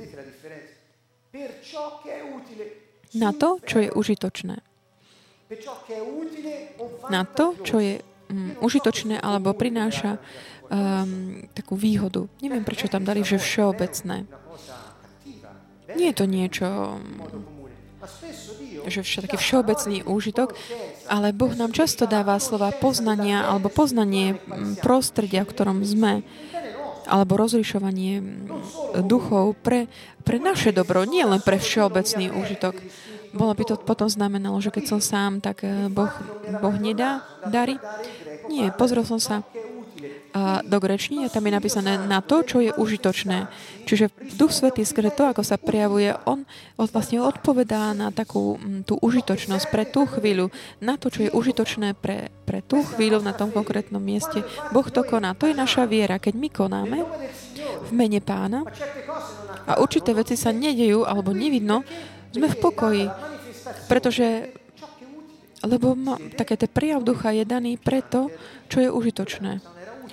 na 3.15 3.31
to, 3.37 3.61
čo 3.63 3.77
je 3.79 3.89
užitočné. 3.93 4.57
Na 7.13 7.23
to, 7.29 7.55
čo 7.61 7.77
je 7.77 8.01
um, 8.01 8.57
užitočné 8.65 9.21
alebo 9.21 9.53
prináša 9.53 10.17
um, 10.73 11.45
takú 11.53 11.77
výhodu. 11.77 12.27
Neviem, 12.41 12.65
prečo 12.65 12.89
tam 12.89 13.05
dali, 13.05 13.21
že 13.21 13.37
všeobecné. 13.37 14.25
Nie 15.93 16.09
je 16.11 16.17
to 16.17 16.25
niečo, 16.25 16.69
že 18.89 19.05
vš- 19.05 19.29
taký 19.29 19.37
všeobecný 19.37 20.09
úžitok, 20.09 20.57
ale 21.07 21.37
Boh 21.37 21.53
nám 21.53 21.77
často 21.77 22.09
dáva 22.09 22.41
slova 22.41 22.73
poznania 22.73 23.45
alebo 23.45 23.69
poznanie 23.69 24.41
prostredia, 24.81 25.45
v 25.45 25.53
ktorom 25.53 25.79
sme 25.85 26.25
alebo 27.03 27.35
rozlišovanie 27.35 28.23
duchov 29.05 29.59
pre, 29.59 29.91
pre 30.23 30.39
naše 30.39 30.71
dobro, 30.71 31.03
nie 31.03 31.27
len 31.27 31.43
pre 31.43 31.59
všeobecný 31.59 32.31
úžitok. 32.31 32.79
Bolo 33.35 33.53
by 33.59 33.65
to 33.67 33.75
potom 33.81 34.07
znamenalo, 34.07 34.63
že 34.63 34.71
keď 34.71 34.85
som 34.87 35.01
sám, 35.03 35.43
tak 35.43 35.67
eh, 35.67 35.91
Boh, 35.91 36.13
boh 36.63 36.77
nedá 36.79 37.27
dary? 37.49 37.81
Nie, 38.47 38.71
pozrel 38.71 39.03
som 39.03 39.19
sa 39.19 39.43
do 40.65 40.79
grečtiny 40.81 41.29
tam 41.29 41.45
je 41.45 41.53
napísané 41.53 42.01
na 42.01 42.25
to, 42.25 42.41
čo 42.41 42.65
je 42.65 42.73
užitočné. 42.73 43.53
Čiže 43.85 44.09
Duch 44.41 44.53
Svetý 44.53 44.81
skrze 44.81 45.13
to, 45.13 45.29
ako 45.29 45.45
sa 45.45 45.61
prejavuje, 45.61 46.17
on 46.25 46.49
vlastne 46.81 47.21
odpovedá 47.21 47.93
na 47.93 48.09
takú 48.09 48.57
tú 48.89 48.97
užitočnosť 48.97 49.69
pre 49.69 49.85
tú 49.85 50.09
chvíľu, 50.09 50.49
na 50.81 50.97
to, 50.97 51.13
čo 51.13 51.29
je 51.29 51.31
užitočné 51.37 51.93
pre, 52.01 52.33
pre 52.49 52.65
tú 52.65 52.81
chvíľu 52.81 53.21
na 53.21 53.37
tom 53.37 53.53
konkrétnom 53.53 54.01
mieste. 54.01 54.41
Boh 54.73 54.89
to 54.89 55.05
koná. 55.05 55.37
To 55.37 55.45
je 55.45 55.55
naša 55.57 55.85
viera. 55.85 56.17
Keď 56.17 56.33
my 56.33 56.49
konáme 56.49 56.99
v 57.85 57.91
mene 57.93 58.25
pána 58.25 58.65
a 59.69 59.79
určité 59.85 60.17
veci 60.17 60.35
sa 60.35 60.49
nedejú 60.49 61.05
alebo 61.05 61.37
nevidno, 61.37 61.85
sme 62.33 62.49
v 62.49 62.57
pokoji, 62.57 63.05
pretože 63.87 64.49
lebo 65.63 65.95
ma, 65.95 66.19
také 66.35 66.59
prijav 66.67 67.07
ducha 67.07 67.31
je 67.31 67.47
daný 67.47 67.79
preto, 67.79 68.35
čo 68.67 68.83
je 68.83 68.91
užitočné. 68.91 69.63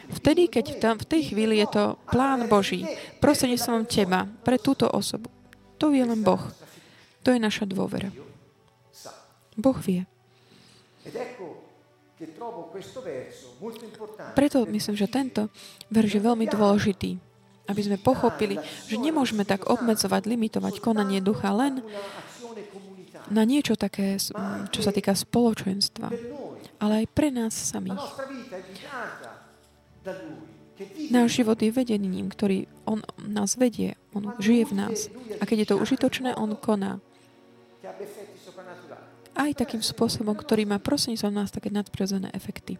Vtedy, 0.09 0.49
keď 0.49 0.65
v, 0.73 0.75
tam, 0.81 0.95
v 0.97 1.05
tej 1.05 1.21
chvíli 1.33 1.61
je 1.61 1.67
to 1.69 1.83
plán 2.09 2.49
Boží, 2.49 2.85
som 3.57 3.85
teba, 3.85 4.25
pre 4.41 4.57
túto 4.57 4.89
osobu. 4.89 5.29
To 5.77 5.93
vie 5.93 6.01
len 6.01 6.25
Boh. 6.25 6.41
To 7.23 7.29
je 7.31 7.39
naša 7.39 7.69
dôvera. 7.69 8.09
Boh 9.59 9.77
vie. 9.83 10.07
Preto 14.35 14.57
myslím, 14.67 14.95
že 14.95 15.07
tento 15.07 15.41
verš 15.87 16.11
je 16.19 16.21
veľmi 16.21 16.45
dôležitý, 16.51 17.11
aby 17.69 17.81
sme 17.85 17.97
pochopili, 18.01 18.59
že 18.89 18.99
nemôžeme 18.99 19.47
tak 19.47 19.71
obmedzovať, 19.71 20.27
limitovať 20.27 20.83
konanie 20.83 21.23
ducha 21.23 21.55
len 21.55 21.79
na 23.29 23.45
niečo 23.45 23.77
také, 23.77 24.17
čo 24.73 24.81
sa 24.81 24.91
týka 24.91 25.13
spoločenstva, 25.13 26.11
ale 26.81 26.93
aj 27.03 27.05
pre 27.13 27.29
nás 27.29 27.53
samých. 27.53 28.03
Náš 31.11 31.43
život 31.43 31.59
je 31.59 31.75
vedením, 31.75 32.31
ktorý 32.31 32.71
On 32.87 33.03
nás 33.19 33.59
vedie, 33.59 33.99
On 34.15 34.31
žije 34.39 34.71
v 34.71 34.73
nás. 34.73 35.11
A 35.39 35.43
keď 35.43 35.57
je 35.65 35.67
to 35.75 35.75
užitočné, 35.83 36.39
On 36.39 36.55
koná. 36.55 37.03
Aj 39.35 39.51
takým 39.55 39.83
spôsobom, 39.83 40.35
ktorý 40.35 40.63
má 40.67 40.79
sa 41.15 41.29
nás 41.31 41.51
také 41.51 41.67
nadprirodzené 41.71 42.31
efekty. 42.31 42.79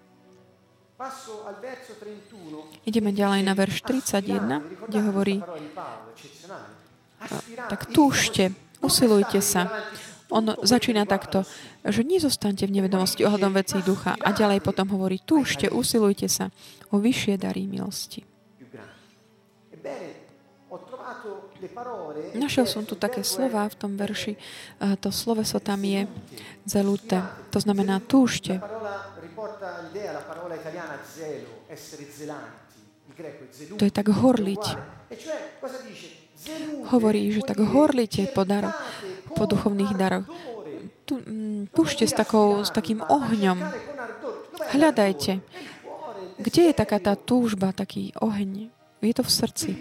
Ideme 2.83 3.15
ďalej 3.15 3.41
na 3.47 3.53
verš 3.55 3.87
31, 3.87 4.87
kde 4.87 4.99
hovorí 4.99 5.35
tak 7.67 7.91
túžte, 7.91 8.55
usilujte 8.79 9.39
sa, 9.43 9.67
On 10.29 10.45
začína 10.61 11.09
takto, 11.09 11.41
že 11.81 12.05
nezostanete 12.05 12.69
v 12.69 12.77
nevedomosti 12.77 13.25
ohľadom 13.25 13.53
vecí 13.57 13.81
ducha 13.81 14.13
a 14.13 14.29
ďalej 14.29 14.61
potom 14.61 14.85
hovorí, 14.93 15.17
túžte, 15.25 15.73
usilujte 15.73 16.29
sa 16.29 16.53
o 16.93 17.01
vyššie 17.01 17.41
dary 17.41 17.65
milosti. 17.65 18.21
Našiel 22.37 22.65
som 22.69 22.85
tu 22.85 22.93
také 22.93 23.25
slova 23.25 23.65
v 23.67 23.75
tom 23.75 23.97
verši. 23.97 24.37
To 25.01 25.09
sloveso 25.09 25.57
tam 25.57 25.81
je 25.81 26.05
zelute. 26.69 27.17
To 27.49 27.59
znamená 27.59 27.97
túžte. 27.99 28.61
To 33.75 33.83
je 33.83 33.93
tak 33.93 34.07
horliť. 34.13 34.63
Hovorí, 36.89 37.29
že 37.29 37.45
tak 37.45 37.61
horlite 37.61 38.25
po, 38.33 38.45
daro, 38.45 38.73
po 39.37 39.45
duchovných 39.45 39.93
daroch. 39.93 40.25
Tu, 41.05 41.17
túžte 41.73 42.05
s, 42.05 42.13
takou, 42.13 42.65
s 42.65 42.69
takým 42.73 43.01
ohňom. 43.05 43.61
Hľadajte. 44.73 45.41
Kde 46.39 46.61
je 46.71 46.73
taká 46.73 46.97
tá 47.01 47.13
túžba, 47.19 47.75
taký 47.75 48.15
oheň? 48.21 48.71
Je 49.01 49.13
to 49.15 49.23
v 49.25 49.31
srdci. 49.31 49.71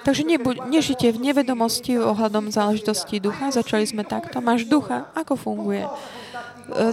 Takže 0.00 0.24
nebuď, 0.24 0.64
nežite 0.64 1.12
v 1.12 1.20
nevedomosti 1.20 2.00
ohľadom 2.00 2.48
záležitosti 2.48 3.20
ducha. 3.20 3.52
Začali 3.52 3.84
sme 3.84 4.02
takto. 4.02 4.40
Máš 4.40 4.64
ducha? 4.64 5.12
Ako 5.12 5.36
funguje? 5.36 5.84
E, 5.84 5.90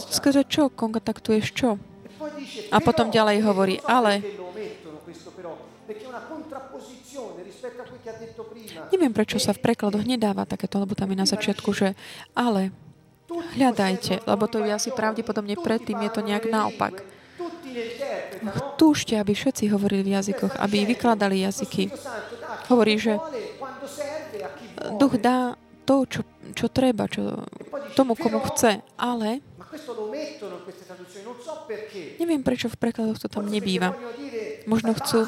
skrze 0.03 0.43
čo? 0.43 0.67
Kontaktuješ 0.67 1.55
čo? 1.55 1.79
A 2.71 2.77
potom 2.83 3.07
ďalej 3.07 3.45
hovorí, 3.47 3.79
ale 3.87 4.19
Neviem, 8.93 9.13
prečo 9.13 9.37
sa 9.37 9.51
v 9.51 9.63
prekladoch 9.63 10.03
nedáva 10.03 10.47
takéto, 10.47 10.79
lebo 10.79 10.95
tam 10.95 11.11
je 11.11 11.17
na 11.17 11.27
začiatku, 11.27 11.69
že 11.75 11.93
ale 12.31 12.71
hľadajte, 13.29 14.23
lebo 14.23 14.47
to 14.47 14.63
je 14.63 14.71
asi 14.71 14.89
pravdepodobne 14.95 15.59
predtým, 15.59 15.99
je 16.07 16.11
to 16.11 16.21
nejak 16.23 16.47
naopak. 16.47 17.03
Túžte, 18.79 19.19
aby 19.19 19.35
všetci 19.35 19.69
hovorili 19.69 20.07
v 20.07 20.15
jazykoch, 20.15 20.57
aby 20.57 20.87
vykladali 20.87 21.43
jazyky. 21.43 21.91
Hovorí, 22.71 22.95
že 22.97 23.19
duch 24.95 25.19
dá 25.19 25.59
to, 25.87 26.03
čo, 26.07 26.21
čo 26.55 26.67
treba, 26.71 27.07
čo, 27.07 27.43
tomu, 27.95 28.15
komu 28.15 28.43
chce, 28.51 28.83
ale 28.99 29.39
neviem, 32.19 32.41
prečo 32.43 32.67
v 32.71 32.77
prekladoch 32.79 33.19
to 33.19 33.27
tam 33.31 33.47
nebýva. 33.47 33.95
Možno 34.67 34.95
chcú 34.95 35.23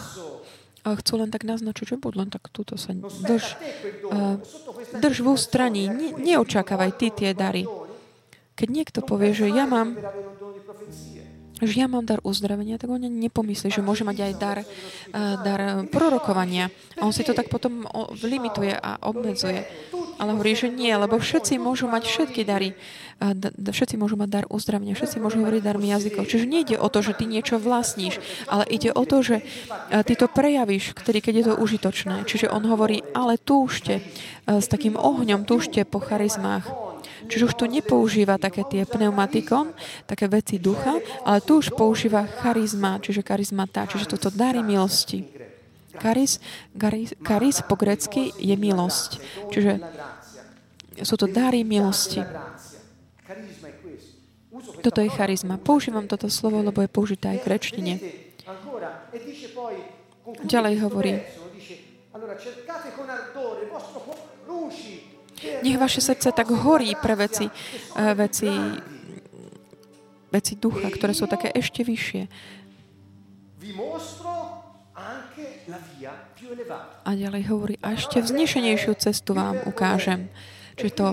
chcú 0.97 1.21
len 1.21 1.29
tak 1.29 1.45
naznačiť, 1.45 1.93
že 1.93 2.01
buď 2.01 2.13
len 2.15 2.29
tak 2.33 2.49
túto 2.49 2.79
sa 2.79 2.95
drž, 2.97 3.59
drž 4.97 5.17
v 5.21 5.27
ústraní, 5.29 5.85
ne, 5.91 6.09
neočakávaj 6.17 6.91
ty 6.97 7.13
tie 7.13 7.37
dary. 7.37 7.69
Keď 8.57 8.67
niekto 8.67 8.99
povie, 9.05 9.35
že 9.35 9.51
ja 9.51 9.69
mám 9.69 9.99
že 11.59 11.75
ja 11.75 11.91
mám 11.91 12.07
dar 12.07 12.23
uzdravenia, 12.23 12.79
tak 12.79 12.87
on 12.87 13.03
nepomyslí, 13.03 13.67
že 13.67 13.83
môže 13.83 14.07
mať 14.07 14.31
aj 14.31 14.33
dar, 14.39 14.59
dar 15.43 15.83
prorokovania. 15.91 16.71
A 16.95 17.03
on 17.03 17.11
si 17.11 17.27
to 17.27 17.35
tak 17.35 17.51
potom 17.51 17.83
limituje 18.23 18.71
a 18.71 18.95
obmedzuje. 19.03 19.67
Ale 20.19 20.35
hovorí, 20.35 20.51
že 20.51 20.67
nie, 20.67 20.91
lebo 20.91 21.15
všetci 21.15 21.55
môžu 21.55 21.87
mať 21.87 22.03
všetky 22.03 22.43
dary. 22.43 22.75
Všetci 23.55 23.95
môžu 23.95 24.19
mať 24.19 24.29
dar 24.31 24.45
uzdravenia, 24.51 24.95
všetci 24.95 25.19
môžu 25.23 25.39
hovoriť 25.43 25.63
darmi 25.63 25.91
jazykov. 25.95 26.27
Čiže 26.27 26.43
nejde 26.43 26.75
o 26.75 26.91
to, 26.91 26.99
že 26.99 27.15
ty 27.15 27.23
niečo 27.23 27.55
vlastníš, 27.55 28.19
ale 28.51 28.67
ide 28.67 28.91
o 28.91 29.03
to, 29.07 29.23
že 29.23 29.43
ty 30.03 30.13
to 30.19 30.27
prejavíš, 30.27 30.91
ktorý, 30.91 31.23
keď 31.23 31.33
je 31.35 31.45
to 31.47 31.55
užitočné. 31.55 32.27
Čiže 32.27 32.51
on 32.51 32.67
hovorí, 32.67 32.99
ale 33.15 33.39
túžte 33.39 34.03
s 34.43 34.67
takým 34.67 34.99
ohňom, 34.99 35.47
túžte 35.47 35.87
po 35.87 36.03
charizmách. 36.03 36.67
Čiže 37.31 37.51
už 37.51 37.53
tu 37.59 37.65
nepoužíva 37.67 38.39
také 38.39 38.63
tie 38.67 38.87
pneumatikon, 38.87 39.75
také 40.07 40.31
veci 40.31 40.55
ducha, 40.59 40.99
ale 41.27 41.43
tu 41.43 41.59
už 41.59 41.75
používa 41.75 42.23
charizma, 42.43 42.99
čiže 43.03 43.23
charizmata, 43.23 43.87
čiže 43.87 44.15
toto 44.15 44.31
dary 44.31 44.63
milosti. 44.63 45.38
Charis, 45.97 46.37
charis, 46.77 47.17
charis 47.25 47.57
po 47.65 47.73
grecky 47.73 48.29
je 48.37 48.53
milosť. 48.53 49.17
Čiže 49.49 49.81
sú 51.01 51.15
to 51.17 51.25
dary 51.25 51.65
milosti. 51.65 52.21
Toto 54.83 54.99
je 55.01 55.09
charizma. 55.09 55.57
Používam 55.57 56.05
toto 56.05 56.29
slovo, 56.29 56.61
lebo 56.61 56.83
je 56.83 56.89
použité 56.91 57.33
aj 57.33 57.39
v 57.41 57.47
rečtine. 57.47 57.93
Ďalej 60.45 60.73
hovorí, 60.85 61.13
nech 65.63 65.77
vaše 65.79 66.01
srdce 66.03 66.35
tak 66.35 66.51
horí 66.51 66.95
pre 66.99 67.15
veci, 67.15 67.47
eh, 67.47 68.13
veci, 68.13 68.49
veci 70.29 70.53
ducha, 70.59 70.87
ktoré 70.91 71.13
sú 71.15 71.25
také 71.25 71.49
ešte 71.55 71.81
vyššie. 71.85 72.23
A 77.05 77.09
ďalej 77.13 77.43
hovorí, 77.49 77.75
a 77.81 77.93
ešte 77.93 78.21
vznešenejšiu 78.21 78.93
cestu 78.97 79.37
vám 79.37 79.57
ukážem. 79.65 80.29
Čiže 80.79 80.95
to 80.95 81.07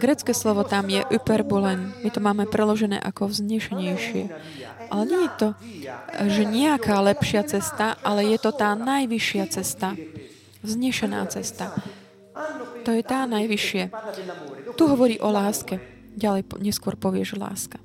grecké 0.00 0.32
slovo 0.32 0.64
tam 0.64 0.88
je 0.88 1.04
hyperbolen. 1.12 1.92
My 2.00 2.08
to 2.08 2.24
máme 2.24 2.48
preložené 2.48 2.96
ako 2.96 3.28
vznešenejšie. 3.28 4.32
Ale 4.88 5.02
nie 5.04 5.20
je 5.28 5.30
to, 5.36 5.48
že 6.32 6.42
nejaká 6.48 6.96
lepšia 7.04 7.44
cesta, 7.44 8.00
ale 8.00 8.24
je 8.32 8.38
to 8.40 8.56
tá 8.56 8.72
najvyššia 8.72 9.44
cesta. 9.52 9.92
Vznešená 10.64 11.28
cesta. 11.28 11.76
To 12.88 12.90
je 12.96 13.04
tá 13.04 13.28
najvyššie. 13.28 13.92
Tu 14.80 14.84
hovorí 14.88 15.20
o 15.20 15.28
láske. 15.28 15.76
Ďalej 16.16 16.48
neskôr 16.64 16.96
povie, 16.96 17.28
že 17.28 17.36
láska. 17.36 17.76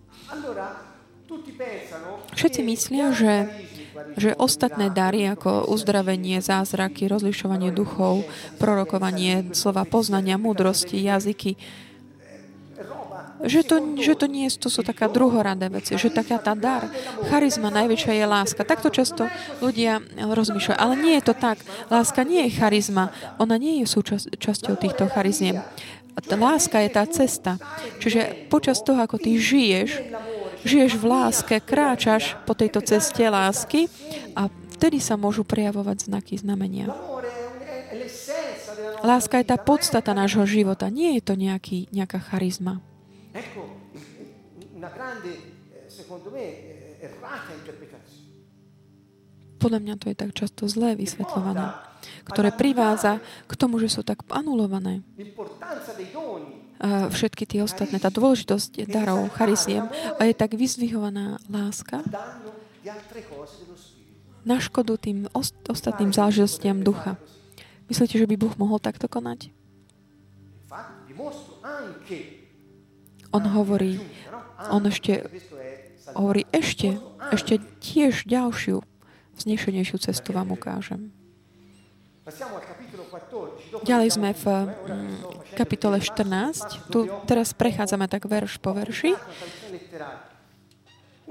Všetci 2.39 2.61
myslia, 2.63 3.11
že 3.11 3.51
že 4.17 4.33
ostatné 4.37 4.89
dary 4.89 5.29
ako 5.29 5.69
uzdravenie, 5.69 6.41
zázraky, 6.41 7.05
rozlišovanie 7.09 7.69
duchov, 7.69 8.25
prorokovanie, 8.57 9.53
slova 9.53 9.85
poznania, 9.85 10.41
múdrosti, 10.41 10.97
jazyky, 10.97 11.57
že 13.45 13.61
to, 13.61 13.77
že 14.01 14.17
to 14.17 14.25
nie 14.25 14.49
to 14.49 14.69
sú 14.69 14.81
taká 14.81 15.05
druhoradé 15.05 15.69
veci, 15.69 15.93
že 15.93 16.09
taká 16.09 16.41
tá 16.41 16.57
dar, 16.57 16.89
charizma 17.29 17.69
najväčšia 17.69 18.13
je 18.17 18.25
láska. 18.25 18.65
Takto 18.65 18.89
často 18.89 19.29
ľudia 19.61 20.01
rozmýšľajú, 20.17 20.77
ale 20.77 20.93
nie 20.97 21.13
je 21.21 21.23
to 21.29 21.33
tak. 21.37 21.61
Láska 21.93 22.25
nie 22.25 22.49
je 22.49 22.57
charizma, 22.57 23.13
ona 23.37 23.61
nie 23.61 23.85
je 23.85 23.93
súčasťou 23.93 24.73
týchto 24.81 25.05
charizmiem. 25.13 25.61
Láska 26.17 26.81
je 26.81 26.89
tá 26.89 27.05
cesta. 27.05 27.61
Čiže 28.01 28.49
počas 28.49 28.81
toho, 28.81 29.05
ako 29.05 29.21
ty 29.21 29.37
žiješ, 29.37 30.01
žiješ 30.67 30.99
v 30.99 31.05
láske, 31.07 31.55
kráčaš 31.63 32.35
po 32.43 32.51
tejto 32.51 32.83
ceste 32.83 33.23
lásky 33.23 33.87
a 34.35 34.51
vtedy 34.75 34.99
sa 34.99 35.15
môžu 35.15 35.47
prejavovať 35.47 36.11
znaky, 36.11 36.35
znamenia. 36.35 36.91
Láska 39.01 39.39
je 39.39 39.45
tá 39.47 39.57
podstata 39.57 40.11
nášho 40.11 40.43
života. 40.43 40.91
Nie 40.91 41.17
je 41.17 41.23
to 41.23 41.33
nejaký, 41.39 41.87
nejaká 41.95 42.19
charizma. 42.19 42.83
Podľa 49.57 49.79
mňa 49.81 49.95
to 49.97 50.05
je 50.11 50.15
tak 50.17 50.31
často 50.37 50.69
zlé 50.69 50.93
vysvetľované, 50.99 51.65
ktoré 52.29 52.49
priváza 52.53 53.23
k 53.49 53.53
tomu, 53.57 53.81
že 53.81 53.89
sú 53.89 54.05
tak 54.05 54.21
anulované 54.29 55.01
všetky 56.83 57.43
tie 57.49 57.59
ostatné. 57.65 57.97
Tá 57.97 58.13
dôležitosť 58.13 58.85
darov, 58.89 59.29
chariziem 59.33 59.89
a 60.17 60.21
je 60.25 60.33
tak 60.37 60.53
vyzvihovaná 60.53 61.41
láska 61.49 62.05
na 64.47 64.63
škodu 64.63 64.95
tým 64.95 65.27
ostatným 65.67 66.15
záležitostiam 66.15 66.79
ducha. 66.79 67.19
Myslíte, 67.91 68.15
že 68.15 68.29
by 68.29 68.35
Boh 68.39 68.55
mohol 68.55 68.79
takto 68.79 69.11
konať? 69.11 69.51
On 73.35 73.43
hovorí, 73.43 73.99
on 74.71 74.87
ešte 74.87 75.27
hovorí 76.15 76.47
ešte, 76.55 76.95
ešte 77.35 77.59
tiež 77.83 78.23
ďalšiu, 78.23 78.79
vznešenejšiu 79.35 79.97
cestu 79.99 80.31
vám 80.31 80.55
ukážem. 80.55 81.11
Ďalej 83.87 84.09
sme 84.19 84.35
v 84.35 84.45
mm, 84.67 85.15
kapitole 85.55 86.03
14. 86.03 86.91
Tu 86.91 87.07
teraz 87.23 87.55
prechádzame 87.55 88.11
tak 88.11 88.27
verš 88.27 88.59
po 88.59 88.75
verši, 88.75 89.15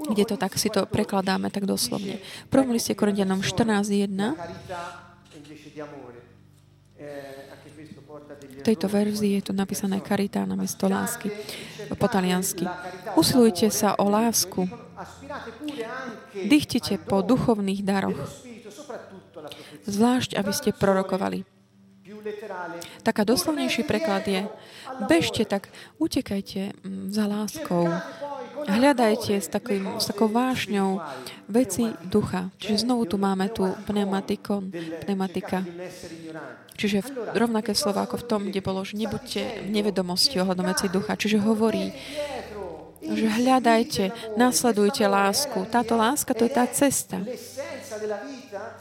kde 0.09 0.23
to 0.25 0.35
tak 0.41 0.57
si 0.57 0.73
to 0.73 0.89
prekladáme 0.89 1.53
tak 1.53 1.69
doslovne. 1.69 2.17
V 2.17 2.49
prvom 2.49 2.73
liste 2.73 2.97
Korintianom 2.97 3.45
14.1 3.45 4.09
v 8.57 8.61
tejto 8.65 8.89
verzii 8.89 9.37
je 9.37 9.43
tu 9.45 9.53
napísané 9.53 10.01
karitá 10.01 10.41
na 10.49 10.57
mesto 10.57 10.89
lásky 10.89 11.29
po 11.93 12.09
taliansky. 12.09 12.65
Usilujte 13.13 13.69
sa 13.69 13.93
o 14.01 14.09
lásku. 14.09 14.65
Dychtite 16.33 16.97
po 17.05 17.21
duchovných 17.21 17.85
daroch 17.85 18.17
zvlášť 19.87 20.35
aby 20.35 20.51
ste 20.53 20.75
prorokovali. 20.75 21.47
Taká 23.03 23.23
doslovnejší 23.23 23.87
preklad 23.87 24.27
je 24.27 24.47
bežte 25.07 25.43
tak, 25.47 25.71
utekajte 25.99 26.75
mm, 26.75 27.11
za 27.11 27.23
láskou. 27.27 27.87
Hľadajte 28.67 29.39
s, 29.39 29.47
takým, 29.47 30.01
s 30.01 30.11
takou 30.11 30.27
vášňou 30.27 30.99
veci 31.47 31.87
ducha. 32.03 32.51
Čiže 32.59 32.83
znovu 32.83 33.07
tu 33.07 33.15
máme 33.15 33.47
tu 33.53 33.63
pneumatikon, 33.87 34.73
pneumatika. 35.07 35.63
Čiže 36.75 37.05
v, 37.05 37.07
rovnaké 37.37 37.71
slovo 37.77 38.03
ako 38.03 38.19
v 38.21 38.27
tom, 38.27 38.41
kde 38.49 38.59
bolo, 38.65 38.83
že 38.83 38.99
nebuďte 38.99 39.67
v 39.67 39.69
nevedomosti 39.71 40.41
ohľadom 40.41 40.67
veci 40.67 40.91
ducha. 40.91 41.15
Čiže 41.15 41.39
hovorí, 41.47 41.95
že 43.01 43.27
hľadajte, 43.29 44.35
nasledujte 44.35 45.05
lásku. 45.05 45.65
Táto 45.69 45.93
láska 45.95 46.33
to 46.33 46.45
je 46.45 46.51
tá 46.51 46.65
cesta. 46.67 47.21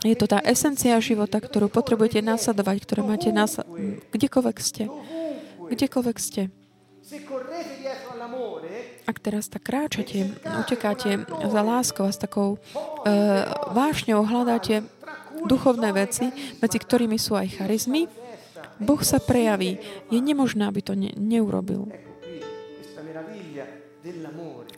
Je 0.05 0.17
to 0.17 0.27
tá 0.29 0.41
esencia 0.45 0.97
života, 1.01 1.41
ktorú 1.41 1.69
potrebujete 1.69 2.21
nasledovať, 2.25 2.77
ktorú 2.85 3.03
máte 3.07 3.31
nasledovať. 3.31 4.09
Kdekoľvek 4.13 4.57
ste. 4.61 4.85
Kdekoľvek 5.67 6.17
ste. 6.19 6.43
Ak 9.07 9.23
teraz 9.23 9.47
tak 9.47 9.63
kráčate, 9.71 10.35
utekáte 10.43 11.23
za 11.27 11.63
láskou 11.63 12.11
a 12.11 12.11
s 12.11 12.19
takou 12.19 12.59
e, 12.59 12.59
vášňou 13.71 14.27
hľadáte 14.27 14.83
duchovné 15.47 15.95
veci, 15.95 16.35
medzi 16.59 16.79
ktorými 16.83 17.15
sú 17.15 17.39
aj 17.39 17.63
charizmy, 17.63 18.11
Boh 18.83 19.01
sa 19.01 19.23
prejaví. 19.23 19.79
Je 20.11 20.19
nemožné, 20.19 20.67
aby 20.67 20.83
to 20.83 20.99
ne, 20.99 21.15
neurobil. 21.15 21.87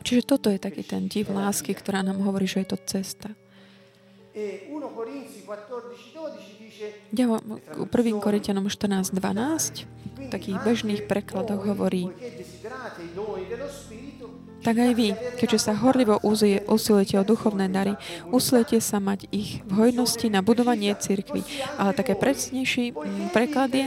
Čiže 0.02 0.22
toto 0.24 0.48
je 0.48 0.58
taký 0.60 0.82
ten 0.84 1.08
div 1.08 1.28
lásky, 1.28 1.76
ktorá 1.76 2.00
nám 2.00 2.24
hovorí, 2.24 2.48
že 2.48 2.64
je 2.64 2.68
to 2.72 2.78
cesta. 2.84 3.28
Ďalej, 7.10 7.40
1. 7.90 8.24
Korintianom 8.24 8.66
14.12 8.70 9.88
v 10.18 10.26
takých 10.30 10.58
bežných 10.62 11.02
prekladoch 11.10 11.62
hovorí 11.66 12.12
tak 14.58 14.74
aj 14.74 14.92
vy, 14.94 15.14
keďže 15.38 15.70
sa 15.70 15.72
horlivo 15.78 16.18
usilujete 16.66 17.14
o 17.16 17.24
duchovné 17.24 17.70
dary, 17.70 17.94
usilujete 18.34 18.82
sa 18.82 18.98
mať 18.98 19.30
ich 19.30 19.62
v 19.62 19.70
hojnosti 19.70 20.26
na 20.26 20.42
budovanie 20.42 20.90
cirkvy. 20.98 21.46
Ale 21.78 21.94
také 21.94 22.18
presnejší 22.18 22.90
mm, 22.90 23.30
preklad 23.30 23.70
je, 23.70 23.86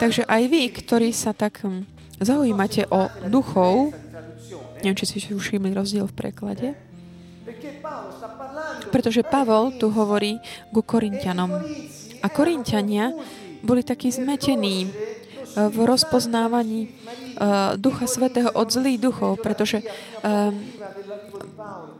takže 0.00 0.24
aj 0.24 0.42
vy, 0.48 0.62
ktorí 0.72 1.12
sa 1.12 1.36
tak 1.36 1.60
mm, 1.60 1.84
zaujímate 2.24 2.88
o 2.88 3.12
duchov, 3.28 3.92
neviem, 4.80 4.98
či 4.98 5.06
si 5.06 5.18
všimli 5.20 5.74
rozdiel 5.74 6.06
v 6.06 6.14
preklade, 6.14 6.68
pretože 8.92 9.24
Pavol 9.24 9.76
tu 9.76 9.88
hovorí 9.92 10.40
ku 10.72 10.80
Korintianom. 10.84 11.50
A 12.18 12.26
Korintiania 12.28 13.14
boli 13.62 13.86
takí 13.86 14.10
zmetení 14.10 14.90
v 15.54 15.78
rozpoznávaní 15.82 16.92
Ducha 17.78 18.06
Svetého 18.06 18.50
od 18.54 18.68
zlých 18.70 18.98
duchov, 18.98 19.38
pretože 19.42 19.82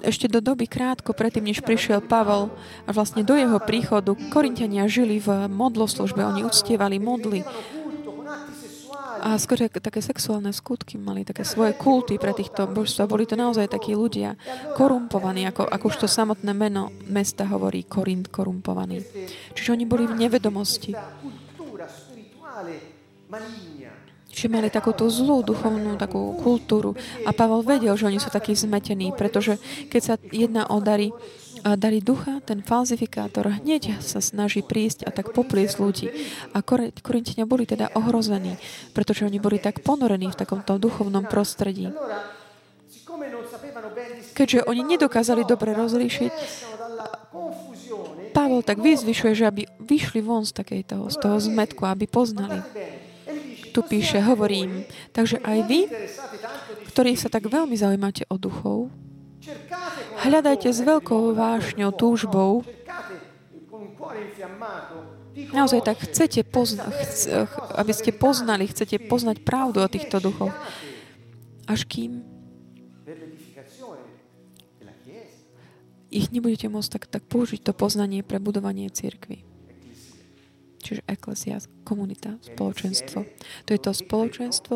ešte 0.02 0.30
do 0.30 0.38
doby 0.38 0.66
krátko 0.70 1.14
predtým, 1.14 1.50
než 1.50 1.62
prišiel 1.62 2.02
Pavol 2.02 2.50
a 2.86 2.90
vlastne 2.94 3.26
do 3.26 3.34
jeho 3.34 3.58
príchodu, 3.62 4.14
Korintiania 4.30 4.90
žili 4.90 5.18
v 5.18 5.50
modloslužbe, 5.50 6.22
oni 6.22 6.46
uctievali 6.46 6.98
modly, 7.02 7.42
a 9.18 9.34
skôr 9.38 9.66
také 9.66 10.00
sexuálne 10.00 10.54
skutky 10.54 10.96
mali, 10.96 11.26
také 11.26 11.42
svoje 11.42 11.74
kulty 11.74 12.16
pre 12.16 12.32
týchto 12.34 12.70
božstva. 12.70 13.10
Boli 13.10 13.26
to 13.26 13.34
naozaj 13.34 13.66
takí 13.70 13.94
ľudia 13.94 14.38
korumpovaní, 14.78 15.46
ako, 15.50 15.66
ako 15.66 15.84
už 15.90 15.96
to 16.04 16.08
samotné 16.08 16.52
meno 16.54 16.94
mesta 17.10 17.46
hovorí, 17.46 17.84
Korint 17.84 18.30
korumpovaný. 18.30 19.02
Čiže 19.54 19.74
oni 19.74 19.84
boli 19.84 20.06
v 20.06 20.14
nevedomosti. 20.14 20.94
Čiže 24.28 24.54
mali 24.54 24.70
takúto 24.70 25.10
zlú 25.10 25.42
duchovnú 25.42 25.98
takú 25.98 26.38
kultúru. 26.38 26.94
A 27.26 27.34
Pavel 27.34 27.66
vedel, 27.66 27.96
že 27.98 28.06
oni 28.06 28.22
sú 28.22 28.30
takí 28.30 28.54
zmetení, 28.54 29.10
pretože 29.10 29.58
keď 29.90 30.00
sa 30.04 30.14
jedná 30.30 30.68
o 30.70 30.78
dary, 30.78 31.10
dary 31.74 32.00
ducha, 32.00 32.40
ten 32.46 32.62
falzifikátor 32.62 33.60
hneď 33.60 33.98
sa 34.00 34.22
snaží 34.22 34.62
prísť 34.62 35.04
a 35.04 35.10
tak 35.10 35.34
popliesť 35.34 35.76
ľudí. 35.82 36.06
A 36.54 36.62
Korintiania 37.02 37.44
boli 37.44 37.66
teda 37.66 37.90
ohrození, 37.98 38.56
pretože 38.94 39.26
oni 39.26 39.42
boli 39.42 39.58
tak 39.58 39.82
ponorení 39.82 40.30
v 40.30 40.38
takomto 40.38 40.78
duchovnom 40.78 41.26
prostredí. 41.26 41.90
Keďže 44.32 44.70
oni 44.70 44.82
nedokázali 44.86 45.42
dobre 45.42 45.74
rozlíšiť, 45.74 46.32
Pavel 48.32 48.62
tak 48.62 48.78
vyzvyšuje, 48.78 49.32
že 49.34 49.44
aby 49.50 49.62
vyšli 49.82 50.22
von 50.22 50.46
z, 50.46 50.54
takejto, 50.54 51.10
z 51.10 51.16
toho 51.18 51.36
zmetku, 51.42 51.82
aby 51.82 52.06
poznali. 52.06 52.62
Tu 53.74 53.80
píše, 53.82 54.22
hovorím, 54.22 54.86
takže 55.10 55.42
aj 55.42 55.58
vy, 55.66 55.80
ktorí 56.94 57.18
sa 57.18 57.28
tak 57.28 57.50
veľmi 57.50 57.74
zaujímate 57.74 58.30
o 58.30 58.38
duchov, 58.38 58.94
Hľadajte 60.18 60.68
s 60.68 60.80
veľkou 60.82 61.32
vášňou, 61.32 61.90
túžbou, 61.94 62.66
naozaj 65.54 65.80
tak 65.86 66.02
chcete 66.04 66.42
pozna- 66.44 66.90
chc- 66.90 67.46
aby 67.78 67.92
ste 67.94 68.10
poznali, 68.10 68.66
chcete 68.66 68.98
poznať 69.06 69.40
pravdu 69.46 69.80
o 69.80 69.88
týchto 69.88 70.18
duchoch. 70.18 70.52
Až 71.68 71.84
kým 71.84 72.24
ich 76.08 76.32
nebudete 76.32 76.72
môcť 76.72 76.88
tak, 76.88 77.04
tak 77.04 77.22
použiť 77.28 77.60
to 77.68 77.72
poznanie 77.76 78.24
pre 78.24 78.40
budovanie 78.40 78.88
cirkvy 78.88 79.44
čiže 80.78 81.02
eklesia, 81.04 81.58
komunita, 81.82 82.38
spoločenstvo. 82.42 83.26
To 83.66 83.70
je 83.70 83.80
to 83.80 83.92
spoločenstvo 83.92 84.74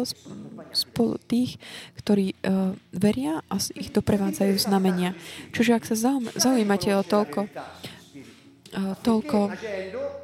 spolu 0.74 1.14
tých, 1.22 1.56
ktorí 2.02 2.34
uh, 2.42 2.74
veria 2.92 3.40
a 3.46 3.56
ich 3.72 3.94
doprevádzajú 3.94 4.54
znamenia. 4.58 5.14
Čiže 5.54 5.70
ak 5.78 5.84
sa 5.86 5.96
zaujímate 6.36 6.92
o 6.96 7.02
toľko, 7.06 7.40
uh, 7.46 8.94
toľko 9.00 9.38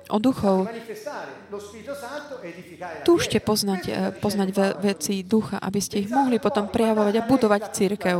o 0.08 0.18
duchov, 0.18 0.68
túžte 3.04 3.38
poznať, 3.38 3.82
uh, 3.88 4.10
poznať 4.18 4.48
ve, 4.52 4.68
veci 4.92 5.20
ducha, 5.22 5.60
aby 5.60 5.80
ste 5.80 6.02
ich 6.02 6.10
mohli 6.10 6.40
potom 6.42 6.68
prejavovať 6.68 7.14
a 7.20 7.26
budovať 7.28 7.62
církev. 7.72 8.18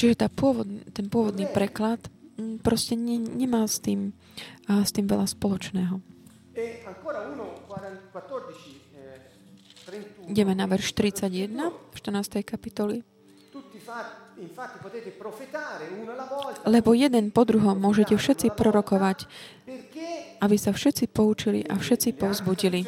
Čiže 0.00 0.14
tá 0.16 0.32
pôvod, 0.32 0.64
ten 0.96 1.12
pôvodný 1.12 1.44
preklad 1.44 2.00
proste 2.62 2.96
ne, 2.96 3.18
nemá 3.18 3.64
s 3.66 3.80
tým, 3.82 4.12
a 4.68 4.84
s 4.84 4.90
tým 4.92 5.06
veľa 5.08 5.26
spoločného. 5.26 6.00
Ideme 10.30 10.54
na 10.54 10.66
verš 10.70 10.94
31 10.94 11.50
v 11.90 11.96
14. 11.98 12.46
kapitoli. 12.46 13.02
Lebo 16.64 16.90
jeden 16.94 17.24
po 17.34 17.42
druhom 17.44 17.76
môžete 17.76 18.14
všetci 18.14 18.54
prorokovať, 18.54 19.18
aby 20.40 20.56
sa 20.56 20.70
všetci 20.70 21.10
poučili 21.10 21.60
a 21.66 21.76
všetci 21.76 22.14
povzbudili. 22.14 22.86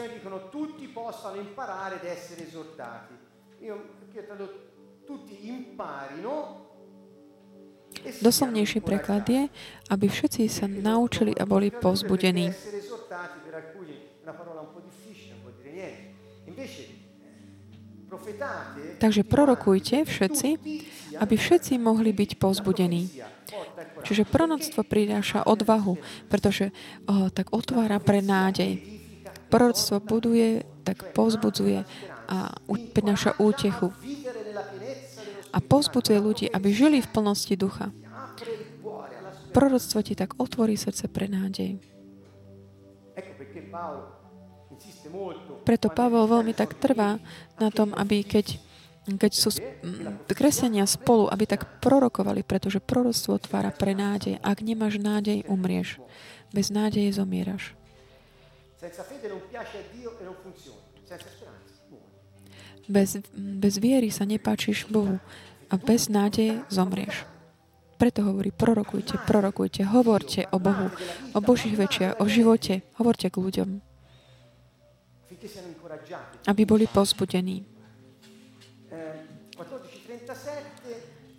Tutti 5.03 5.51
imparino 5.51 6.62
Doslovnejší 8.03 8.83
preklad 8.83 9.27
je, 9.29 9.47
aby 9.91 10.07
všetci 10.11 10.51
sa 10.51 10.67
naučili 10.67 11.35
a 11.39 11.47
boli 11.47 11.71
povzbudení. 11.71 12.51
Takže 18.99 19.23
prorokujte 19.25 20.05
všetci, 20.05 20.49
aby 21.19 21.35
všetci 21.35 21.73
mohli 21.79 22.11
byť 22.13 22.31
povzbudení. 22.39 23.03
Čiže 24.03 24.29
proroctvo 24.29 24.83
prináša 24.83 25.47
odvahu, 25.47 25.99
pretože 26.27 26.75
oh, 27.07 27.31
tak 27.31 27.55
otvára 27.55 28.03
pre 28.03 28.23
nádej. 28.23 28.79
Proroctvo 29.49 30.01
buduje, 30.01 30.65
tak 30.83 31.13
povzbudzuje 31.13 31.85
a 32.33 32.57
prináša 32.95 33.37
útechu 33.37 33.93
a 35.53 35.59
pozbudzuje 35.61 36.19
ľudí, 36.19 36.47
aby 36.49 36.73
žili 36.73 36.99
v 37.05 37.13
plnosti 37.13 37.55
ducha. 37.55 37.93
Proroctvo 39.53 40.01
ti 40.01 40.17
tak 40.17 40.41
otvorí 40.41 40.81
srdce 40.81 41.13
pre 41.13 41.29
nádej. 41.29 41.77
Preto 45.63 45.93
Pavol 45.93 46.25
veľmi 46.27 46.57
tak 46.57 46.75
trvá 46.81 47.21
na 47.61 47.69
tom, 47.69 47.93
aby 47.93 48.25
keď, 48.25 48.57
keď 49.21 49.33
sú 49.37 49.53
kresenia 50.33 50.89
spolu, 50.89 51.29
aby 51.29 51.45
tak 51.45 51.85
prorokovali, 51.85 52.41
pretože 52.43 52.81
proroctvo 52.81 53.37
otvára 53.37 53.69
pre 53.69 53.93
nádej. 53.93 54.41
Ak 54.41 54.65
nemáš 54.65 54.97
nádej, 54.97 55.45
umrieš. 55.47 56.01
Bez 56.51 56.73
nádeje 56.73 57.13
zomieraš. 57.17 57.77
Bez, 62.89 63.23
bez 63.35 63.75
viery 63.79 64.11
sa 64.11 64.25
nepáčiš 64.25 64.87
Bohu 64.87 65.23
a 65.69 65.75
bez 65.77 66.11
nádeje 66.11 66.61
zomrieš. 66.69 67.25
Preto 67.95 68.27
hovorí, 68.27 68.51
prorokujte, 68.51 69.15
prorokujte, 69.23 69.87
hovorte 69.87 70.51
o 70.51 70.59
Bohu, 70.59 70.91
o 71.33 71.39
Božích 71.39 71.79
večiach, 71.79 72.19
o 72.19 72.27
živote, 72.27 72.83
hovorte 72.99 73.31
k 73.31 73.37
ľuďom, 73.39 73.69
aby 76.47 76.63
boli 76.67 76.91
pozbudení. 76.91 77.63
Eh, 78.91 79.23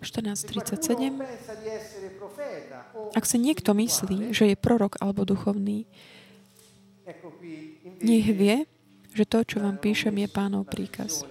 Se 0.00 0.48
14.37 0.48 0.48
qualcuno 0.96 1.24
pensa 1.24 1.52
di 1.54 1.68
essere 1.68 2.08
profeta 2.12 2.88
o 2.92 3.08
Ak 3.12 3.24
si 3.24 3.36
niekto 3.36 3.72
myslí, 3.72 4.32
že 4.32 4.48
je 4.48 4.56
prorok 4.56 5.00
alebo 5.00 5.24
duchovný, 5.24 5.84
nech 8.00 8.28
vie, 8.28 8.68
že 9.12 9.24
to, 9.24 9.44
čo 9.44 9.60
vám 9.60 9.76
píšem, 9.76 10.12
je 10.16 10.28
pánov 10.28 10.68
príkaz. 10.68 11.24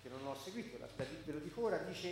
che 0.00 0.08
non 0.08 0.20
ho 0.24 0.36
seguito, 0.36 0.76
la- 0.80 0.88
la- 0.88 1.04
ve 1.26 1.32
lo 1.32 1.40
dico 1.40 1.60
ora, 1.60 1.76
dice 1.84 2.08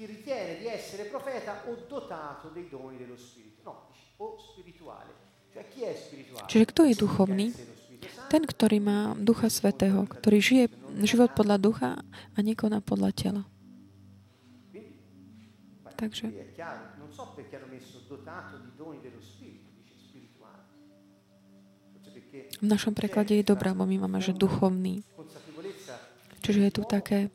chi 0.00 0.06
ritiene 0.06 0.56
di 0.56 0.64
essere 0.64 1.04
profeta 1.04 1.68
o 1.68 1.76
dotato 1.86 2.48
dei 2.48 2.70
doni 2.70 2.96
dello 2.96 3.20
Spirito. 3.20 3.60
No, 3.68 3.92
o 4.16 4.38
spirituale. 4.40 5.12
Cioè 5.52 5.68
chi 5.68 5.82
è 5.84 5.92
spirituale? 5.92 6.48
Čiže 6.48 6.64
kto 6.72 6.80
je 6.88 6.94
duchovný? 6.96 7.46
Ten, 8.32 8.48
ktorý 8.48 8.80
má 8.80 9.12
Ducha 9.20 9.52
Svetého, 9.52 10.08
ktorý 10.08 10.40
žije 10.40 10.64
život 11.04 11.36
podľa 11.36 11.60
ducha 11.60 11.90
a 12.32 12.38
nekoná 12.40 12.80
podľa 12.80 13.12
tela. 13.12 13.42
Takže 16.00 16.32
v 22.32 22.64
našom 22.64 22.96
preklade 22.96 23.36
je 23.36 23.44
dobrá, 23.44 23.76
bo 23.76 23.84
my 23.84 24.08
máme, 24.08 24.24
že 24.24 24.32
duchovný. 24.32 25.04
Čiže 26.40 26.60
je 26.64 26.72
tu 26.72 26.82
také, 26.88 27.28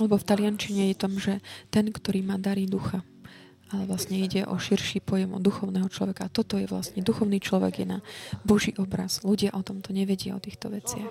lebo 0.00 0.16
v 0.16 0.28
taliančine 0.28 0.92
je 0.92 0.96
tom, 0.96 1.16
že 1.16 1.40
ten, 1.72 1.88
ktorý 1.88 2.22
má 2.24 2.36
darí 2.36 2.68
ducha. 2.68 3.04
Ale 3.74 3.82
vlastne 3.90 4.14
ide 4.22 4.46
o 4.46 4.54
širší 4.54 5.02
pojem 5.02 5.34
o 5.34 5.42
duchovného 5.42 5.90
človeka. 5.90 6.30
A 6.30 6.30
toto 6.30 6.54
je 6.54 6.70
vlastne, 6.70 7.02
duchovný 7.02 7.42
človek 7.42 7.82
je 7.82 7.86
na 7.86 7.98
Boží 8.46 8.70
obraz. 8.78 9.26
Ľudia 9.26 9.58
o 9.58 9.62
tomto 9.66 9.90
nevedia, 9.90 10.38
o 10.38 10.40
týchto 10.40 10.70
veciach. 10.70 11.10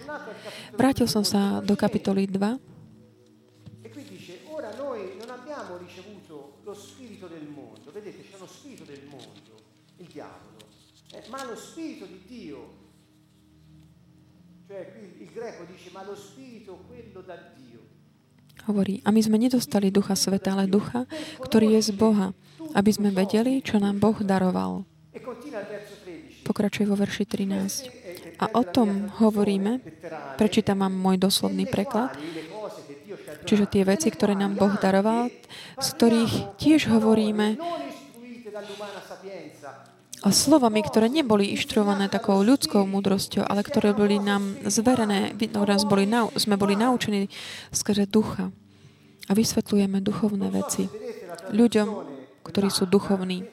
Vrátil 0.79 1.03
som 1.11 1.27
sa 1.27 1.59
do 1.59 1.75
kapitoly 1.75 2.31
2 2.31 2.75
E 3.85 3.89
qui 3.91 4.01
dice, 4.07 4.39
ora 4.49 4.73
noi 4.79 5.13
non 5.19 5.29
abbiamo 5.29 5.77
ricevuto 5.77 6.57
lo 6.63 6.73
spirito 6.73 7.27
del 7.27 7.45
mondo, 7.45 7.91
vedete 7.91 8.23
c'è 8.23 8.35
uno 8.35 8.47
spirito 8.47 8.83
del 8.83 9.05
mondo, 9.05 9.61
il 9.97 10.07
diavolo, 10.07 10.57
ma 11.29 11.45
lo 11.45 11.55
spirito 11.55 12.05
di 12.05 12.21
Dio. 12.25 12.83
Cioè 14.65 15.13
il 15.19 15.29
greco 15.29 15.65
dice, 15.65 15.91
ma 15.91 16.03
lo 16.03 16.15
spirito 16.15 16.83
quello 16.87 17.21
da 17.21 17.37
Dio. 17.53 17.84
Hovorí, 18.67 19.01
a 19.05 19.09
my 19.13 19.21
sme 19.21 19.37
nedostali 19.37 19.93
ducha 19.93 20.17
sveta, 20.17 20.57
ale 20.57 20.69
ducha, 20.69 21.05
ktorý 21.41 21.77
je 21.79 21.89
z 21.89 21.91
Boha, 21.93 22.33
aby 22.73 22.91
sme 22.91 23.13
vedeli, 23.13 23.63
čo 23.63 23.77
nám 23.79 24.01
Boh 24.01 24.17
daroval. 24.19 24.83
Continua 25.15 25.63
il 25.63 25.69
verso 25.71 25.95
13. 26.05 26.45
Pokračuje 26.45 26.85
vo 26.85 26.99
verši 26.99 27.23
13. 27.25 28.37
A 28.43 28.45
o 28.59 28.63
tom 28.67 29.09
hovoríme, 29.17 29.79
prečítam 30.35 30.83
vám 30.83 30.91
môj 30.91 31.17
doslovný 31.17 31.65
preklad, 31.65 32.13
čiže 33.47 33.65
tie 33.71 33.87
veci, 33.87 34.11
ktoré 34.11 34.35
nám 34.35 34.59
Boh 34.59 34.75
daroval, 34.75 35.31
z 35.79 35.87
ktorých 35.95 36.59
tiež 36.59 36.91
hovoríme 36.91 37.55
slovami, 40.33 40.81
ktoré 40.81 41.05
neboli 41.05 41.53
inštruované 41.53 42.09
takou 42.09 42.41
ľudskou 42.41 42.85
múdrosťou, 42.89 43.45
ale 43.45 43.61
ktoré 43.61 43.93
boli 43.93 44.17
nám 44.17 44.57
zverené, 44.65 45.37
ktoré 45.37 45.77
nás 45.77 45.85
boli, 45.85 46.09
sme 46.41 46.57
boli 46.57 46.73
naučení 46.73 47.29
skrze 47.69 48.09
ducha. 48.09 48.49
A 49.25 49.31
vysvetľujeme 49.33 50.01
duchovné 50.01 50.53
veci 50.53 50.85
ľuďom, 51.49 51.87
ktorí 52.45 52.69
sú 52.69 52.85
duchovní. 52.85 53.45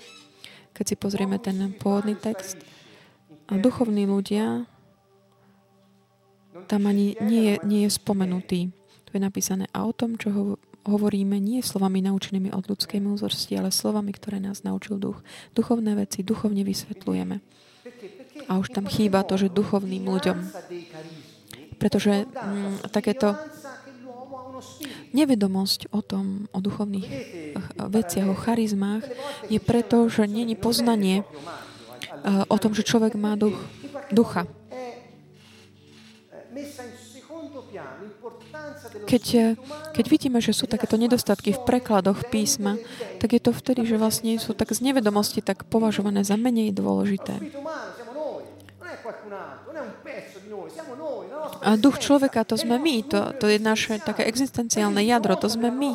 Keď 0.72 0.84
si 0.84 0.96
pozrieme 0.96 1.36
ten 1.40 1.76
pôvodný 1.76 2.16
text, 2.16 2.60
a 3.52 3.60
duchovní 3.60 4.08
ľudia, 4.08 4.64
tam 6.72 6.88
ani 6.88 7.20
nie 7.20 7.42
je, 7.52 7.54
nie 7.68 7.80
je 7.84 7.90
spomenutý. 7.92 8.72
Tu 9.04 9.10
je 9.12 9.20
napísané 9.20 9.68
a 9.76 9.84
o 9.84 9.92
tom, 9.92 10.16
čo 10.16 10.28
ho, 10.32 10.42
hovoríme, 10.82 11.38
nie 11.38 11.62
slovami 11.62 12.02
naučenými 12.02 12.50
od 12.50 12.66
ľudskej 12.66 12.98
múdrosti, 12.98 13.54
ale 13.54 13.70
slovami, 13.70 14.10
ktoré 14.14 14.42
nás 14.42 14.66
naučil 14.66 14.98
duch. 14.98 15.22
Duchovné 15.54 15.94
veci 15.94 16.26
duchovne 16.26 16.66
vysvetľujeme. 16.66 17.36
A 18.50 18.52
už 18.58 18.74
tam 18.74 18.90
chýba 18.90 19.22
to, 19.22 19.38
že 19.38 19.52
duchovným 19.52 20.08
ľuďom. 20.08 20.38
Pretože 21.78 22.26
mm, 22.26 22.90
takéto 22.90 23.38
nevedomosť 25.12 25.92
o 25.92 26.00
tom, 26.00 26.48
o 26.50 26.58
duchovných 26.58 27.08
eh, 27.08 27.18
veciach, 27.76 28.28
o 28.30 28.36
charizmách, 28.36 29.04
je 29.50 29.58
preto, 29.60 30.08
že 30.08 30.26
není 30.26 30.56
poznanie 30.56 31.22
eh, 31.22 32.46
o 32.46 32.56
tom, 32.58 32.72
že 32.72 32.86
človek 32.86 33.14
má 33.18 33.36
duch, 33.36 33.58
ducha. 34.10 34.48
Keď, 38.92 39.24
eh, 39.34 39.56
keď 39.96 40.04
vidíme, 40.08 40.38
že 40.38 40.52
sú 40.52 40.68
takéto 40.68 41.00
nedostatky 41.00 41.56
v 41.56 41.64
prekladoch 41.64 42.28
písma, 42.28 42.76
tak 43.18 43.36
je 43.36 43.40
to 43.40 43.52
vtedy, 43.52 43.88
že 43.88 43.96
vlastne 43.96 44.36
sú 44.36 44.52
tak 44.52 44.72
z 44.72 44.84
nevedomosti 44.84 45.40
tak 45.40 45.64
považované 45.68 46.22
za 46.22 46.36
menej 46.36 46.72
dôležité. 46.76 47.40
A 51.62 51.78
duch 51.78 51.96
človeka, 51.98 52.44
to 52.44 52.58
sme 52.58 52.76
my, 52.76 53.06
to, 53.06 53.20
to 53.38 53.46
je 53.48 53.58
naše 53.62 54.02
také 54.02 54.26
existenciálne 54.26 55.00
jadro, 55.02 55.38
to 55.38 55.48
sme 55.48 55.70
my. 55.70 55.94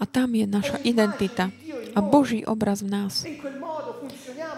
A 0.00 0.04
tam 0.08 0.34
je 0.34 0.46
naša 0.48 0.82
identita 0.82 1.54
a 1.94 1.98
Boží 2.02 2.42
obraz 2.42 2.82
v 2.82 2.90
nás. 2.90 3.22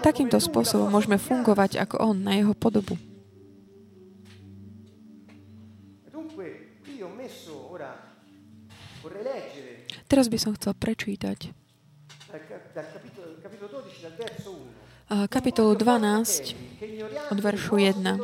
Takýmto 0.00 0.40
spôsobom 0.40 0.88
môžeme 0.88 1.20
fungovať 1.20 1.82
ako 1.82 1.96
On, 2.00 2.16
na 2.16 2.38
Jeho 2.38 2.54
podobu. 2.56 2.96
Teraz 10.06 10.30
by 10.30 10.38
som 10.38 10.54
chcel 10.54 10.72
prečítať 10.78 11.50
dal, 12.30 12.40
cap- 12.46 12.70
dal 12.74 12.86
capitolo, 12.94 13.28
capitolo 13.42 13.74
12, 13.78 14.06
dal 14.06 14.18
verso 14.18 14.52
1. 14.54 15.06
a 15.06 15.16
kapitolu 15.30 15.72
12 15.78 17.30
od 17.30 17.38
veršu 17.38 17.74
1. 17.78 18.18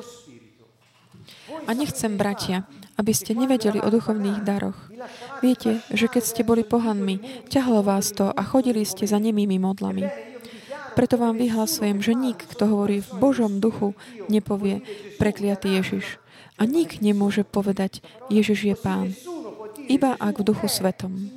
A 1.67 1.71
nechcem, 1.79 2.19
bratia, 2.19 2.67
aby 2.99 3.15
ste 3.15 3.39
nevedeli 3.39 3.79
o 3.79 3.89
duchovných 3.91 4.43
daroch. 4.43 4.75
Viete, 5.39 5.79
že 5.95 6.11
keď 6.11 6.23
ste 6.23 6.43
boli 6.43 6.67
pohanmi, 6.67 7.47
ťahlo 7.47 7.87
vás 7.87 8.11
to 8.11 8.31
a 8.35 8.43
chodili 8.43 8.83
ste 8.83 9.07
za 9.07 9.23
nemými 9.23 9.63
modlami. 9.63 10.11
Preto 10.93 11.17
vám 11.17 11.41
vyhlasujem, 11.41 12.05
že 12.05 12.13
nik, 12.13 12.45
kto 12.53 12.69
hovorí 12.69 13.01
v 13.01 13.11
Božom 13.17 13.63
duchu, 13.63 13.97
nepovie 14.29 14.85
prekliatý 15.17 15.81
Ježiš. 15.81 16.21
A 16.61 16.69
nik 16.69 17.01
nemôže 17.01 17.49
povedať, 17.49 18.05
Ježiš 18.29 18.61
je 18.69 18.77
Pán, 18.77 19.17
iba 19.89 20.15
ak 20.21 20.43
v 20.43 20.47
duchu 20.53 20.69
svetom. 20.69 21.33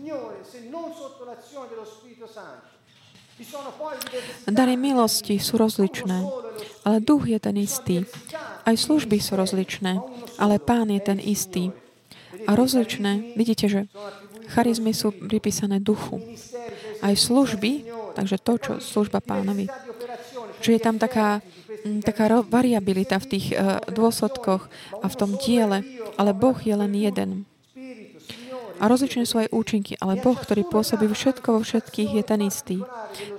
Dary 4.49 4.77
milosti 4.77 5.41
sú 5.41 5.57
rozličné, 5.57 6.25
ale 6.85 6.97
duch 7.01 7.25
je 7.29 7.39
ten 7.41 7.55
istý. 7.57 8.05
Aj 8.65 8.75
služby 8.77 9.17
sú 9.21 9.37
rozličné, 9.37 10.01
ale 10.37 10.61
pán 10.61 10.89
je 10.89 11.01
ten 11.01 11.17
istý. 11.21 11.73
A 12.45 12.53
rozličné, 12.53 13.33
vidíte, 13.33 13.65
že 13.65 13.81
charizmy 14.53 14.93
sú 14.93 15.09
pripísané 15.09 15.81
duchu. 15.81 16.21
Aj 17.01 17.13
služby, 17.13 17.89
takže 18.13 18.37
to, 18.37 18.53
čo 18.61 18.73
služba 18.77 19.21
pánovi, 19.21 19.65
že 20.61 20.77
je 20.77 20.81
tam 20.81 20.97
taká, 20.97 21.41
mm, 21.85 22.01
taká 22.05 22.41
variabilita 22.45 23.17
v 23.21 23.29
tých 23.37 23.45
uh, 23.53 23.81
dôsledkoch 23.89 24.69
a 25.01 25.05
v 25.05 25.15
tom 25.17 25.37
diele, 25.41 25.81
ale 26.17 26.31
Boh 26.33 26.57
je 26.57 26.73
len 26.73 26.93
jeden. 26.93 27.45
A 28.79 28.91
rozličné 28.91 29.23
sú 29.23 29.39
aj 29.39 29.53
účinky, 29.55 29.95
ale 30.03 30.19
Boh, 30.19 30.35
ktorý 30.35 30.67
pôsobí 30.67 31.07
všetko 31.07 31.47
vo 31.55 31.61
všetkých, 31.63 32.11
je 32.19 32.23
ten 32.23 32.41
istý. 32.43 32.77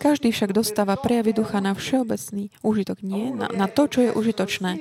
Každý 0.01 0.33
však 0.33 0.57
dostáva 0.57 0.97
prejavy 0.97 1.37
ducha 1.37 1.61
na 1.61 1.77
všeobecný 1.77 2.49
užitok, 2.65 3.05
nie 3.05 3.33
na, 3.33 3.53
na 3.53 3.67
to, 3.69 3.85
čo 3.87 4.01
je 4.09 4.11
užitočné. 4.17 4.81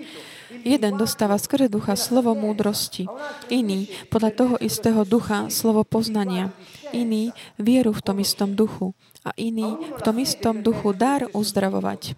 Jeden 0.63 0.93
dostáva 0.95 1.35
skrze 1.35 1.67
ducha 1.67 1.99
slovo 1.99 2.31
múdrosti, 2.33 3.05
iný 3.51 3.91
podľa 4.07 4.31
toho 4.33 4.55
istého 4.63 5.03
ducha 5.03 5.51
slovo 5.51 5.83
poznania, 5.83 6.55
iný 6.95 7.35
vieru 7.59 7.91
v 7.91 8.01
tom 8.01 8.17
istom 8.23 8.55
duchu 8.55 8.95
a 9.25 9.35
iný 9.35 9.75
v 9.97 10.01
tom 10.01 10.15
istom 10.21 10.63
duchu 10.63 10.95
dar 10.95 11.27
uzdravovať. 11.35 12.15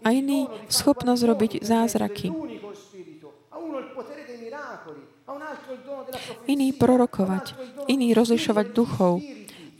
A 0.00 0.16
iný 0.16 0.48
schopnosť 0.72 1.22
robiť 1.28 1.52
zázraky. 1.60 2.32
l'unico 2.32 2.72
Spirito. 2.72 3.52
A 3.52 3.60
uno 3.60 3.78
il 3.78 3.92
potere 3.92 4.24
dei 4.24 4.40
miracoli, 4.40 5.04
a 5.28 5.32
un 5.32 5.42
Iný 6.46 6.74
prorokovať, 6.74 7.54
iný 7.86 8.12
rozlišovať 8.14 8.66
duchov, 8.74 9.20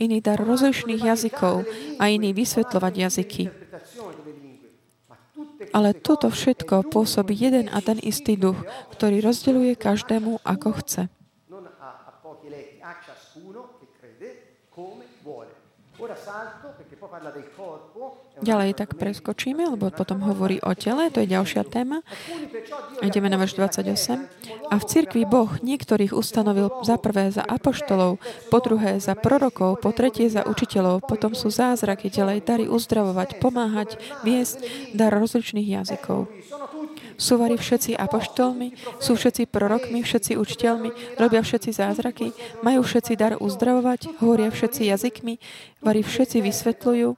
iný 0.00 0.18
dar 0.24 0.40
rozlišných 0.40 1.04
jazykov 1.04 1.68
a 2.00 2.08
iný 2.08 2.32
vysvetľovať 2.32 2.94
jazyky. 2.96 3.44
Ale 5.76 5.92
toto 5.92 6.32
všetko 6.32 6.88
pôsobí 6.88 7.36
jeden 7.36 7.68
a 7.68 7.78
ten 7.84 8.00
istý 8.00 8.34
duch, 8.34 8.56
ktorý 8.96 9.20
rozdeľuje 9.20 9.76
každému, 9.76 10.40
ako 10.42 10.68
chce. 10.80 11.02
Ďalej 18.40 18.70
tak 18.72 18.96
preskočíme, 18.96 19.68
lebo 19.76 19.92
potom 19.92 20.24
hovorí 20.24 20.56
o 20.64 20.72
tele, 20.72 21.12
to 21.12 21.20
je 21.20 21.28
ďalšia 21.28 21.68
téma. 21.68 22.00
Ideme 23.04 23.28
na 23.28 23.36
verš 23.36 23.60
28. 23.60 24.24
A 24.70 24.74
v 24.80 24.84
cirkvi 24.88 25.28
Boh 25.28 25.50
niektorých 25.60 26.16
ustanovil 26.16 26.72
za 26.86 26.96
prvé 26.96 27.28
za 27.28 27.44
apoštolov, 27.44 28.16
po 28.48 28.58
druhé 28.64 28.96
za 28.96 29.12
prorokov, 29.12 29.82
po 29.84 29.92
tretie 29.92 30.32
za 30.32 30.46
učiteľov, 30.46 31.04
potom 31.04 31.36
sú 31.36 31.52
zázraky, 31.52 32.08
ďalej 32.08 32.38
dary 32.48 32.64
uzdravovať, 32.64 33.36
pomáhať, 33.42 34.00
viesť, 34.24 34.64
dar 34.96 35.12
rozličných 35.12 35.68
jazykov. 35.80 36.32
Sú 37.20 37.36
vari 37.36 37.60
všetci 37.60 38.00
apoštolmi, 38.00 38.72
sú 38.96 39.12
všetci 39.12 39.44
prorokmi, 39.52 40.00
všetci 40.00 40.40
učiteľmi, 40.40 41.20
robia 41.20 41.44
všetci 41.44 41.70
zázraky, 41.76 42.32
majú 42.64 42.80
všetci 42.80 43.12
dar 43.12 43.36
uzdravovať, 43.36 44.24
hovoria 44.24 44.48
všetci 44.48 44.88
jazykmi, 44.88 45.36
vari 45.84 46.00
všetci 46.00 46.40
vysvetľujú, 46.40 47.08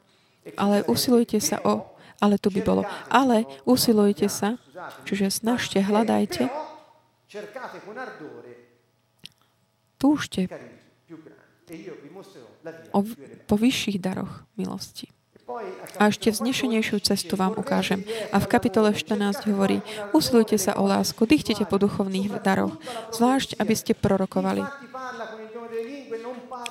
ale 0.59 0.83
usilujte 0.91 1.39
sa 1.39 1.63
o, 1.63 1.87
ale 2.19 2.35
tu 2.35 2.51
by 2.51 2.61
bolo, 2.67 2.83
ale 3.07 3.47
usilujte 3.63 4.27
sa, 4.27 4.59
čiže 5.07 5.31
snažte, 5.31 5.79
hľadajte, 5.79 6.51
túžte 10.03 10.51
e 10.51 11.79
o, 12.91 13.01
po 13.47 13.55
vyšších 13.55 14.03
daroch 14.03 14.43
milosti. 14.59 15.22
A 16.01 16.09
ešte 16.09 16.33
vznešenejšiu 16.33 16.99
cestu 17.05 17.37
vám 17.37 17.55
ukážem. 17.59 18.03
A 18.33 18.41
v 18.41 18.51
kapitole 18.51 18.97
14 18.97 19.47
hovorí, 19.53 19.85
usilujte 20.17 20.57
sa 20.57 20.77
o 20.79 20.89
lásku, 20.89 21.21
dýchtete 21.23 21.69
po 21.69 21.77
duchovných 21.77 22.43
daroch, 22.43 22.77
zvlášť, 23.13 23.61
aby 23.61 23.75
ste 23.77 23.93
prorokovali. 23.93 24.65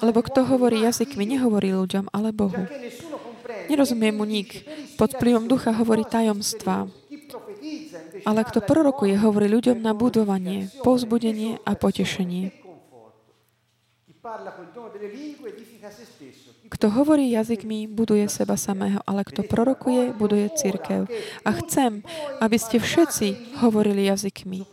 Lebo 0.02 0.20
kto 0.26 0.46
hovorí 0.50 0.82
jazykmi, 0.82 1.38
nehovorí 1.38 1.74
ľuďom, 1.74 2.10
ale 2.10 2.34
Bohu. 2.34 2.66
Nerozumie 3.70 4.10
mu 4.12 4.26
nik. 4.26 4.66
Pod 4.98 5.14
vplyvom 5.16 5.46
ducha 5.46 5.72
hovorí 5.72 6.04
tajomstvá. 6.04 6.90
Ale 8.26 8.42
kto 8.44 8.60
prorokuje, 8.66 9.16
hovorí 9.22 9.48
ľuďom 9.48 9.80
na 9.80 9.94
budovanie, 9.96 10.70
povzbudenie 10.82 11.62
a 11.64 11.78
potešenie. 11.78 12.52
E 16.82 16.90
Kto 16.90 16.98
hovorí 16.98 17.30
jazykmi, 17.30 17.86
buduje 17.86 18.26
seba 18.26 18.58
samého, 18.58 19.06
ale 19.06 19.22
kto 19.22 19.46
prorokuje, 19.46 20.18
buduje 20.18 20.50
církev. 20.50 21.06
A 21.46 21.50
chcem, 21.62 22.02
aby 22.42 22.58
ste 22.58 22.82
všetci 22.82 23.62
hovorili 23.62 24.10
jazykmi, 24.10 24.66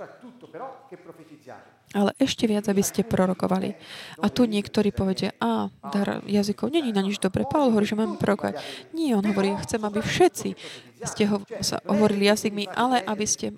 ale 1.92 2.16
ešte 2.16 2.48
viac, 2.48 2.64
aby 2.64 2.80
ste 2.80 3.04
prorokovali. 3.04 3.76
A 4.24 4.32
tu 4.32 4.48
niektorí 4.48 4.88
povedia, 4.88 5.36
a 5.36 5.68
dar 5.92 6.24
jazykov 6.24 6.72
není 6.72 6.96
na 6.96 7.04
nič 7.04 7.20
dobre. 7.20 7.44
Pavel 7.44 7.76
hovorí, 7.76 7.84
že 7.84 7.92
máme 7.92 8.16
prorokovať. 8.16 8.56
Nie, 8.96 9.12
on 9.12 9.28
hovorí, 9.28 9.52
chcem, 9.68 9.84
aby 9.84 10.00
všetci 10.00 10.56
ste 11.04 11.28
ho, 11.28 11.44
sa 11.61 11.84
hovorili 11.84 12.24
jazykmi, 12.32 12.72
ale 12.72 13.04
aby 13.04 13.28
ste 13.28 13.52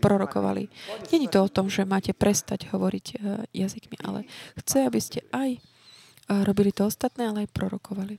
prorokovali. 0.00 0.72
Není 1.12 1.28
to 1.28 1.44
o 1.44 1.52
tom, 1.52 1.68
že 1.68 1.84
máte 1.84 2.16
prestať 2.16 2.72
hovoriť 2.72 3.06
eh, 3.12 3.44
jazykmi, 3.52 4.00
ale 4.00 4.24
chce, 4.56 4.88
aby 4.88 4.96
ste 4.96 5.20
aj 5.28 5.60
robili 6.30 6.70
to 6.70 6.86
ostatné, 6.86 7.26
ale 7.26 7.44
aj 7.46 7.50
prorokovali. 7.50 8.16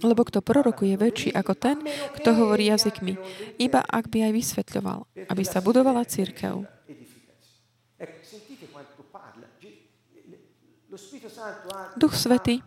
Lebo 0.00 0.22
kto 0.24 0.40
prorokuje 0.40 0.94
väčší 0.96 1.30
ako 1.36 1.52
ten, 1.52 1.84
kto 2.16 2.32
hovorí 2.32 2.72
jazykmi, 2.72 3.12
iba 3.60 3.84
ak 3.84 4.08
by 4.08 4.30
aj 4.30 4.32
vysvetľoval, 4.32 4.98
aby 5.28 5.42
sa 5.44 5.60
budovala 5.60 6.08
církev. 6.08 6.64
Duch 12.00 12.16
Svetý 12.16 12.64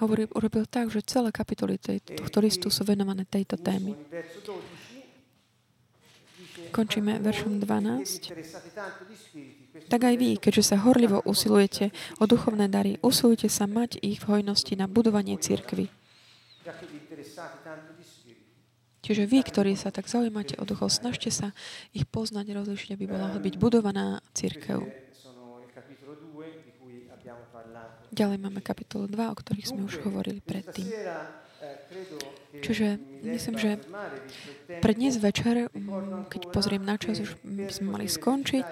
hovorí, 0.00 0.24
urobil 0.32 0.64
tak, 0.64 0.88
že 0.88 1.04
celé 1.04 1.28
kapitoly 1.28 1.76
tohto 1.76 2.38
listu 2.40 2.72
sú 2.72 2.82
venované 2.84 3.28
tejto 3.28 3.60
témy. 3.60 3.92
Con 3.92 4.00
il 4.00 4.08
verso 4.08 4.40
12 4.40 4.90
dice 6.40 6.49
Končíme 6.68 7.16
veršom 7.18 7.56
12. 7.58 8.28
interessate 8.28 8.70
tanto 8.76 9.08
di 9.08 9.16
spiriti, 9.16 9.72
questo 9.72 9.88
Tak 9.88 10.00
aj 10.04 10.14
vy, 10.20 10.30
keďže 10.36 10.62
sa 10.62 10.76
horlivo 10.84 11.24
usilujete 11.24 11.90
o 12.20 12.28
duchovné 12.28 12.68
dary, 12.68 13.00
usilujte 13.00 13.48
sa 13.48 13.64
mať 13.64 13.96
ich 14.04 14.20
v 14.20 14.28
hojnosti 14.28 14.76
na 14.76 14.84
budovanie 14.84 15.40
spiriti. 15.40 15.88
Čiže 19.00 19.24
vy, 19.26 19.42
ktorí 19.42 19.72
sa 19.74 19.90
tak 19.90 20.06
zaujímate 20.06 20.60
o 20.60 20.64
duchov, 20.68 20.92
snažte 20.92 21.32
sa 21.32 21.56
ich 21.90 22.04
poznať 22.06 22.52
rozlišne, 22.52 22.94
aby 22.94 23.08
bola 23.08 23.32
byť 23.40 23.54
budovaná 23.56 24.20
církev. 24.36 24.84
Sono 25.16 25.64
il 25.64 25.72
capitolo 25.72 26.14
2 26.14 26.62
di 26.62 26.72
cui 26.78 27.08
abbiamo 27.08 27.42
parlato. 27.50 28.06
Ďalej 28.12 28.38
máme 28.38 28.60
kapitolu 28.62 29.08
2, 29.08 29.32
o 29.32 29.34
ktorých 29.34 29.66
sme 29.66 29.88
už 29.88 30.04
hovorili 30.04 30.44
predtým. 30.44 30.86
Čiže 32.50 32.98
myslím, 33.22 33.56
že 33.62 33.78
pre 34.82 34.92
dnes 34.98 35.14
večer, 35.22 35.70
mm, 35.70 36.26
keď 36.26 36.50
pozriem 36.50 36.82
na 36.82 36.98
čas, 36.98 37.22
už 37.22 37.38
by 37.46 37.70
sme 37.70 37.88
mali 37.94 38.06
skončiť. 38.10 38.66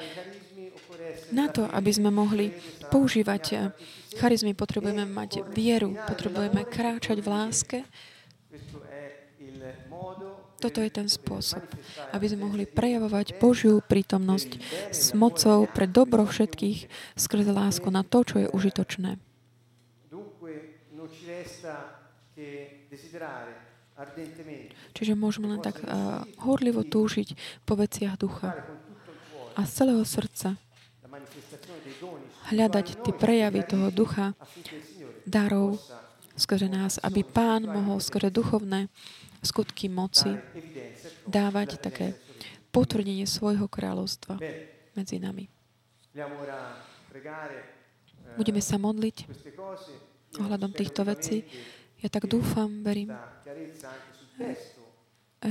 Na 1.31 1.47
to, 1.47 1.69
aby 1.71 1.91
sme 1.95 2.11
mohli 2.11 2.51
používať 2.91 3.45
eh, 3.55 3.71
charizmy, 4.19 4.59
potrebujeme 4.59 5.07
mať 5.07 5.47
vieru, 5.55 5.95
potrebujeme 6.11 6.67
kráčať 6.67 7.23
v 7.23 7.29
láske. 7.29 7.79
Toto 10.59 10.83
je 10.83 10.91
ten 10.91 11.07
spôsob, 11.07 11.63
aby 12.11 12.27
sme 12.27 12.51
mohli 12.51 12.67
prejavovať 12.67 13.39
Božiu 13.39 13.79
prítomnosť 13.79 14.59
s 14.91 15.15
mocou 15.15 15.71
pre 15.71 15.87
dobro 15.87 16.27
všetkých 16.27 16.91
skrze 17.15 17.55
lásku 17.55 17.87
na 17.95 18.03
to, 18.03 18.27
čo 18.27 18.37
je 18.43 18.51
užitočné. 18.51 19.23
Dunque 20.11 20.83
non 20.99 21.07
ci 21.07 21.31
resta 21.31 21.95
che 22.35 22.91
desiderare 22.91 23.58
Čiže 24.95 25.19
môžeme 25.19 25.51
len 25.51 25.59
tak 25.59 25.83
uh, 25.83 26.23
horlivo 26.47 26.87
túžiť 26.87 27.35
po 27.67 27.75
veciach 27.75 28.15
ducha 28.15 28.55
a 29.59 29.61
z 29.67 29.71
celého 29.75 30.05
srdca. 30.07 30.55
Hľadať 32.55 32.87
tie 33.03 33.15
prejavy 33.15 33.67
toho 33.67 33.91
ducha, 33.91 34.39
darov 35.27 35.83
skrze 36.39 36.71
nás, 36.71 37.03
aby 37.03 37.27
Pán 37.27 37.67
mohol 37.67 37.99
skrze 37.99 38.31
duchovné 38.31 38.87
skutky 39.43 39.91
moci 39.91 40.39
dávať 41.27 41.83
také 41.83 42.15
potvrdenie 42.71 43.27
svojho 43.27 43.67
kráľovstva 43.67 44.39
medzi 44.95 45.19
nami. 45.19 45.51
eh, 47.51 48.37
Budeme 48.39 48.63
sa 48.63 48.79
modliť 48.79 49.17
ohľadom 50.39 50.71
týchto 50.75 51.03
vecí. 51.03 51.43
Ja 51.99 52.09
tak 52.09 52.31
dúfam, 52.31 52.87
verím, 52.87 53.11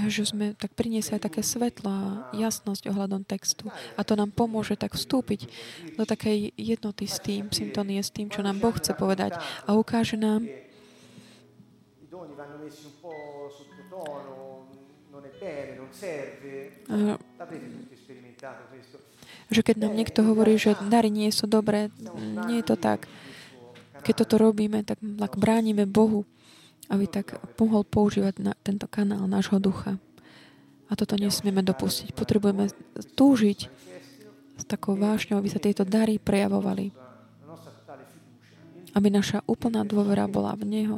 že 0.07 0.23
sme 0.27 0.51
tak 0.55 0.75
priniesli 0.75 1.15
aj 1.15 1.31
také 1.31 1.43
svetlo 1.43 1.87
a 1.87 2.03
jasnosť 2.35 2.91
ohľadom 2.91 3.23
textu. 3.23 3.71
A 3.95 4.03
to 4.03 4.19
nám 4.19 4.35
pomôže 4.35 4.75
tak 4.75 4.95
vstúpiť 4.95 5.47
do 5.95 6.03
takej 6.03 6.55
jednoty 6.55 7.07
s 7.07 7.19
tým, 7.23 7.51
syntonie 7.51 7.99
s 8.03 8.11
tým, 8.11 8.27
čo 8.27 8.43
nám 8.43 8.59
Boh 8.59 8.75
chce 8.75 8.95
povedať. 8.95 9.35
A 9.67 9.75
ukáže 9.79 10.19
nám, 10.19 10.43
že 19.47 19.61
keď 19.63 19.75
nám 19.87 19.93
niekto 19.95 20.19
hovorí, 20.23 20.59
že 20.59 20.75
dary 20.91 21.07
nie 21.07 21.31
sú 21.31 21.47
dobré, 21.47 21.91
nie 22.47 22.59
je 22.59 22.65
to 22.67 22.75
tak. 22.75 23.07
Keď 24.03 24.13
toto 24.23 24.35
robíme, 24.39 24.83
tak, 24.83 24.99
tak 24.99 25.31
bránime 25.39 25.87
Bohu, 25.87 26.27
aby 26.87 27.05
tak 27.07 27.35
mohol 27.59 27.83
používať 27.83 28.39
na 28.39 28.53
tento 28.63 28.87
kanál 28.87 29.27
nášho 29.27 29.59
ducha. 29.59 29.99
A 30.87 30.95
toto 30.95 31.19
nesmieme 31.19 31.59
dopustiť. 31.59 32.15
Potrebujeme 32.15 32.71
túžiť 33.19 33.59
s 34.57 34.63
takou 34.63 34.95
vášňou, 34.95 35.37
aby 35.37 35.49
sa 35.51 35.59
tieto 35.59 35.83
dary 35.83 36.15
prejavovali. 36.15 36.95
Aby 38.95 39.11
naša 39.11 39.43
úplná 39.45 39.83
dôvera 39.83 40.25
bola 40.31 40.55
v 40.55 40.63
Neho, 40.63 40.97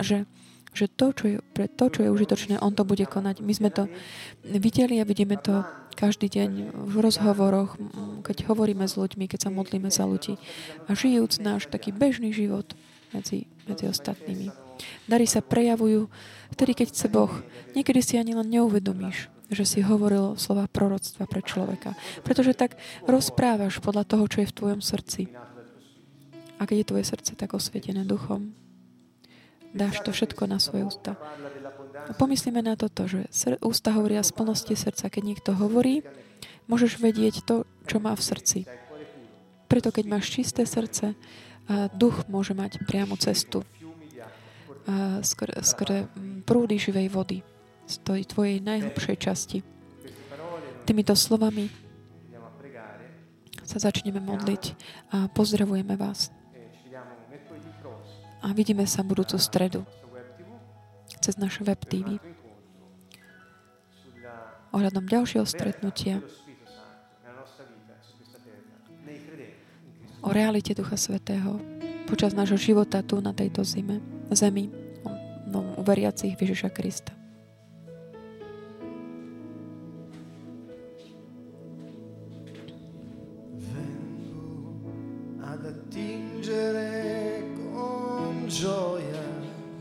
že, 0.00 0.24
že 0.70 0.86
to, 0.86 1.10
čo 1.10 1.24
je, 1.26 1.36
pre 1.52 1.66
to, 1.66 1.90
čo 1.90 2.06
je 2.06 2.14
užitočné, 2.14 2.62
On 2.62 2.72
to 2.72 2.86
bude 2.86 3.02
konať. 3.04 3.42
My 3.42 3.52
sme 3.52 3.74
to 3.74 3.90
videli 4.46 5.02
a 5.02 5.04
vidíme 5.04 5.34
to 5.36 5.66
každý 5.98 6.30
deň 6.30 6.74
v 6.74 6.94
rozhovoroch, 7.02 7.74
keď 8.22 8.46
hovoríme 8.50 8.86
s 8.86 8.94
ľuďmi, 8.94 9.26
keď 9.26 9.50
sa 9.50 9.50
modlíme 9.50 9.90
za 9.90 10.06
ľudí. 10.06 10.38
A 10.86 10.94
žijúc 10.94 11.42
náš 11.42 11.66
taký 11.66 11.90
bežný 11.90 12.30
život 12.30 12.70
medzi, 13.10 13.50
medzi 13.66 13.90
ostatnými. 13.90 14.63
Dary 15.04 15.26
sa 15.28 15.44
prejavujú 15.44 16.08
vtedy, 16.54 16.72
keď 16.74 16.86
chce 16.90 17.06
Boh. 17.10 17.30
Niekedy 17.74 18.00
si 18.00 18.14
ani 18.16 18.32
len 18.34 18.48
neuvedomíš, 18.48 19.28
že 19.52 19.64
si 19.66 19.84
hovoril 19.84 20.38
slova 20.40 20.70
proroctva 20.70 21.28
pre 21.28 21.44
človeka. 21.44 21.98
Pretože 22.24 22.56
tak 22.56 22.78
rozprávaš 23.04 23.78
podľa 23.82 24.04
toho, 24.08 24.24
čo 24.30 24.42
je 24.42 24.50
v 24.50 24.56
tvojom 24.56 24.80
srdci. 24.80 25.22
A 26.58 26.62
keď 26.64 26.76
je 26.80 26.88
tvoje 26.88 27.04
srdce 27.04 27.32
tak 27.34 27.52
osvietené 27.52 28.06
duchom, 28.06 28.54
dáš 29.74 30.00
to 30.06 30.14
všetko 30.14 30.46
na 30.46 30.62
svoje 30.62 30.86
ústa. 30.86 31.18
dell'abbondanza 31.18 32.14
Pomyslíme 32.14 32.62
na 32.62 32.78
toto, 32.78 33.10
že 33.10 33.26
ústa 33.58 33.90
hovoria 33.90 34.22
z 34.22 34.30
plnosti 34.30 34.74
srdca. 34.78 35.10
Keď 35.10 35.22
niekto 35.22 35.50
hovorí, 35.58 36.06
môžeš 36.70 37.02
vedieť 37.02 37.42
to, 37.42 37.66
čo 37.84 37.98
má 37.98 38.14
v 38.14 38.22
srdci. 38.22 38.58
Preto 39.66 39.90
keď 39.90 40.04
máš 40.06 40.30
čisté 40.30 40.62
srdce, 40.62 41.18
a 41.64 41.88
duch 41.88 42.28
môže 42.28 42.52
mať 42.52 42.84
priamu 42.84 43.16
cestu 43.16 43.64
a 44.84 45.24
skr- 45.24 45.56
skr- 45.64 46.08
prúdy 46.44 46.76
živej 46.76 47.08
vody 47.08 47.38
z 47.88 47.94
tej 48.04 48.22
tvojej 48.28 48.60
najhlbšej 48.60 49.16
časti. 49.16 49.58
Týmito 50.84 51.16
slovami 51.16 51.72
sa 53.64 53.80
začneme 53.80 54.20
modliť 54.20 54.62
a 55.16 55.28
pozdravujeme 55.32 55.96
vás. 55.96 56.28
A 58.44 58.52
vidíme 58.52 58.84
sa 58.84 59.00
budúcu 59.00 59.40
stredu 59.40 59.88
cez 61.24 61.40
naše 61.40 61.64
web 61.64 61.80
TV 61.88 62.20
ohľadom 64.74 65.06
ďalšieho 65.06 65.46
stretnutia 65.48 66.20
o 70.20 70.28
realite 70.34 70.74
Ducha 70.74 70.98
Svetého 70.98 71.73
počas 72.04 72.36
nášho 72.36 72.60
života 72.60 73.00
tu 73.00 73.20
na 73.20 73.32
tejto 73.32 73.64
zime, 73.64 74.00
zemi, 74.32 74.68
no, 75.48 75.64
u 75.76 75.82
veriacich 75.82 76.36
Ježiša 76.36 76.70
Krista. 76.70 77.12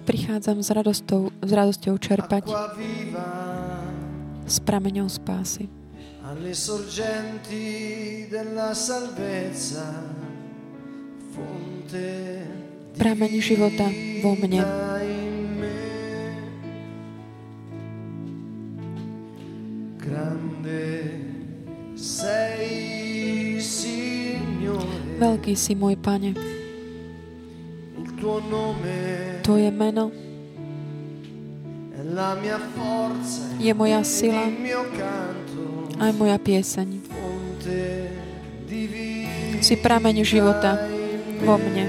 Prichádzam 0.03 0.59
s 0.59 0.69
radosťou, 0.69 1.21
s 1.41 1.51
radosťou 1.51 1.95
čerpať 1.95 2.43
s 4.43 4.57
prameňou 4.59 5.07
spásy. 5.07 5.71
Alle 6.23 6.55
sorgenti 6.55 8.27
della 8.27 8.75
salvezza, 8.75 9.87
prameň 12.97 13.31
života 13.41 13.87
vo 14.23 14.31
mne. 14.37 14.61
Veľký 25.19 25.53
si 25.55 25.71
môj 25.75 25.95
Pane. 25.99 26.35
Tvoje 29.43 29.69
meno 29.71 30.11
je 33.59 33.71
moja 33.75 34.01
sila 34.03 34.47
aj 35.99 36.11
moja 36.15 36.37
pieseň. 36.39 36.87
Si 39.63 39.75
prameň 39.79 40.15
života 40.27 40.92
vo 41.43 41.59
mne. 41.59 41.85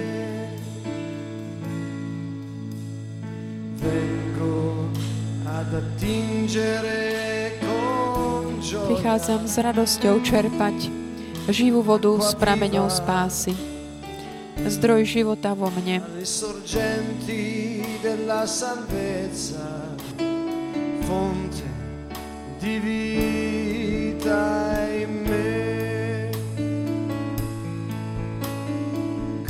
Prichádzam 8.85 9.47
s 9.47 9.57
radosťou 9.63 10.19
čerpať 10.27 10.91
živú 11.49 11.87
vodu 11.87 12.11
s 12.19 12.35
prameňou 12.35 12.91
spásy 12.91 13.55
zdroj 14.59 15.07
života 15.07 15.53
vo 15.55 15.71
mne. 15.71 16.03
fonte 21.05 21.69
di 22.59 22.75
vita 22.81 24.41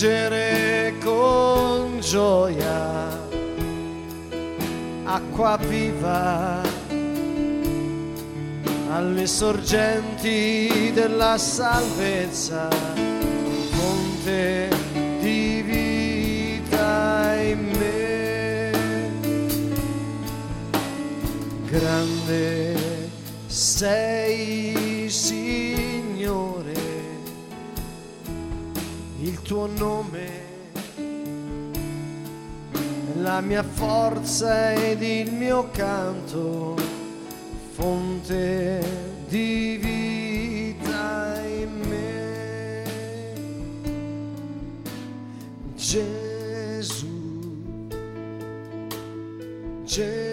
attingere 0.00 0.94
con 1.02 2.00
gioia 2.00 3.08
acqua 5.04 5.58
viva 5.58 6.62
alle 8.92 9.26
sorgenti 9.26 10.90
della 10.94 11.36
salvezza, 11.36 12.68
fonte 13.70 14.68
di 15.20 15.62
vita 15.62 17.34
in 17.42 17.70
me. 17.78 18.72
Grande 21.66 22.74
sei, 23.46 24.09
tuo 29.50 29.66
nome 29.66 30.28
la 33.16 33.40
mia 33.40 33.64
forza 33.64 34.74
ed 34.74 35.02
il 35.02 35.32
mio 35.32 35.68
canto, 35.72 36.76
fonte 37.72 38.80
di 39.26 39.76
vita 39.76 41.42
in 41.48 41.80
me. 41.88 42.84
Gesù, 45.74 47.08
Gesù, 49.82 50.29